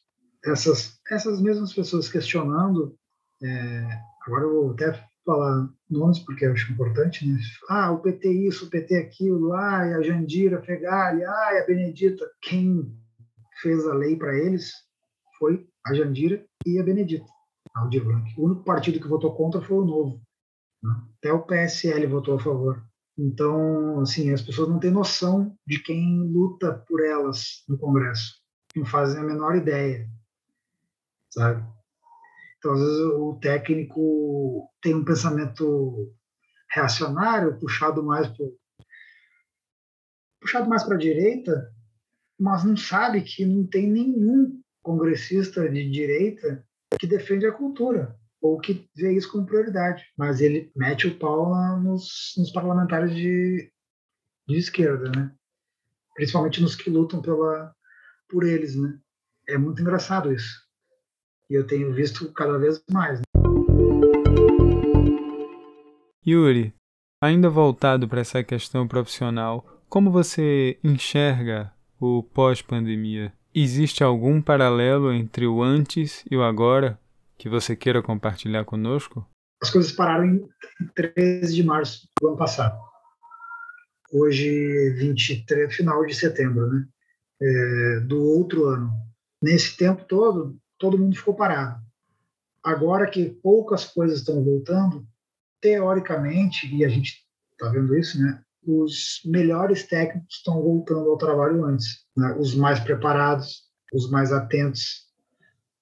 essas, 0.46 0.98
essas 1.12 1.42
mesmas 1.42 1.74
pessoas 1.74 2.08
questionando, 2.08 2.96
é, 3.44 4.00
agora 4.26 4.44
eu 4.44 4.54
vou 4.54 4.72
até 4.72 5.04
falar 5.26 5.68
nomes 5.90 6.20
porque 6.20 6.46
eu 6.46 6.54
acho 6.54 6.72
importante, 6.72 7.28
né? 7.28 7.38
Ah, 7.70 7.92
o 7.92 8.00
PT 8.00 8.30
isso, 8.48 8.66
o 8.66 8.70
PT 8.70 8.96
aquilo, 8.96 9.54
ah, 9.54 9.82
a 9.82 10.02
Jandira 10.02 10.62
Fegali, 10.62 11.24
ah, 11.26 11.62
a 11.62 11.66
Benedita. 11.66 12.26
Quem 12.42 12.96
fez 13.62 13.86
a 13.88 13.94
lei 13.94 14.16
para 14.16 14.38
eles 14.38 14.72
foi 15.38 15.68
a 15.86 15.94
Jandira 15.94 16.46
e 16.66 16.80
a 16.80 16.84
Benedita, 16.84 17.26
Aldir 17.76 18.04
Blanc. 18.04 18.34
O 18.38 18.46
único 18.46 18.64
partido 18.64 19.00
que 19.00 19.08
votou 19.08 19.36
contra 19.36 19.62
foi 19.62 19.78
o 19.78 19.86
Novo. 19.86 20.22
Até 21.18 21.32
o 21.32 21.44
PSL 21.44 22.06
votou 22.08 22.36
a 22.36 22.40
favor. 22.40 22.84
Então, 23.18 24.02
assim, 24.02 24.32
as 24.34 24.42
pessoas 24.42 24.70
não 24.70 24.80
têm 24.80 24.92
noção 24.92 25.56
de 25.66 25.80
quem 25.80 26.20
luta 26.22 26.74
por 26.88 27.04
elas 27.04 27.64
no 27.68 27.78
Congresso. 27.78 28.42
Não 28.76 28.86
fazem 28.86 29.22
a 29.22 29.24
menor 29.24 29.56
ideia, 29.56 30.10
sabe? 31.30 31.66
Então, 32.58 32.74
às 32.74 32.80
vezes, 32.80 33.00
o 33.00 33.40
técnico 33.42 34.70
tem 34.82 34.94
um 34.94 35.06
pensamento 35.06 36.14
reacionário, 36.70 37.58
puxado 37.60 38.04
mais 38.04 38.28
puxado 40.42 40.70
mais 40.70 40.84
para 40.84 40.96
a 40.96 41.00
direita, 41.00 41.74
mas 42.40 42.64
não 42.64 42.76
sabe 42.76 43.22
que 43.22 43.46
não 43.46 43.66
tem 43.66 43.90
nenhum 43.90 44.62
congressista 44.84 45.68
de 45.70 45.90
direita 45.90 46.64
que 47.00 47.08
defende 47.08 47.48
a 47.48 47.52
cultura 47.52 48.20
ou 48.46 48.60
que 48.60 48.88
vê 48.96 49.14
isso 49.14 49.32
como 49.32 49.46
prioridade. 49.46 50.06
Mas 50.16 50.40
ele 50.40 50.72
mete 50.76 51.08
o 51.08 51.16
pau 51.18 51.52
nos, 51.82 52.34
nos 52.38 52.52
parlamentares 52.52 53.16
de, 53.16 53.72
de 54.48 54.58
esquerda, 54.58 55.10
né? 55.10 55.32
Principalmente 56.14 56.62
nos 56.62 56.76
que 56.76 56.92
lutam 56.92 57.22
pela, 57.22 57.74
por 58.30 58.44
eles, 58.44 58.76
né? 58.76 59.00
É 59.48 59.58
muito 59.58 59.82
engraçado 59.82 60.32
isso. 60.32 60.64
E 61.50 61.56
eu 61.56 61.66
tenho 61.66 61.92
visto 61.92 62.32
cada 62.34 62.58
vez 62.60 62.84
mais. 62.92 63.20
Né? 63.20 63.26
Yuri, 66.26 66.74
ainda 67.20 67.50
voltado 67.50 68.08
para 68.08 68.22
essa 68.22 68.44
questão 68.44 68.88
profissional, 68.88 69.82
como 69.90 70.12
você 70.12 70.78
enxerga 70.84 71.72
o 72.00 72.22
pós-pandemia? 72.22 73.34
Existe 73.54 74.04
algum 74.04 74.42
paralelo 74.42 75.12
entre 75.14 75.48
o 75.48 75.64
antes 75.64 76.24
e 76.30 76.36
o 76.36 76.44
agora 76.44 77.00
que 77.38 77.50
você 77.50 77.76
queira 77.76 78.02
compartilhar 78.02 78.66
conosco? 78.66 79.28
As 79.62 79.70
coisas 79.70 79.92
pararam 79.92 80.26
em 80.26 80.48
13 80.96 81.54
de 81.54 81.64
março 81.64 82.08
do 82.20 82.30
ano 82.30 82.38
passado. 82.38 82.80
Hoje, 84.12 84.92
23, 84.92 85.74
final 85.74 86.06
de 86.06 86.14
setembro, 86.14 86.68
né? 86.68 86.88
É, 87.42 88.00
do 88.02 88.22
outro 88.24 88.66
ano. 88.66 88.92
Nesse 89.42 89.76
tempo 89.76 90.06
todo, 90.06 90.58
todo 90.78 90.98
mundo 90.98 91.16
ficou 91.16 91.36
parado. 91.36 91.84
Agora 92.64 93.10
que 93.10 93.30
poucas 93.30 93.86
coisas 93.86 94.20
estão 94.20 94.44
voltando, 94.44 95.06
teoricamente, 95.62 96.74
e 96.74 96.86
a 96.86 96.90
gente 96.90 97.26
está 97.52 97.70
vendo 97.70 97.98
isso, 97.98 98.22
né? 98.22 98.42
Os 98.64 99.22
melhores 99.26 99.84
técnicos 99.84 100.38
estão 100.38 100.62
voltando 100.62 101.10
ao 101.10 101.18
trabalho 101.18 101.66
antes, 101.66 102.06
né? 102.18 102.36
os 102.40 102.56
mais 102.56 102.80
preparados, 102.80 103.66
os 103.94 104.10
mais 104.10 104.32
atentos, 104.32 105.06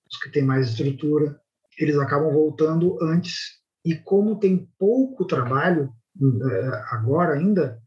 os 0.10 0.18
que 0.20 0.30
têm 0.30 0.43
mais 0.43 0.70
estrutura 0.70 1.39
eles 1.78 1.97
acabam 1.97 2.32
voltando 2.32 2.97
antes. 3.01 3.61
E 3.86 3.95
como 3.95 4.39
tem 4.39 4.69
pouco 4.78 5.26
trabalho 5.26 5.93
eh, 6.21 6.84
agora 6.91 7.34
ainda, 7.34 7.82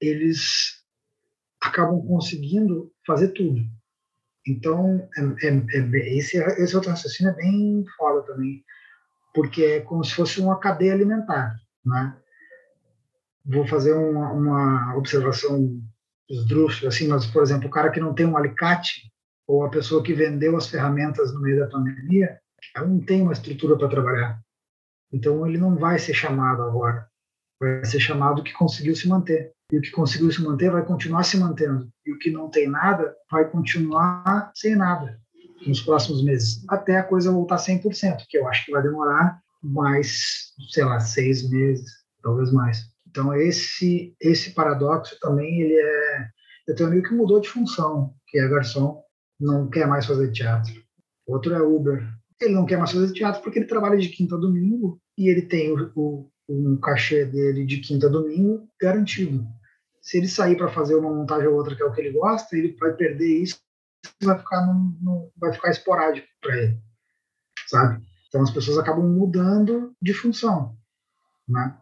eles 0.00 0.78
acabam 1.60 2.04
conseguindo 2.06 2.92
fazer 3.06 3.28
tudo. 3.28 3.60
Então, 4.46 5.08
é, 5.16 5.46
é, 5.46 5.78
é, 5.78 6.16
esse, 6.16 6.38
esse 6.38 6.74
outro 6.74 6.90
raciocínio 6.90 7.32
é 7.32 7.36
bem 7.36 7.84
foda 7.96 8.22
também, 8.22 8.64
porque 9.34 9.62
é 9.62 9.80
como 9.80 10.02
se 10.02 10.14
fosse 10.14 10.40
uma 10.40 10.58
cadeia 10.58 10.94
alimentar. 10.94 11.54
Né? 11.84 12.16
Vou 13.44 13.66
fazer 13.66 13.92
uma, 13.92 14.32
uma 14.32 14.96
observação 14.96 15.80
esdrúxula, 16.28 16.88
assim, 16.88 17.08
mas, 17.08 17.26
por 17.26 17.42
exemplo, 17.42 17.68
o 17.68 17.70
cara 17.70 17.90
que 17.90 18.00
não 18.00 18.14
tem 18.14 18.26
um 18.26 18.36
alicate, 18.36 19.12
ou 19.46 19.64
a 19.64 19.70
pessoa 19.70 20.02
que 20.02 20.12
vendeu 20.12 20.56
as 20.56 20.66
ferramentas 20.66 21.32
no 21.32 21.40
meio 21.40 21.58
da 21.58 21.68
pandemia, 21.68 22.38
ela 22.74 22.86
não 22.86 23.00
tem 23.00 23.22
uma 23.22 23.32
estrutura 23.32 23.76
para 23.76 23.88
trabalhar. 23.88 24.40
Então 25.12 25.46
ele 25.46 25.58
não 25.58 25.76
vai 25.76 25.98
ser 25.98 26.14
chamado 26.14 26.62
agora. 26.62 27.08
Vai 27.60 27.84
ser 27.84 28.00
chamado 28.00 28.40
o 28.40 28.44
que 28.44 28.52
conseguiu 28.52 28.94
se 28.94 29.08
manter. 29.08 29.52
E 29.72 29.78
o 29.78 29.80
que 29.80 29.90
conseguiu 29.90 30.30
se 30.30 30.42
manter 30.42 30.70
vai 30.70 30.84
continuar 30.84 31.24
se 31.24 31.36
mantendo. 31.36 31.88
E 32.06 32.12
o 32.12 32.18
que 32.18 32.30
não 32.30 32.48
tem 32.48 32.68
nada 32.68 33.14
vai 33.30 33.48
continuar 33.48 34.50
sem 34.54 34.76
nada 34.76 35.20
nos 35.66 35.80
próximos 35.80 36.22
meses, 36.22 36.64
até 36.68 36.98
a 36.98 37.02
coisa 37.02 37.32
voltar 37.32 37.56
100%, 37.56 38.24
que 38.28 38.38
eu 38.38 38.46
acho 38.48 38.64
que 38.64 38.72
vai 38.72 38.82
demorar 38.82 39.40
mais, 39.62 40.52
sei 40.70 40.84
lá, 40.84 41.00
seis 41.00 41.48
meses, 41.48 41.90
talvez 42.22 42.52
mais. 42.52 42.84
Então 43.08 43.34
esse 43.34 44.14
esse 44.20 44.50
paradoxo 44.50 45.18
também 45.20 45.60
ele 45.60 45.74
é, 45.74 46.28
eu 46.68 46.74
tenho 46.74 46.88
um 46.88 46.92
amigo 46.92 47.08
que 47.08 47.14
mudou 47.14 47.40
de 47.40 47.48
função, 47.48 48.14
que 48.28 48.38
é 48.38 48.48
garçom, 48.48 49.02
não 49.40 49.68
quer 49.68 49.86
mais 49.86 50.06
fazer 50.06 50.30
teatro. 50.30 50.72
Outro 51.26 51.54
é 51.54 51.60
Uber, 51.60 52.06
ele 52.40 52.54
não 52.54 52.66
quer 52.66 52.78
mais 52.78 52.92
fazer 52.92 53.12
teatro 53.12 53.42
porque 53.42 53.58
ele 53.58 53.66
trabalha 53.66 53.98
de 53.98 54.08
quinta 54.08 54.36
a 54.36 54.38
domingo 54.38 55.00
e 55.16 55.28
ele 55.28 55.42
tem 55.42 55.72
o, 55.72 56.30
o, 56.46 56.78
cachê 56.78 57.24
dele 57.24 57.66
de 57.66 57.78
quinta 57.78 58.06
a 58.06 58.10
domingo 58.10 58.68
garantido. 58.80 59.46
Se 60.00 60.18
ele 60.18 60.28
sair 60.28 60.56
para 60.56 60.68
fazer 60.68 60.94
uma 60.94 61.12
montagem 61.12 61.48
ou 61.48 61.56
outra 61.56 61.74
que 61.74 61.82
é 61.82 61.86
o 61.86 61.92
que 61.92 62.00
ele 62.00 62.12
gosta, 62.12 62.56
ele 62.56 62.76
vai 62.78 62.92
perder 62.92 63.42
isso, 63.42 63.60
vai 64.22 64.38
ficar 64.38 64.66
no, 64.66 64.96
no 65.00 65.32
vai 65.36 65.52
ficar 65.52 65.70
esporádico 65.70 66.28
para 66.40 66.56
ele, 66.56 66.80
sabe? 67.66 68.02
Então 68.28 68.42
as 68.42 68.50
pessoas 68.50 68.78
acabam 68.78 69.06
mudando 69.06 69.92
de 70.00 70.14
função, 70.14 70.76
né? 71.48 71.76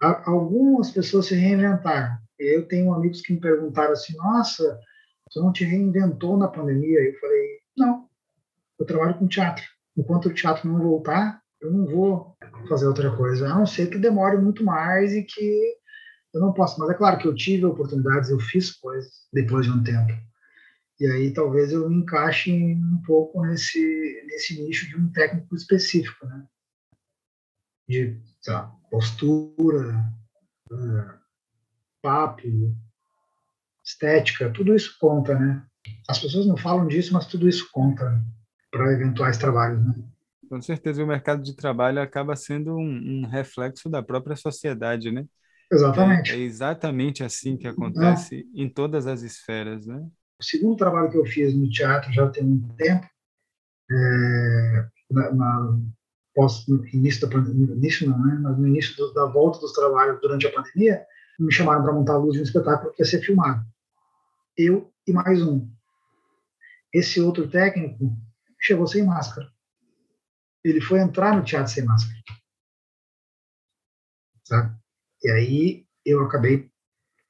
algumas 0.00 0.90
pessoas 0.90 1.26
se 1.26 1.34
reinventaram. 1.34 2.18
Eu 2.38 2.68
tenho 2.68 2.92
amigos 2.94 3.20
que 3.20 3.32
me 3.32 3.40
perguntaram 3.40 3.92
assim: 3.92 4.16
Nossa, 4.16 4.78
você 5.28 5.40
não 5.40 5.52
te 5.52 5.64
reinventou 5.64 6.36
na 6.36 6.46
pandemia? 6.46 7.00
Eu 7.00 7.18
falei: 7.18 7.60
Não, 7.76 8.08
eu 8.78 8.86
trabalho 8.86 9.18
com 9.18 9.26
teatro. 9.26 9.64
Enquanto 9.98 10.26
o 10.26 10.34
teatro 10.34 10.70
não 10.70 10.80
voltar, 10.80 11.42
eu 11.60 11.72
não 11.72 11.84
vou 11.84 12.36
fazer 12.68 12.86
outra 12.86 13.14
coisa, 13.16 13.48
a 13.48 13.58
não 13.58 13.66
ser 13.66 13.90
que 13.90 13.98
demore 13.98 14.36
muito 14.36 14.64
mais 14.64 15.12
e 15.12 15.24
que 15.24 15.74
eu 16.32 16.40
não 16.40 16.52
posso. 16.52 16.78
Mas 16.78 16.90
é 16.90 16.94
claro 16.94 17.18
que 17.18 17.26
eu 17.26 17.34
tive 17.34 17.64
oportunidades, 17.64 18.30
eu 18.30 18.38
fiz 18.38 18.70
coisas 18.70 19.10
depois 19.32 19.66
de 19.66 19.72
um 19.72 19.82
tempo. 19.82 20.12
E 21.00 21.06
aí 21.06 21.32
talvez 21.32 21.72
eu 21.72 21.90
me 21.90 21.96
encaixe 21.96 22.52
um 22.52 23.02
pouco 23.04 23.42
nesse, 23.42 24.22
nesse 24.26 24.62
nicho 24.62 24.86
de 24.88 24.96
um 24.96 25.10
técnico 25.10 25.56
específico, 25.56 26.26
né? 26.26 26.46
De 27.88 28.20
postura, 28.90 30.04
uh, 30.70 31.18
papo, 32.00 32.42
estética, 33.84 34.52
tudo 34.52 34.76
isso 34.76 34.96
conta, 35.00 35.36
né? 35.36 35.66
As 36.08 36.20
pessoas 36.20 36.46
não 36.46 36.56
falam 36.56 36.86
disso, 36.86 37.12
mas 37.12 37.26
tudo 37.26 37.48
isso 37.48 37.68
conta 37.72 38.24
para 38.70 38.92
eventuais 38.92 39.38
trabalhos, 39.38 39.84
né? 39.84 39.94
Com 40.48 40.60
certeza, 40.62 41.04
o 41.04 41.06
mercado 41.06 41.42
de 41.42 41.54
trabalho 41.54 42.00
acaba 42.00 42.34
sendo 42.34 42.76
um, 42.76 43.22
um 43.22 43.26
reflexo 43.26 43.88
da 43.88 44.02
própria 44.02 44.34
sociedade, 44.34 45.10
né? 45.10 45.26
Exatamente. 45.70 46.32
É, 46.32 46.36
é 46.36 46.38
exatamente 46.38 47.22
assim 47.22 47.56
que 47.56 47.68
acontece 47.68 48.48
é. 48.54 48.62
em 48.62 48.68
todas 48.68 49.06
as 49.06 49.22
esferas, 49.22 49.86
né? 49.86 50.06
O 50.40 50.44
segundo 50.44 50.76
trabalho 50.76 51.10
que 51.10 51.18
eu 51.18 51.26
fiz 51.26 51.54
no 51.54 51.68
teatro 51.68 52.12
já 52.12 52.28
tem 52.30 52.44
muito 52.44 52.74
tempo, 52.76 53.06
é, 53.90 54.86
na, 55.10 55.34
na 55.34 55.78
pós, 56.34 56.66
no 56.66 56.86
início 56.88 57.22
da 57.22 57.28
pandemia, 57.28 57.74
início 57.74 58.08
não, 58.08 58.24
né? 58.24 58.38
Mas 58.40 58.56
no 58.56 58.66
início 58.66 58.96
do, 58.96 59.12
da 59.12 59.26
volta 59.26 59.58
dos 59.58 59.72
trabalhos 59.72 60.20
durante 60.20 60.46
a 60.46 60.52
pandemia, 60.52 61.04
me 61.38 61.52
chamaram 61.52 61.82
para 61.82 61.92
montar 61.92 62.14
a 62.14 62.18
luz 62.18 62.34
de 62.34 62.40
um 62.40 62.44
espetáculo 62.44 62.92
que 62.92 63.02
ia 63.02 63.06
ser 63.06 63.20
filmado. 63.20 63.64
Eu 64.56 64.90
e 65.06 65.12
mais 65.12 65.42
um. 65.42 65.68
Esse 66.92 67.20
outro 67.20 67.48
técnico 67.48 68.16
chegou 68.60 68.86
sem 68.86 69.04
máscara. 69.04 69.50
Ele 70.64 70.80
foi 70.80 71.00
entrar 71.00 71.36
no 71.36 71.44
teatro 71.44 71.72
sem 71.72 71.84
máscara. 71.84 72.18
Sabe? 74.44 74.76
E 75.22 75.30
aí 75.30 75.86
eu 76.04 76.24
acabei, 76.24 76.70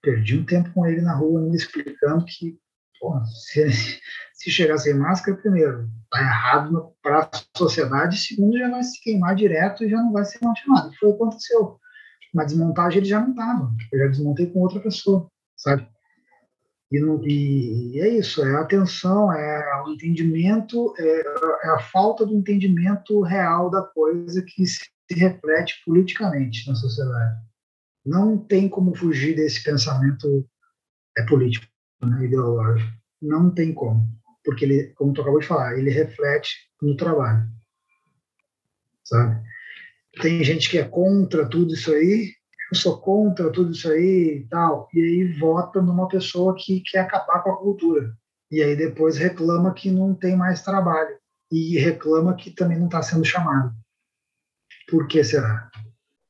perdi 0.00 0.38
um 0.38 0.44
tempo 0.44 0.72
com 0.72 0.86
ele 0.86 1.00
na 1.00 1.14
rua, 1.14 1.40
me 1.40 1.56
explicando 1.56 2.24
que, 2.24 2.58
pô, 3.00 3.20
se, 3.24 3.68
se 4.34 4.50
chegar 4.50 4.78
sem 4.78 4.94
máscara, 4.94 5.36
primeiro, 5.36 5.90
tá 6.10 6.20
errado 6.20 6.94
para 7.02 7.20
a 7.20 7.30
sociedade, 7.56 8.18
segundo, 8.18 8.58
já 8.58 8.70
vai 8.70 8.82
se 8.82 9.00
queimar 9.02 9.34
direto 9.34 9.84
e 9.84 9.90
já 9.90 9.96
não 9.96 10.12
vai 10.12 10.24
ser 10.24 10.38
continuado. 10.38 10.94
Foi 10.98 11.08
o 11.08 11.16
que 11.16 11.22
aconteceu. 11.22 11.80
Na 12.34 12.44
desmontagem 12.44 12.98
ele 12.98 13.08
já 13.08 13.20
não 13.20 13.30
estava. 13.30 13.72
Eu 13.90 13.98
já 13.98 14.06
desmontei 14.08 14.46
com 14.50 14.60
outra 14.60 14.80
pessoa, 14.80 15.30
sabe? 15.56 15.88
E, 16.90 16.98
e, 16.98 18.00
é 18.00 18.08
isso, 18.08 18.42
é 18.42 18.56
a 18.56 18.60
atenção, 18.60 19.30
é 19.32 19.82
o 19.84 19.90
entendimento, 19.90 20.94
é, 20.98 21.20
é, 21.20 21.68
a 21.70 21.78
falta 21.78 22.24
do 22.24 22.34
entendimento 22.34 23.20
real 23.20 23.70
da 23.70 23.82
coisa 23.82 24.42
que 24.42 24.66
se 24.66 24.88
reflete 25.10 25.82
politicamente 25.84 26.66
na 26.66 26.74
sociedade. 26.74 27.36
Não 28.04 28.38
tem 28.38 28.68
como 28.68 28.94
fugir 28.94 29.36
desse 29.36 29.62
pensamento 29.62 30.48
é, 31.16 31.22
político, 31.24 31.66
né, 32.02 32.24
ideológico. 32.24 32.90
Não 33.20 33.50
tem 33.50 33.74
como. 33.74 34.08
Porque 34.42 34.64
ele, 34.64 34.92
como 34.94 35.12
tu 35.12 35.20
acabou 35.20 35.40
de 35.40 35.46
falar, 35.46 35.78
ele 35.78 35.90
reflete 35.90 36.70
no 36.80 36.96
trabalho. 36.96 37.46
Sabe? 39.04 39.42
Tem 40.22 40.42
gente 40.42 40.70
que 40.70 40.78
é 40.78 40.84
contra 40.84 41.48
tudo 41.48 41.74
isso 41.74 41.92
aí, 41.92 42.32
eu 42.70 42.76
sou 42.76 43.00
contra 43.00 43.50
tudo 43.50 43.72
isso 43.72 43.90
aí 43.90 44.42
e 44.42 44.48
tal, 44.48 44.88
e 44.92 45.00
aí 45.00 45.38
vota 45.38 45.80
numa 45.80 46.06
pessoa 46.06 46.54
que 46.56 46.80
quer 46.80 47.00
acabar 47.00 47.42
com 47.42 47.50
a 47.50 47.56
cultura. 47.56 48.14
E 48.50 48.62
aí 48.62 48.76
depois 48.76 49.16
reclama 49.16 49.72
que 49.72 49.90
não 49.90 50.14
tem 50.14 50.36
mais 50.36 50.62
trabalho. 50.62 51.16
E 51.50 51.78
reclama 51.78 52.36
que 52.36 52.50
também 52.50 52.78
não 52.78 52.86
está 52.86 53.02
sendo 53.02 53.24
chamado. 53.24 53.74
Por 54.88 55.06
que 55.06 55.24
será? 55.24 55.70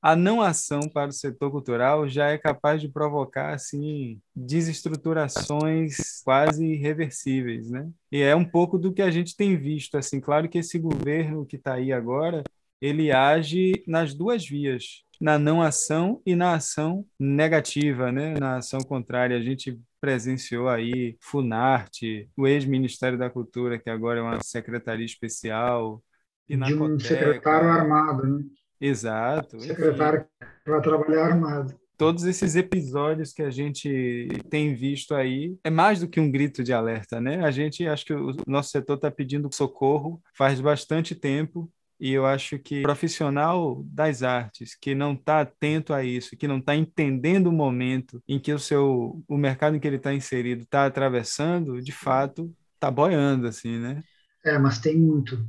A 0.00 0.14
não 0.14 0.40
ação 0.40 0.80
para 0.82 1.10
o 1.10 1.12
setor 1.12 1.50
cultural 1.50 2.08
já 2.08 2.28
é 2.28 2.38
capaz 2.38 2.80
de 2.80 2.88
provocar 2.88 3.52
assim 3.52 4.20
desestruturações 4.34 6.22
quase 6.24 6.64
irreversíveis, 6.64 7.68
né? 7.68 7.90
E 8.10 8.22
é 8.22 8.34
um 8.34 8.44
pouco 8.44 8.78
do 8.78 8.92
que 8.92 9.02
a 9.02 9.10
gente 9.10 9.36
tem 9.36 9.56
visto, 9.56 9.98
assim, 9.98 10.20
claro 10.20 10.48
que 10.48 10.58
esse 10.58 10.78
governo 10.78 11.44
que 11.44 11.56
está 11.56 11.74
aí 11.74 11.92
agora, 11.92 12.44
ele 12.80 13.10
age 13.10 13.82
nas 13.88 14.14
duas 14.14 14.46
vias 14.46 15.02
na 15.20 15.38
não 15.38 15.60
ação 15.60 16.22
e 16.24 16.36
na 16.36 16.54
ação 16.54 17.04
negativa, 17.18 18.12
né? 18.12 18.34
na 18.38 18.56
ação 18.56 18.80
contrária. 18.80 19.36
A 19.36 19.42
gente 19.42 19.78
presenciou 20.00 20.68
aí 20.68 21.16
Funarte, 21.20 22.30
o 22.36 22.46
ex-Ministério 22.46 23.18
da 23.18 23.28
Cultura, 23.28 23.78
que 23.78 23.90
agora 23.90 24.20
é 24.20 24.22
uma 24.22 24.42
secretaria 24.42 25.06
especial. 25.06 26.02
De 26.48 26.56
um 26.56 26.98
secretário 26.98 27.68
armado, 27.68 28.26
né? 28.26 28.44
Exato. 28.80 29.60
Secretário 29.60 30.24
que 30.64 30.70
vai 30.70 30.80
trabalhar 30.80 31.26
armado. 31.26 31.78
Todos 31.96 32.24
esses 32.24 32.54
episódios 32.54 33.32
que 33.32 33.42
a 33.42 33.50
gente 33.50 34.28
tem 34.48 34.72
visto 34.72 35.16
aí 35.16 35.58
é 35.64 35.68
mais 35.68 35.98
do 35.98 36.08
que 36.08 36.20
um 36.20 36.30
grito 36.30 36.62
de 36.62 36.72
alerta, 36.72 37.20
né? 37.20 37.44
A 37.44 37.50
gente 37.50 37.86
acho 37.88 38.06
que 38.06 38.14
o 38.14 38.36
nosso 38.46 38.70
setor 38.70 38.94
está 38.94 39.10
pedindo 39.10 39.52
socorro 39.52 40.22
faz 40.32 40.60
bastante 40.60 41.12
tempo 41.12 41.68
e 42.00 42.12
eu 42.12 42.24
acho 42.24 42.58
que 42.58 42.82
profissional 42.82 43.82
das 43.84 44.22
artes 44.22 44.74
que 44.74 44.94
não 44.94 45.14
está 45.14 45.40
atento 45.40 45.92
a 45.92 46.04
isso, 46.04 46.36
que 46.36 46.46
não 46.46 46.58
está 46.58 46.74
entendendo 46.76 47.48
o 47.48 47.52
momento 47.52 48.22
em 48.26 48.38
que 48.38 48.52
o 48.52 48.58
seu 48.58 49.22
o 49.26 49.36
mercado 49.36 49.76
em 49.76 49.80
que 49.80 49.86
ele 49.86 49.96
está 49.96 50.14
inserido 50.14 50.62
está 50.62 50.86
atravessando, 50.86 51.80
de 51.82 51.92
fato 51.92 52.54
está 52.74 52.90
boiando 52.90 53.48
assim, 53.48 53.78
né? 53.78 54.02
É, 54.44 54.58
mas 54.58 54.78
tem 54.78 54.96
muito. 54.96 55.44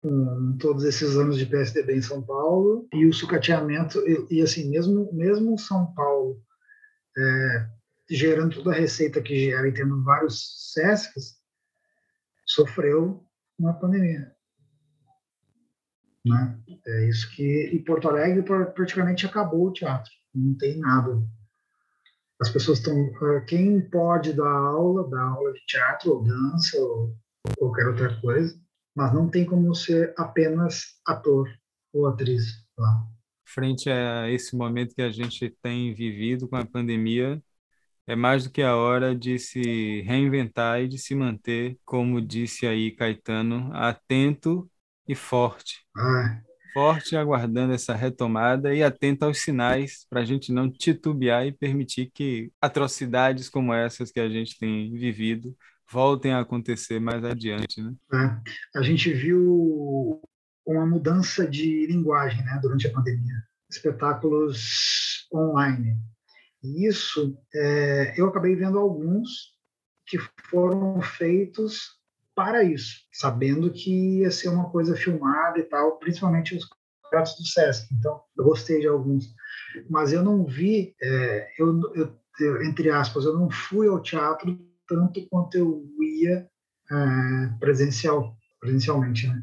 Com 0.00 0.56
todos 0.58 0.82
esses 0.82 1.16
anos 1.16 1.38
de 1.38 1.46
PSDB 1.46 1.96
em 1.96 2.02
São 2.02 2.22
Paulo 2.22 2.88
e 2.92 3.06
o 3.06 3.12
sucateamento 3.12 4.00
e, 4.00 4.38
e 4.38 4.42
assim 4.42 4.68
mesmo 4.68 5.08
mesmo 5.12 5.56
São 5.56 5.94
Paulo 5.94 6.42
é, 7.16 7.68
gerando 8.10 8.56
toda 8.56 8.72
a 8.72 8.78
receita 8.78 9.22
que 9.22 9.50
gera 9.50 9.68
e 9.68 9.72
tendo 9.72 10.02
vários 10.02 10.72
SESCs, 10.72 11.36
sofreu 12.46 13.24
uma 13.58 13.74
pandemia. 13.74 14.34
Né? 16.24 16.58
É 16.86 17.08
isso 17.08 17.34
que 17.34 17.70
em 17.72 17.82
Porto 17.82 18.08
Alegre 18.08 18.42
praticamente 18.74 19.26
acabou 19.26 19.68
o 19.68 19.72
teatro, 19.72 20.10
não 20.34 20.54
tem 20.56 20.78
nada. 20.78 21.20
As 22.40 22.50
pessoas 22.50 22.78
estão, 22.78 22.96
ah, 23.22 23.40
quem 23.40 23.80
pode 23.80 24.32
dar 24.32 24.48
aula, 24.48 25.08
dá 25.08 25.20
aula 25.20 25.52
de 25.52 25.64
teatro 25.66 26.12
ou 26.12 26.22
dança 26.24 26.80
ou 26.80 27.14
qualquer 27.56 27.86
outra 27.86 28.20
coisa, 28.20 28.60
mas 28.94 29.12
não 29.12 29.28
tem 29.28 29.44
como 29.44 29.74
ser 29.74 30.12
apenas 30.16 31.00
ator 31.06 31.48
ou 31.92 32.06
atriz 32.06 32.64
lá. 32.76 33.06
Frente 33.44 33.90
a 33.90 34.30
esse 34.30 34.56
momento 34.56 34.94
que 34.94 35.02
a 35.02 35.10
gente 35.10 35.50
tem 35.62 35.94
vivido 35.94 36.48
com 36.48 36.56
a 36.56 36.64
pandemia, 36.64 37.42
é 38.06 38.16
mais 38.16 38.44
do 38.44 38.50
que 38.50 38.62
a 38.62 38.76
hora 38.76 39.14
de 39.14 39.38
se 39.38 40.00
reinventar 40.02 40.80
e 40.80 40.88
de 40.88 40.98
se 40.98 41.14
manter, 41.14 41.78
como 41.84 42.20
disse 42.20 42.66
aí 42.66 42.90
Caetano, 42.90 43.70
atento 43.72 44.68
e 45.06 45.14
forte. 45.14 45.84
Ah. 45.96 46.40
Forte 46.72 47.16
aguardando 47.16 47.74
essa 47.74 47.94
retomada 47.94 48.74
e 48.74 48.82
atento 48.82 49.24
aos 49.24 49.42
sinais 49.42 50.06
para 50.08 50.20
a 50.20 50.24
gente 50.24 50.50
não 50.50 50.70
titubear 50.70 51.46
e 51.46 51.52
permitir 51.52 52.10
que 52.12 52.50
atrocidades 52.60 53.50
como 53.50 53.74
essas 53.74 54.10
que 54.10 54.20
a 54.20 54.28
gente 54.28 54.58
tem 54.58 54.90
vivido 54.94 55.54
voltem 55.90 56.32
a 56.32 56.40
acontecer 56.40 56.98
mais 56.98 57.22
adiante. 57.22 57.82
Né? 57.82 57.94
É. 58.14 58.78
A 58.78 58.82
gente 58.82 59.12
viu 59.12 60.22
uma 60.66 60.86
mudança 60.86 61.46
de 61.46 61.86
linguagem 61.86 62.42
né, 62.44 62.58
durante 62.62 62.86
a 62.86 62.92
pandemia. 62.92 63.42
Espetáculos 63.70 65.26
online. 65.32 65.98
E 66.62 66.86
isso, 66.86 67.36
é, 67.54 68.14
eu 68.16 68.28
acabei 68.28 68.54
vendo 68.54 68.78
alguns 68.78 69.52
que 70.06 70.18
foram 70.48 71.00
feitos 71.02 72.01
para 72.34 72.64
isso, 72.64 73.00
sabendo 73.12 73.70
que 73.70 74.20
ia 74.20 74.30
ser 74.30 74.48
uma 74.48 74.70
coisa 74.70 74.96
filmada 74.96 75.58
e 75.58 75.64
tal, 75.64 75.98
principalmente 75.98 76.56
os 76.56 76.68
pratos 77.10 77.36
do 77.36 77.46
Sesc. 77.46 77.92
Então, 77.94 78.20
eu 78.36 78.44
gostei 78.44 78.80
de 78.80 78.88
alguns. 78.88 79.34
Mas 79.90 80.12
eu 80.12 80.22
não 80.22 80.44
vi, 80.44 80.94
é, 81.02 81.50
eu, 81.58 81.80
eu, 81.94 82.16
eu, 82.40 82.62
entre 82.62 82.90
aspas, 82.90 83.24
eu 83.24 83.34
não 83.34 83.50
fui 83.50 83.88
ao 83.88 84.00
teatro 84.00 84.58
tanto 84.88 85.26
quanto 85.28 85.56
eu 85.56 85.84
ia 86.00 86.48
é, 86.90 87.58
presencial, 87.60 88.36
presencialmente, 88.60 89.26
né? 89.26 89.42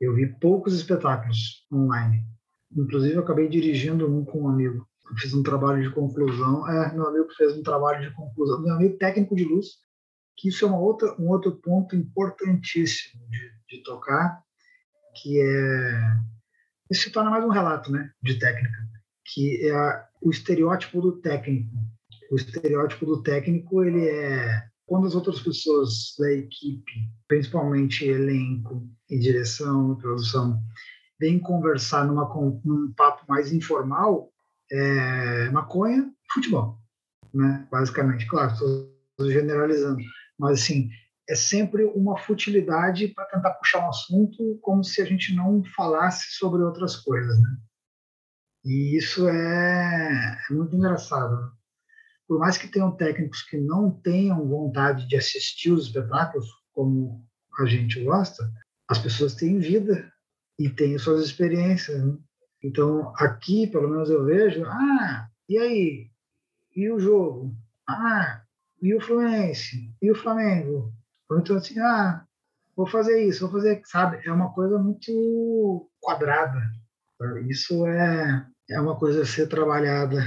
Eu 0.00 0.14
vi 0.14 0.26
poucos 0.26 0.74
espetáculos 0.74 1.64
online. 1.72 2.24
Inclusive, 2.76 3.14
eu 3.14 3.22
acabei 3.22 3.48
dirigindo 3.48 4.12
um 4.12 4.24
com 4.24 4.42
um 4.42 4.48
amigo. 4.48 4.86
Eu 5.08 5.16
fiz 5.16 5.32
um 5.32 5.42
trabalho 5.42 5.82
de 5.82 5.94
conclusão. 5.94 6.68
É, 6.68 6.92
meu 6.92 7.06
amigo 7.06 7.28
fez 7.36 7.56
um 7.56 7.62
trabalho 7.62 8.08
de 8.08 8.14
conclusão. 8.14 8.60
Meu 8.62 8.74
amigo 8.74 8.98
técnico 8.98 9.36
de 9.36 9.44
luz 9.44 9.66
que 10.36 10.48
isso 10.48 10.64
é 10.64 10.68
uma 10.68 10.78
outra, 10.78 11.14
um 11.20 11.28
outro 11.28 11.52
ponto 11.56 11.94
importantíssimo 11.94 13.22
de, 13.28 13.76
de 13.76 13.82
tocar, 13.82 14.42
que 15.14 15.40
é 15.40 16.32
isso 16.90 17.04
se 17.04 17.10
torna 17.10 17.30
mais 17.30 17.42
um 17.42 17.48
relato, 17.48 17.90
né, 17.90 18.10
de 18.22 18.38
técnica. 18.38 18.76
que 19.24 19.66
é 19.66 19.74
a, 19.74 20.06
o 20.20 20.30
estereótipo 20.30 21.00
do 21.00 21.12
técnico. 21.20 21.74
O 22.30 22.36
estereótipo 22.36 23.06
do 23.06 23.22
técnico 23.22 23.82
ele 23.82 24.08
é 24.08 24.62
quando 24.84 25.06
as 25.06 25.14
outras 25.14 25.40
pessoas 25.40 26.14
da 26.18 26.30
equipe, 26.30 26.92
principalmente 27.26 28.04
elenco 28.04 28.86
e 29.08 29.18
direção 29.18 29.96
produção, 29.96 30.60
vêm 31.18 31.38
conversar 31.38 32.04
numa, 32.04 32.28
num 32.62 32.92
papo 32.92 33.24
mais 33.26 33.52
informal, 33.52 34.30
é 34.70 35.48
maconha 35.50 36.12
futebol, 36.32 36.78
né? 37.32 37.66
basicamente. 37.70 38.26
Claro, 38.26 38.52
estou 38.52 39.30
generalizando, 39.30 40.02
mas 40.42 40.60
assim, 40.60 40.90
é 41.30 41.36
sempre 41.36 41.84
uma 41.84 42.18
futilidade 42.18 43.06
para 43.06 43.26
tentar 43.26 43.54
puxar 43.54 43.86
um 43.86 43.88
assunto 43.88 44.58
como 44.60 44.82
se 44.82 45.00
a 45.00 45.04
gente 45.04 45.32
não 45.36 45.62
falasse 45.62 46.32
sobre 46.32 46.62
outras 46.62 46.96
coisas, 46.96 47.40
né? 47.40 47.56
E 48.64 48.96
isso 48.96 49.28
é, 49.28 50.38
é 50.50 50.52
muito 50.52 50.74
engraçado. 50.74 51.36
Né? 51.36 51.50
Por 52.26 52.40
mais 52.40 52.58
que 52.58 52.66
tenham 52.66 52.96
técnicos 52.96 53.42
que 53.42 53.56
não 53.56 53.92
tenham 54.02 54.48
vontade 54.48 55.06
de 55.06 55.16
assistir 55.16 55.70
os 55.70 55.86
espetáculos 55.86 56.46
como 56.72 57.24
a 57.60 57.64
gente 57.64 58.02
gosta, 58.02 58.50
as 58.88 58.98
pessoas 58.98 59.36
têm 59.36 59.60
vida 59.60 60.12
e 60.58 60.68
têm 60.68 60.98
suas 60.98 61.24
experiências. 61.24 62.04
Né? 62.04 62.18
Então, 62.64 63.12
aqui, 63.16 63.68
pelo 63.68 63.88
menos 63.88 64.10
eu 64.10 64.24
vejo, 64.24 64.64
ah, 64.64 65.28
e 65.48 65.56
aí? 65.56 66.10
E 66.74 66.90
o 66.90 66.98
jogo? 66.98 67.54
Ah, 67.88 68.41
e 68.82 68.94
o 68.94 69.00
Fluminense? 69.00 69.94
E 70.02 70.10
o 70.10 70.14
Flamengo? 70.14 70.92
Então, 71.32 71.56
assim, 71.56 71.78
ah, 71.78 72.26
vou 72.76 72.86
fazer 72.86 73.24
isso, 73.24 73.48
vou 73.48 73.60
fazer, 73.60 73.80
sabe? 73.84 74.20
É 74.26 74.32
uma 74.32 74.52
coisa 74.52 74.78
muito 74.78 75.88
quadrada. 76.00 76.60
Isso 77.48 77.86
é, 77.86 78.44
é 78.70 78.80
uma 78.80 78.98
coisa 78.98 79.22
a 79.22 79.26
ser 79.26 79.46
trabalhada, 79.46 80.20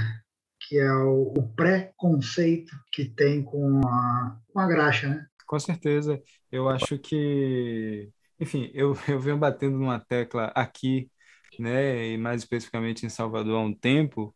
que 0.66 0.78
é 0.78 0.90
o, 0.92 1.34
o 1.36 1.48
preconceito 1.54 2.74
que 2.90 3.04
tem 3.04 3.42
com 3.42 3.80
a, 3.86 4.38
com 4.48 4.58
a 4.58 4.66
graxa, 4.66 5.08
né? 5.08 5.26
Com 5.46 5.60
certeza. 5.60 6.20
Eu 6.50 6.68
acho 6.68 6.98
que, 6.98 8.10
enfim, 8.40 8.70
eu, 8.74 8.94
eu 9.06 9.20
venho 9.20 9.38
batendo 9.38 9.78
numa 9.78 10.00
tecla 10.00 10.46
aqui, 10.54 11.10
né, 11.58 12.08
e 12.08 12.18
mais 12.18 12.42
especificamente 12.42 13.06
em 13.06 13.08
Salvador 13.08 13.56
há 13.56 13.60
um 13.60 13.74
tempo, 13.74 14.34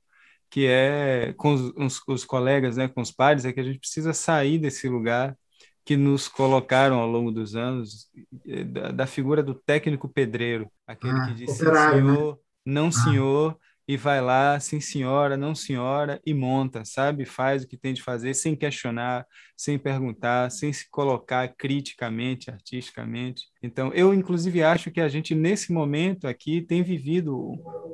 que 0.51 0.67
é 0.67 1.33
com 1.37 1.55
os, 1.55 1.73
os, 1.77 2.03
os 2.09 2.25
colegas, 2.25 2.77
né, 2.77 2.89
com 2.89 3.01
os 3.01 3.13
pares, 3.13 3.45
é 3.45 3.53
que 3.53 3.61
a 3.61 3.63
gente 3.63 3.79
precisa 3.79 4.13
sair 4.13 4.59
desse 4.59 4.89
lugar 4.89 5.37
que 5.85 5.97
nos 5.97 6.29
colocaram 6.29 6.99
ao 6.99 7.09
longo 7.09 7.31
dos 7.31 7.57
anos 7.57 8.11
eh, 8.47 8.65
da, 8.65 8.91
da 8.91 9.07
figura 9.07 9.43
do 9.43 9.55
técnico 9.55 10.09
pedreiro, 10.09 10.71
aquele 10.87 11.19
ah, 11.19 11.27
que 11.27 11.35
diz 11.35 11.53
sim, 11.53 11.65
né? 11.65 11.91
senhor, 11.91 12.39
não 12.65 12.89
ah. 12.89 12.93
senhor, 12.93 13.59
e 13.91 13.97
vai 13.97 14.21
lá, 14.21 14.61
sim 14.61 14.79
senhora, 14.81 15.37
não 15.37 15.53
senhora, 15.53 16.21
e 16.25 16.33
monta, 16.33 16.85
sabe? 16.85 17.25
Faz 17.25 17.65
o 17.65 17.67
que 17.67 17.77
tem 17.77 17.93
de 17.93 18.01
fazer 18.01 18.35
sem 18.35 18.55
questionar, 18.55 19.27
sem 19.57 19.77
perguntar, 19.81 20.49
sem 20.53 20.73
se 20.73 20.89
colocar 20.89 21.49
criticamente, 21.59 22.53
artisticamente. 22.53 23.47
Então, 23.61 23.93
eu 23.93 24.15
inclusive 24.15 24.63
acho 24.63 24.93
que 24.93 25.01
a 25.01 25.09
gente 25.09 25.35
nesse 25.35 25.73
momento 25.73 26.29
aqui 26.29 26.63
tem 26.63 26.85
vivido 26.85 27.37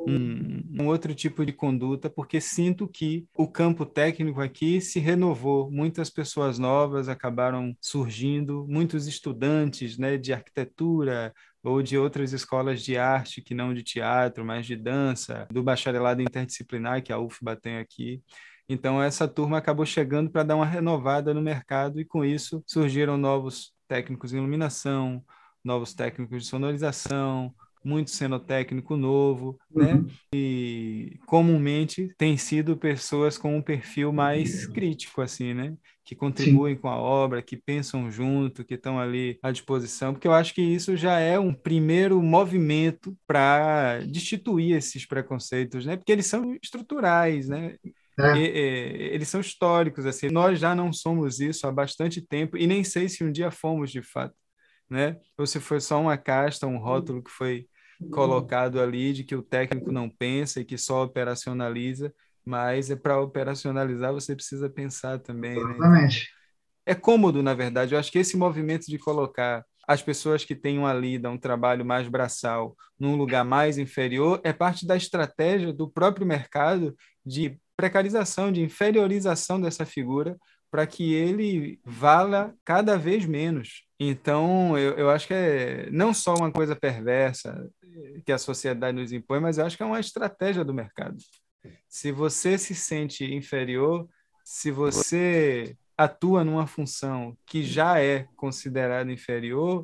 um, 0.07 0.63
um 0.79 0.87
outro 0.87 1.15
tipo 1.15 1.47
de 1.47 1.53
conduta, 1.55 2.11
porque 2.11 2.43
sinto 2.43 2.87
que 2.87 3.27
o 3.35 3.49
campo 3.49 3.87
técnico 3.87 4.43
aqui 4.43 4.83
se 4.83 5.01
renovou, 5.01 5.71
muitas 5.71 6.11
pessoas 6.11 6.59
novas 6.59 7.09
acabaram 7.09 7.75
surgindo, 7.81 8.67
muitos 8.69 9.07
estudantes, 9.07 9.97
né, 9.97 10.19
de 10.19 10.35
arquitetura, 10.35 11.33
ou 11.67 11.83
de 11.83 11.99
outras 11.99 12.33
escolas 12.33 12.81
de 12.81 12.97
arte 12.97 13.43
que 13.43 13.53
não 13.53 13.75
de 13.75 13.83
teatro, 13.83 14.45
mas 14.45 14.67
de 14.67 14.77
dança, 14.77 15.49
do 15.51 15.65
bacharelado 15.65 16.23
interdisciplinar 16.23 17.03
que 17.03 17.13
a 17.13 17.19
UFBA 17.19 17.57
tem 17.57 17.79
aqui. 17.79 18.23
Então, 18.69 19.03
essa 19.03 19.27
turma 19.27 19.59
acabou 19.59 19.85
chegando 19.85 20.31
para 20.31 20.45
dar 20.45 20.55
uma 20.55 20.65
renovada 20.65 21.35
no 21.35 21.43
mercado 21.43 22.01
e, 22.01 22.05
com 22.05 22.25
isso, 22.25 22.63
surgiram 22.67 23.17
novos 23.17 23.75
técnicos 23.89 24.33
em 24.33 24.37
iluminação, 24.37 25.25
novos 25.65 25.93
técnicos 25.93 26.45
de 26.45 26.49
sonorização, 26.49 27.53
muito 27.87 28.11
cenotécnico 28.11 28.97
novo, 28.97 29.57
né? 29.71 29.95
uhum. 29.95 30.07
E 30.35 31.19
comumente 31.25 32.13
tem 32.19 32.37
sido 32.37 32.77
pessoas 32.77 33.39
com 33.39 33.57
um 33.57 33.63
perfil 33.63 34.13
mais 34.13 34.67
crítico, 34.67 35.23
assim, 35.23 35.55
né? 35.55 35.75
Que 36.05 36.15
contribuem 36.15 36.75
Sim. 36.75 36.81
com 36.81 36.89
a 36.89 36.97
obra, 36.97 37.43
que 37.43 37.57
pensam 37.57 38.11
junto, 38.11 38.65
que 38.65 38.75
estão 38.75 38.99
ali 38.99 39.39
à 39.43 39.53
disposição, 39.53 40.13
porque 40.13 40.27
eu 40.27 40.33
acho 40.33 40.53
que 40.53 40.63
isso 40.63 40.97
já 40.97 41.21
é 41.21 41.39
um 41.39 41.55
primeiro 41.55 42.21
movimento 42.21 43.17
para 43.27 44.01
destituir 44.01 44.77
esses 44.77 45.07
preconceitos, 45.07 45.87
né? 45.87 45.97
Porque 45.97 46.11
eles 46.11 46.27
são 46.27 46.59
estruturais, 46.61 47.49
né? 47.49 47.77
É. 48.19 48.37
E, 48.37 48.41
e, 48.41 49.15
eles 49.15 49.29
são 49.29 49.41
históricos, 49.41 50.07
assim. 50.07 50.29
Nós 50.29 50.59
já 50.59 50.75
não 50.75 50.93
somos 50.93 51.39
isso 51.39 51.67
há 51.67 51.73
bastante 51.73 52.21
tempo 52.21 52.57
e 52.57 52.67
nem 52.67 52.83
sei 52.83 53.09
se 53.09 53.23
um 53.23 53.31
dia 53.31 53.51
fomos 53.51 53.93
de 53.93 54.03
fato, 54.03 54.35
né? 54.91 55.17
Ou 55.39 55.47
se 55.47 55.61
foi 55.61 55.81
só 55.81 56.01
uma 56.01 56.17
casta, 56.17 56.67
um 56.67 56.79
rótulo 56.79 57.23
que 57.23 57.31
foi 57.31 57.69
colocado 58.11 58.81
ali 58.81 59.13
de 59.13 59.25
que 59.25 59.35
o 59.35 59.43
técnico 59.43 59.91
não 59.91 60.09
pensa 60.09 60.61
e 60.61 60.65
que 60.65 60.77
só 60.77 61.05
operacionaliza, 61.05 62.13
mas 62.45 62.91
é 62.91 62.97
para 62.97 63.21
operacionalizar 63.21 64.13
você 64.13 64.35
precisa 64.35 64.69
pensar 64.69 65.19
também. 65.19 65.57
Né? 65.57 66.09
É 66.85 66.95
cômodo, 66.95 67.43
na 67.43 67.55
verdade. 67.55 67.95
Eu 67.95 67.99
acho 67.99 68.13
que 68.13 68.19
esse 68.19 68.37
movimento 68.37 68.87
de 68.87 68.99
colocar 68.99 69.65
as 69.87 70.03
pessoas 70.03 70.45
que 70.45 70.55
têm 70.55 70.79
uma 70.79 70.93
lida, 70.93 71.31
um 71.31 71.39
trabalho 71.39 71.85
mais 71.85 72.09
braçal, 72.09 72.77
num 72.99 73.17
lugar 73.17 73.45
mais 73.45 73.79
inferior, 73.79 74.41
é 74.43 74.53
parte 74.53 74.87
da 74.87 74.97
estratégia 74.97 75.73
do 75.73 75.89
próprio 75.89 76.27
mercado 76.27 76.97
de 77.25 77.59
precarização, 77.77 78.51
de 78.51 78.63
inferiorização 78.63 79.61
dessa 79.61 79.85
figura, 79.87 80.37
para 80.71 80.87
que 80.87 81.15
ele 81.15 81.81
vala 81.85 82.55
cada 82.65 82.99
vez 82.99 83.25
menos. 83.25 83.86
Então, 83.99 84.77
eu, 84.79 84.93
eu 84.99 85.11
acho 85.11 85.27
que 85.27 85.35
é 85.35 85.91
não 85.91 86.13
só 86.13 86.35
uma 86.35 86.53
coisa 86.53 86.77
perversa 86.77 87.71
que 88.25 88.33
a 88.33 88.39
sociedade 88.39 88.97
nos 88.97 89.13
impõe, 89.13 89.41
mas 89.41 89.59
eu 89.59 89.65
acho 89.65 89.77
que 89.77 89.83
é 89.83 89.87
uma 89.87 90.01
estratégia 90.01 90.65
do 90.65 90.75
mercado. 90.75 91.17
Se 91.89 92.13
você 92.13 92.59
se 92.59 92.75
sente 92.75 93.25
inferior, 93.25 94.09
se 94.45 94.71
você 94.71 95.77
atua 95.97 96.45
numa 96.45 96.67
função 96.67 97.37
que 97.47 97.63
já 97.63 98.01
é 98.01 98.29
considerada 98.37 99.11
inferior, 99.11 99.83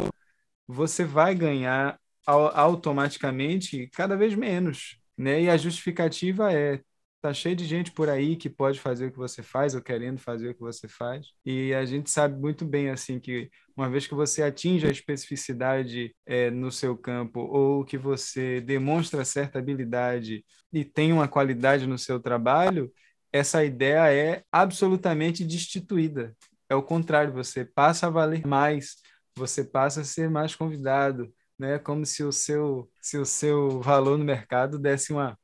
você 0.67 1.05
vai 1.05 1.35
ganhar 1.35 1.99
automaticamente 2.27 3.89
cada 3.89 4.17
vez 4.17 4.35
menos. 4.35 4.99
Né? 5.17 5.43
E 5.43 5.51
a 5.51 5.57
justificativa 5.57 6.53
é 6.53 6.81
Tá 7.23 7.33
cheio 7.33 7.55
de 7.55 7.65
gente 7.65 7.93
por 7.93 8.09
aí 8.11 8.35
que 8.35 8.51
pode 8.51 8.81
fazer 8.81 9.07
o 9.07 9.13
que 9.13 9.17
você 9.17 9.45
faz 9.45 9.77
ou 9.77 9.81
querendo 9.81 10.19
fazer 10.19 10.49
o 10.51 10.55
que 10.55 10.61
você 10.61 10.89
faz. 10.89 11.29
E 11.47 11.73
a 11.73 11.85
gente 11.85 12.11
sabe 12.11 12.37
muito 12.37 12.65
bem 12.65 12.91
assim 12.91 13.21
que 13.21 13.49
uma 13.77 13.89
vez 13.89 14.09
que 14.09 14.15
você 14.15 14.43
atinge 14.43 14.89
a 14.89 14.91
especificidade 14.91 16.13
é, 16.27 16.51
no 16.51 16.73
seu 16.73 16.99
campo 16.99 17.39
ou 17.39 17.85
que 17.85 17.97
você 17.97 18.61
demonstra 18.61 19.25
certa 19.25 19.61
habilidade 19.61 20.45
e 20.73 20.85
tem 20.85 21.13
uma 21.13 21.29
qualidade 21.29 21.87
no 21.87 21.97
seu 21.97 22.19
trabalho, 22.19 22.93
essa 23.33 23.65
ideia 23.65 24.13
é 24.13 24.43
absolutamente 24.51 25.45
destituída. 25.45 26.37
É 26.69 26.75
o 26.75 26.83
contrário, 26.83 27.33
você 27.33 27.65
passa 27.65 28.09
a 28.09 28.11
valer 28.11 28.45
mais, 28.45 28.97
você 29.37 29.63
passa 29.63 30.01
a 30.01 30.05
ser 30.05 30.29
mais 30.29 30.57
convidado, 30.57 31.33
né? 31.59 31.79
Como 31.79 32.05
se 32.05 32.25
o 32.25 32.33
seu 32.33 32.91
se 33.01 33.17
o 33.17 33.25
seu 33.25 33.81
valor 33.81 34.19
no 34.19 34.25
mercado 34.25 34.77
desse 34.79 35.13
uma 35.13 35.39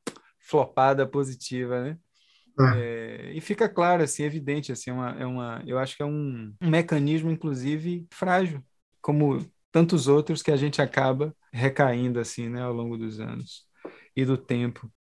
flopada 0.49 1.05
positiva, 1.05 1.81
né? 1.83 1.97
É. 2.59 3.29
é, 3.29 3.33
e 3.33 3.39
fica 3.39 3.69
claro, 3.69 4.03
assim, 4.03 4.23
evidente, 4.23 4.71
assim, 4.71 4.91
uma, 4.91 5.11
é 5.11 5.25
uma, 5.25 5.63
eu 5.65 5.77
acho 5.77 5.95
que 5.95 6.03
é 6.03 6.05
um, 6.05 6.53
um 6.59 6.69
mecanismo, 6.69 7.31
inclusive, 7.31 8.05
frágil, 8.11 8.61
como 9.01 9.45
tantos 9.71 10.07
outros 10.07 10.41
que 10.41 10.51
a 10.51 10.57
gente 10.57 10.81
acaba 10.81 11.33
recaindo, 11.53 12.19
assim, 12.19 12.49
né, 12.49 12.61
ao 12.61 12.73
longo 12.73 12.97
dos 12.97 13.19
anos 13.19 13.63
e 14.15 14.25
do 14.25 14.35
tempo. 14.35 14.91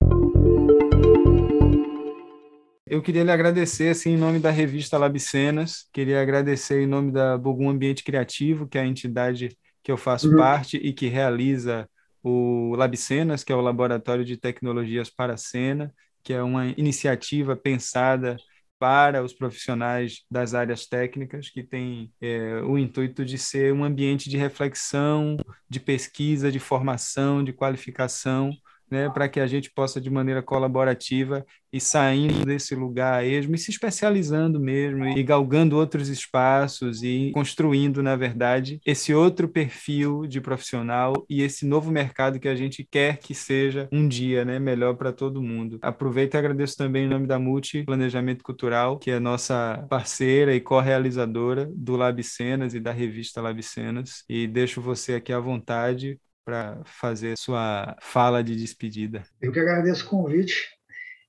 Eu 2.86 3.03
queria 3.03 3.24
lhe 3.24 3.30
agradecer, 3.30 3.88
assim, 3.88 4.11
em 4.11 4.16
nome 4.16 4.38
da 4.38 4.51
revista 4.51 4.96
Labicenas, 4.96 5.88
queria 5.92 6.22
agradecer 6.22 6.82
em 6.82 6.86
nome 6.86 7.11
da 7.11 7.36
Bogum 7.36 7.68
Ambiente 7.68 8.05
Criativo, 8.05 8.68
que 8.68 8.78
é 8.78 8.82
a 8.82 8.86
entidade 8.86 9.57
que 9.82 9.90
eu 9.90 9.96
faço 9.96 10.30
uhum. 10.30 10.36
parte 10.36 10.76
e 10.76 10.92
que 10.92 11.09
realiza 11.09 11.88
o 12.29 12.74
Labcenas, 12.76 13.43
que 13.45 13.53
é 13.53 13.57
o 13.57 13.61
Laboratório 13.61 14.24
de 14.24 14.37
Tecnologias 14.37 15.11
para 15.11 15.35
a 15.35 15.37
Cena, 15.37 15.93
que 16.22 16.33
é 16.33 16.43
uma 16.43 16.66
iniciativa 16.76 17.57
pensada 17.57 18.37
para 18.79 19.22
os 19.24 19.33
profissionais 19.33 20.24
das 20.31 20.55
áreas 20.55 20.87
técnicas, 20.87 21.51
que 21.51 21.62
tem 21.64 22.12
é, 22.20 22.61
o 22.62 22.79
intuito 22.79 23.24
de 23.24 23.37
ser 23.39 23.72
um 23.72 23.85
ambiente 23.85 24.31
de 24.31 24.37
reflexão, 24.37 25.37
de 25.68 25.81
pesquisa, 25.81 26.53
de 26.53 26.61
formação, 26.61 27.43
de 27.43 27.53
qualificação 27.53 28.53
né, 28.91 29.09
para 29.11 29.28
que 29.28 29.41
a 29.41 29.47
gente 29.47 29.70
possa, 29.70 30.01
de 30.01 30.11
maneira 30.11 30.43
colaborativa, 30.43 31.45
ir 31.72 31.80
saindo 31.80 32.45
desse 32.47 32.74
lugar 32.74 33.24
esmo 33.24 33.55
e 33.55 33.59
se 33.59 33.70
especializando 33.70 34.59
mesmo, 34.59 35.07
e 35.07 35.22
galgando 35.22 35.76
outros 35.76 36.09
espaços 36.09 37.03
e 37.03 37.30
construindo, 37.32 38.03
na 38.03 38.16
verdade, 38.16 38.80
esse 38.84 39.12
outro 39.14 39.49
perfil 39.49 40.26
de 40.26 40.41
profissional 40.41 41.26
e 41.28 41.43
esse 41.43 41.66
novo 41.66 41.91
mercado 41.91 42.41
que 42.41 42.49
a 42.49 42.55
gente 42.55 42.86
quer 42.91 43.18
que 43.18 43.34
seja 43.34 43.89
um 43.93 44.09
dia 44.09 44.45
né, 44.45 44.59
melhor 44.59 44.95
para 44.95 45.12
todo 45.12 45.43
mundo. 45.43 45.78
Aproveito 45.82 46.34
e 46.34 46.39
agradeço 46.39 46.76
também 46.76 47.05
em 47.05 47.09
nome 47.09 47.26
da 47.26 47.39
Multi 47.39 47.84
Planejamento 47.84 48.43
Cultural, 48.43 48.99
que 48.99 49.11
é 49.11 49.20
nossa 49.20 49.86
parceira 49.89 50.55
e 50.55 50.61
co-realizadora 50.61 51.68
do 51.74 51.97
Labcenas 51.97 52.74
e 52.74 52.80
da 52.80 52.93
revista 52.93 53.41
Labcenas, 53.41 54.24
e 54.28 54.47
deixo 54.47 54.80
você 54.80 55.14
aqui 55.14 55.32
à 55.32 55.41
vontade 55.41 56.18
para 56.49 56.82
fazer 56.86 57.36
sua 57.36 57.94
fala 58.01 58.42
de 58.42 58.57
despedida. 58.57 59.22
Eu 59.38 59.53
que 59.53 59.61
agradeço 59.61 60.07
o 60.07 60.09
convite 60.09 60.66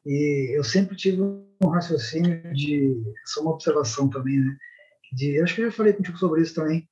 e 0.05 0.57
eu 0.57 0.63
sempre 0.63 0.95
tive 0.95 1.21
um 1.21 1.67
raciocínio 1.67 2.41
de, 2.53 2.95
só 3.25 3.41
uma 3.41 3.51
observação 3.51 4.09
também, 4.09 4.39
né? 4.39 4.55
De, 5.11 5.41
acho 5.41 5.55
que 5.55 5.61
eu 5.61 5.65
já 5.69 5.75
falei 5.75 5.91
contigo 5.91 6.17
sobre 6.17 6.41
isso 6.41 6.55
também. 6.55 6.87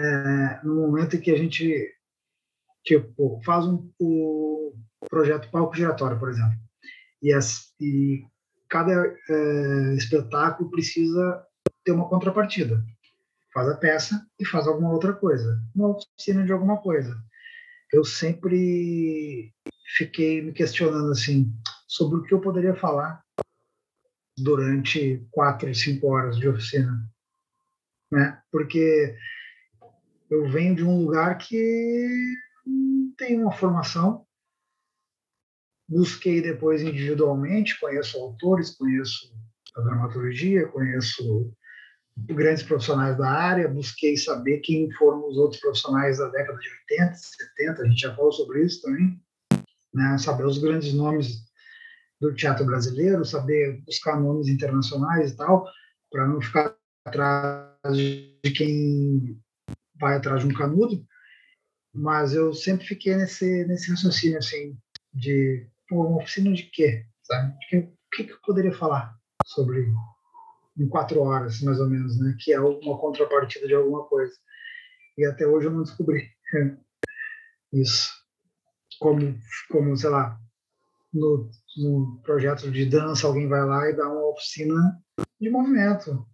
É, 0.00 0.60
no 0.62 0.76
momento 0.76 1.16
em 1.16 1.20
que 1.20 1.32
a 1.32 1.36
gente 1.36 1.92
tipo 2.84 3.40
faz 3.44 3.66
um 3.66 3.90
o 3.98 4.72
projeto 5.10 5.50
palco 5.50 5.74
giratório, 5.74 6.20
por 6.20 6.28
exemplo, 6.28 6.56
e, 7.20 7.32
as, 7.32 7.72
e 7.80 8.22
cada 8.68 8.92
é, 9.28 9.94
espetáculo 9.96 10.70
precisa 10.70 11.44
ter 11.84 11.90
uma 11.90 12.08
contrapartida 12.08 12.80
faz 13.54 13.68
a 13.68 13.76
peça 13.76 14.28
e 14.38 14.44
faz 14.44 14.66
alguma 14.66 14.92
outra 14.92 15.12
coisa, 15.12 15.62
uma 15.74 15.96
oficina 15.96 16.44
de 16.44 16.52
alguma 16.52 16.82
coisa. 16.82 17.16
Eu 17.92 18.04
sempre 18.04 19.54
fiquei 19.96 20.42
me 20.42 20.52
questionando 20.52 21.12
assim 21.12 21.54
sobre 21.86 22.18
o 22.18 22.22
que 22.24 22.34
eu 22.34 22.40
poderia 22.40 22.74
falar 22.74 23.22
durante 24.36 25.24
quatro, 25.30 25.72
cinco 25.72 26.08
horas 26.08 26.36
de 26.36 26.48
oficina, 26.48 27.08
né? 28.10 28.42
Porque 28.50 29.16
eu 30.28 30.48
venho 30.48 30.74
de 30.74 30.82
um 30.82 31.04
lugar 31.04 31.38
que 31.38 32.34
tem 33.16 33.40
uma 33.40 33.52
formação, 33.52 34.26
busquei 35.88 36.42
depois 36.42 36.82
individualmente, 36.82 37.78
conheço 37.78 38.18
autores, 38.18 38.70
conheço 38.70 39.32
a 39.76 39.80
dramaturgia, 39.80 40.66
conheço 40.66 41.54
grandes 42.16 42.62
profissionais 42.62 43.16
da 43.18 43.28
área, 43.28 43.68
busquei 43.68 44.16
saber 44.16 44.60
quem 44.60 44.90
foram 44.92 45.28
os 45.28 45.36
outros 45.36 45.60
profissionais 45.60 46.18
da 46.18 46.28
década 46.28 46.58
de 46.58 46.68
80, 46.92 47.14
70, 47.14 47.82
a 47.82 47.88
gente 47.88 48.00
já 48.00 48.14
falou 48.14 48.32
sobre 48.32 48.64
isso 48.64 48.82
também, 48.82 49.20
né? 49.92 50.16
saber 50.18 50.46
os 50.46 50.58
grandes 50.58 50.92
nomes 50.94 51.44
do 52.20 52.34
teatro 52.34 52.64
brasileiro, 52.64 53.24
saber 53.24 53.82
buscar 53.84 54.20
nomes 54.20 54.48
internacionais 54.48 55.32
e 55.32 55.36
tal, 55.36 55.66
para 56.10 56.26
não 56.26 56.40
ficar 56.40 56.76
atrás 57.04 57.96
de 57.96 58.50
quem 58.56 59.38
vai 59.98 60.16
atrás 60.16 60.40
de 60.40 60.46
um 60.46 60.54
canudo, 60.54 61.04
mas 61.94 62.34
eu 62.34 62.52
sempre 62.52 62.86
fiquei 62.86 63.16
nesse, 63.16 63.64
nesse 63.66 63.90
raciocínio, 63.90 64.38
assim, 64.38 64.76
de, 65.12 65.68
pô, 65.88 66.06
uma 66.06 66.18
oficina 66.18 66.52
de 66.52 66.64
quê, 66.64 67.06
sabe? 67.22 67.54
O 67.54 67.58
que, 67.68 68.24
que, 68.24 68.32
eu 68.32 68.38
poderia 68.44 68.72
falar 68.72 69.16
sobre 69.44 69.86
em 70.78 70.88
quatro 70.88 71.20
horas, 71.20 71.60
mais 71.60 71.78
ou 71.80 71.88
menos, 71.88 72.18
né? 72.18 72.36
Que 72.38 72.52
é 72.52 72.60
uma 72.60 72.98
contrapartida 72.98 73.66
de 73.66 73.74
alguma 73.74 74.04
coisa. 74.06 74.32
E 75.16 75.24
até 75.24 75.46
hoje 75.46 75.66
eu 75.66 75.72
não 75.72 75.82
descobri 75.82 76.28
isso. 77.72 78.10
Como, 78.98 79.36
como 79.70 79.96
sei 79.96 80.10
lá, 80.10 80.38
no, 81.12 81.50
no 81.76 82.20
projeto 82.22 82.70
de 82.70 82.86
dança, 82.86 83.26
alguém 83.26 83.48
vai 83.48 83.64
lá 83.64 83.88
e 83.88 83.96
dá 83.96 84.08
uma 84.08 84.30
oficina 84.30 85.00
de 85.40 85.50
movimento, 85.50 86.26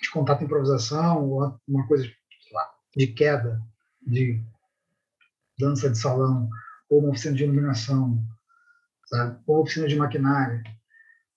de 0.00 0.10
contato 0.10 0.44
improvisação, 0.44 1.28
ou 1.28 1.58
uma 1.68 1.86
coisa 1.86 2.04
lá, 2.52 2.70
de 2.96 3.06
queda, 3.08 3.60
de 4.06 4.42
dança 5.58 5.90
de 5.90 5.98
salão, 5.98 6.48
ou 6.88 7.00
uma 7.00 7.10
oficina 7.10 7.34
de 7.34 7.44
iluminação, 7.44 8.22
sabe? 9.06 9.38
ou 9.46 9.56
uma 9.56 9.62
oficina 9.62 9.86
de 9.86 9.96
maquinária 9.96 10.62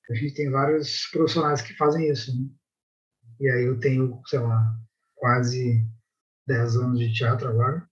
a 0.10 0.14
gente 0.14 0.34
tem 0.34 0.50
vários 0.50 1.08
profissionais 1.12 1.62
que 1.62 1.76
fazem 1.76 2.10
isso. 2.10 2.32
Né? 2.36 2.48
E 3.40 3.50
aí 3.50 3.64
eu 3.64 3.80
tenho, 3.80 4.22
sei 4.26 4.40
lá, 4.40 4.76
quase 5.16 5.86
10 6.48 6.78
anos 6.78 7.00
de 7.00 7.14
teatro 7.14 7.48
agora 7.48 7.86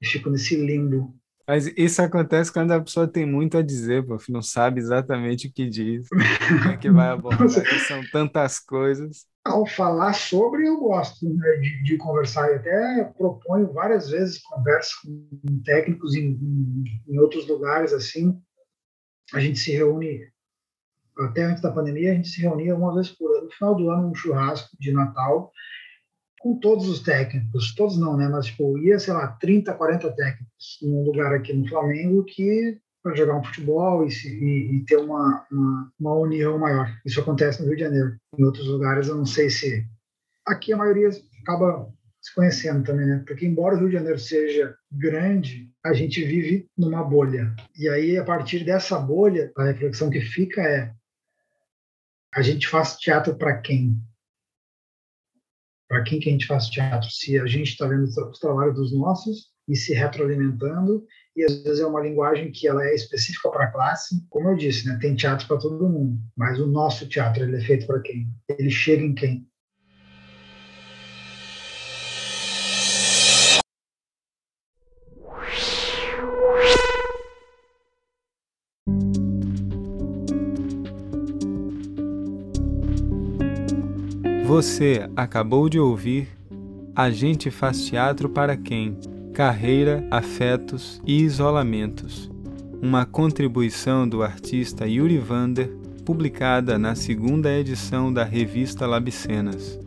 e 0.00 0.06
fico 0.06 0.30
nesse 0.30 0.56
limbo. 0.56 1.14
Mas 1.46 1.66
isso 1.76 2.00
acontece 2.00 2.52
quando 2.52 2.70
a 2.72 2.80
pessoa 2.80 3.06
tem 3.06 3.26
muito 3.26 3.58
a 3.58 3.62
dizer, 3.62 4.06
pô, 4.06 4.16
não 4.28 4.42
sabe 4.42 4.80
exatamente 4.80 5.48
o 5.48 5.52
que 5.52 5.68
diz, 5.68 6.08
como 6.08 6.70
é 6.70 6.76
que 6.76 6.90
vai 6.90 7.08
abordar, 7.10 7.48
que 7.48 7.78
são 7.80 8.00
tantas 8.10 8.60
coisas. 8.60 9.26
Ao 9.44 9.66
falar 9.66 10.12
sobre, 10.12 10.68
eu 10.68 10.78
gosto 10.78 11.28
né, 11.28 11.56
de, 11.56 11.82
de, 11.82 11.96
conversar 11.96 12.48
e 12.52 12.54
até 12.54 13.04
proponho 13.18 13.72
várias 13.72 14.08
vezes 14.08 14.40
conversas 14.40 14.94
com 14.94 15.62
técnicos 15.64 16.14
em, 16.14 16.30
em, 16.30 16.84
em 17.08 17.18
outros 17.18 17.46
lugares, 17.48 17.92
assim. 17.92 18.40
A 19.34 19.40
gente 19.40 19.58
se 19.58 19.72
reúne 19.72 20.20
até 21.18 21.44
antes 21.44 21.62
da 21.62 21.72
pandemia, 21.72 22.12
a 22.12 22.14
gente 22.14 22.28
se 22.28 22.40
reunia 22.40 22.74
uma 22.74 22.94
vez 22.94 23.08
por 23.10 23.30
ano, 23.36 23.44
no 23.44 23.50
final 23.50 23.74
do 23.74 23.90
ano, 23.90 24.08
um 24.08 24.14
churrasco 24.14 24.76
de 24.78 24.92
Natal, 24.92 25.52
com 26.40 26.58
todos 26.58 26.88
os 26.88 27.00
técnicos, 27.00 27.74
todos 27.74 27.98
não, 27.98 28.16
né? 28.16 28.28
Mas, 28.28 28.46
tipo, 28.46 28.76
ia, 28.78 28.98
sei 28.98 29.14
lá, 29.14 29.28
30, 29.28 29.74
40 29.74 30.10
técnicos 30.12 30.78
num 30.82 31.04
lugar 31.04 31.32
aqui 31.32 31.52
no 31.52 31.68
Flamengo 31.68 32.24
que 32.24 32.80
para 33.02 33.16
jogar 33.16 33.36
um 33.36 33.44
futebol 33.44 34.06
e, 34.06 34.10
se, 34.10 34.28
e, 34.28 34.76
e 34.76 34.84
ter 34.84 34.96
uma, 34.96 35.44
uma, 35.50 35.92
uma, 35.98 36.14
união 36.14 36.58
maior. 36.58 36.88
Isso 37.04 37.20
acontece 37.20 37.60
no 37.60 37.66
Rio 37.66 37.76
de 37.76 37.82
Janeiro. 37.82 38.16
Em 38.38 38.44
outros 38.44 38.66
lugares, 38.66 39.08
eu 39.08 39.16
não 39.16 39.26
sei 39.26 39.50
se. 39.50 39.84
Aqui 40.46 40.72
a 40.72 40.76
maioria 40.76 41.10
acaba 41.42 41.88
se 42.20 42.34
conhecendo 42.34 42.84
também, 42.84 43.06
né? 43.06 43.24
Porque, 43.26 43.44
embora 43.44 43.74
o 43.74 43.78
Rio 43.78 43.88
de 43.88 43.94
Janeiro 43.94 44.18
seja 44.18 44.74
grande, 44.90 45.68
a 45.84 45.92
gente 45.92 46.24
vive 46.24 46.68
numa 46.78 47.02
bolha. 47.02 47.52
E 47.76 47.88
aí, 47.88 48.16
a 48.16 48.24
partir 48.24 48.64
dessa 48.64 48.98
bolha, 48.98 49.50
a 49.56 49.64
reflexão 49.64 50.08
que 50.08 50.20
fica 50.20 50.62
é: 50.62 50.92
a 52.34 52.40
gente 52.40 52.66
faz 52.66 52.96
teatro 52.96 53.36
para 53.36 53.58
quem? 53.60 53.96
Para 55.88 56.02
quem 56.02 56.18
que 56.18 56.28
a 56.30 56.32
gente 56.32 56.46
faz 56.46 56.66
teatro? 56.68 57.10
Se 57.10 57.38
a 57.38 57.46
gente 57.46 57.68
está 57.68 57.86
vendo 57.86 58.04
os 58.04 58.38
trabalhos 58.38 58.74
dos 58.74 58.92
nossos 58.96 59.52
e 59.68 59.76
se 59.76 59.92
retroalimentando, 59.92 61.06
e 61.36 61.44
às 61.44 61.62
vezes 61.62 61.80
é 61.80 61.86
uma 61.86 62.00
linguagem 62.00 62.50
que 62.50 62.66
ela 62.66 62.84
é 62.84 62.94
específica 62.94 63.50
para 63.50 63.64
a 63.64 63.70
classe, 63.70 64.26
como 64.30 64.48
eu 64.48 64.56
disse, 64.56 64.88
né? 64.88 64.98
Tem 65.00 65.14
teatro 65.14 65.46
para 65.46 65.58
todo 65.58 65.88
mundo, 65.88 66.18
mas 66.36 66.58
o 66.58 66.66
nosso 66.66 67.06
teatro 67.06 67.44
ele 67.44 67.56
é 67.56 67.60
feito 67.60 67.86
para 67.86 68.00
quem? 68.00 68.28
Ele 68.48 68.70
chega 68.70 69.02
em 69.02 69.14
quem? 69.14 69.46
Você 84.52 85.08
acabou 85.16 85.66
de 85.66 85.80
ouvir 85.80 86.28
A 86.94 87.10
gente 87.10 87.50
faz 87.50 87.86
teatro 87.86 88.28
para 88.28 88.54
quem? 88.54 88.98
Carreira, 89.32 90.06
afetos 90.10 91.00
e 91.06 91.22
isolamentos. 91.22 92.30
Uma 92.82 93.06
contribuição 93.06 94.06
do 94.06 94.22
artista 94.22 94.86
Yuri 94.86 95.16
Vander, 95.16 95.74
publicada 96.04 96.78
na 96.78 96.94
segunda 96.94 97.50
edição 97.50 98.12
da 98.12 98.24
revista 98.24 98.86
Labicenas. 98.86 99.80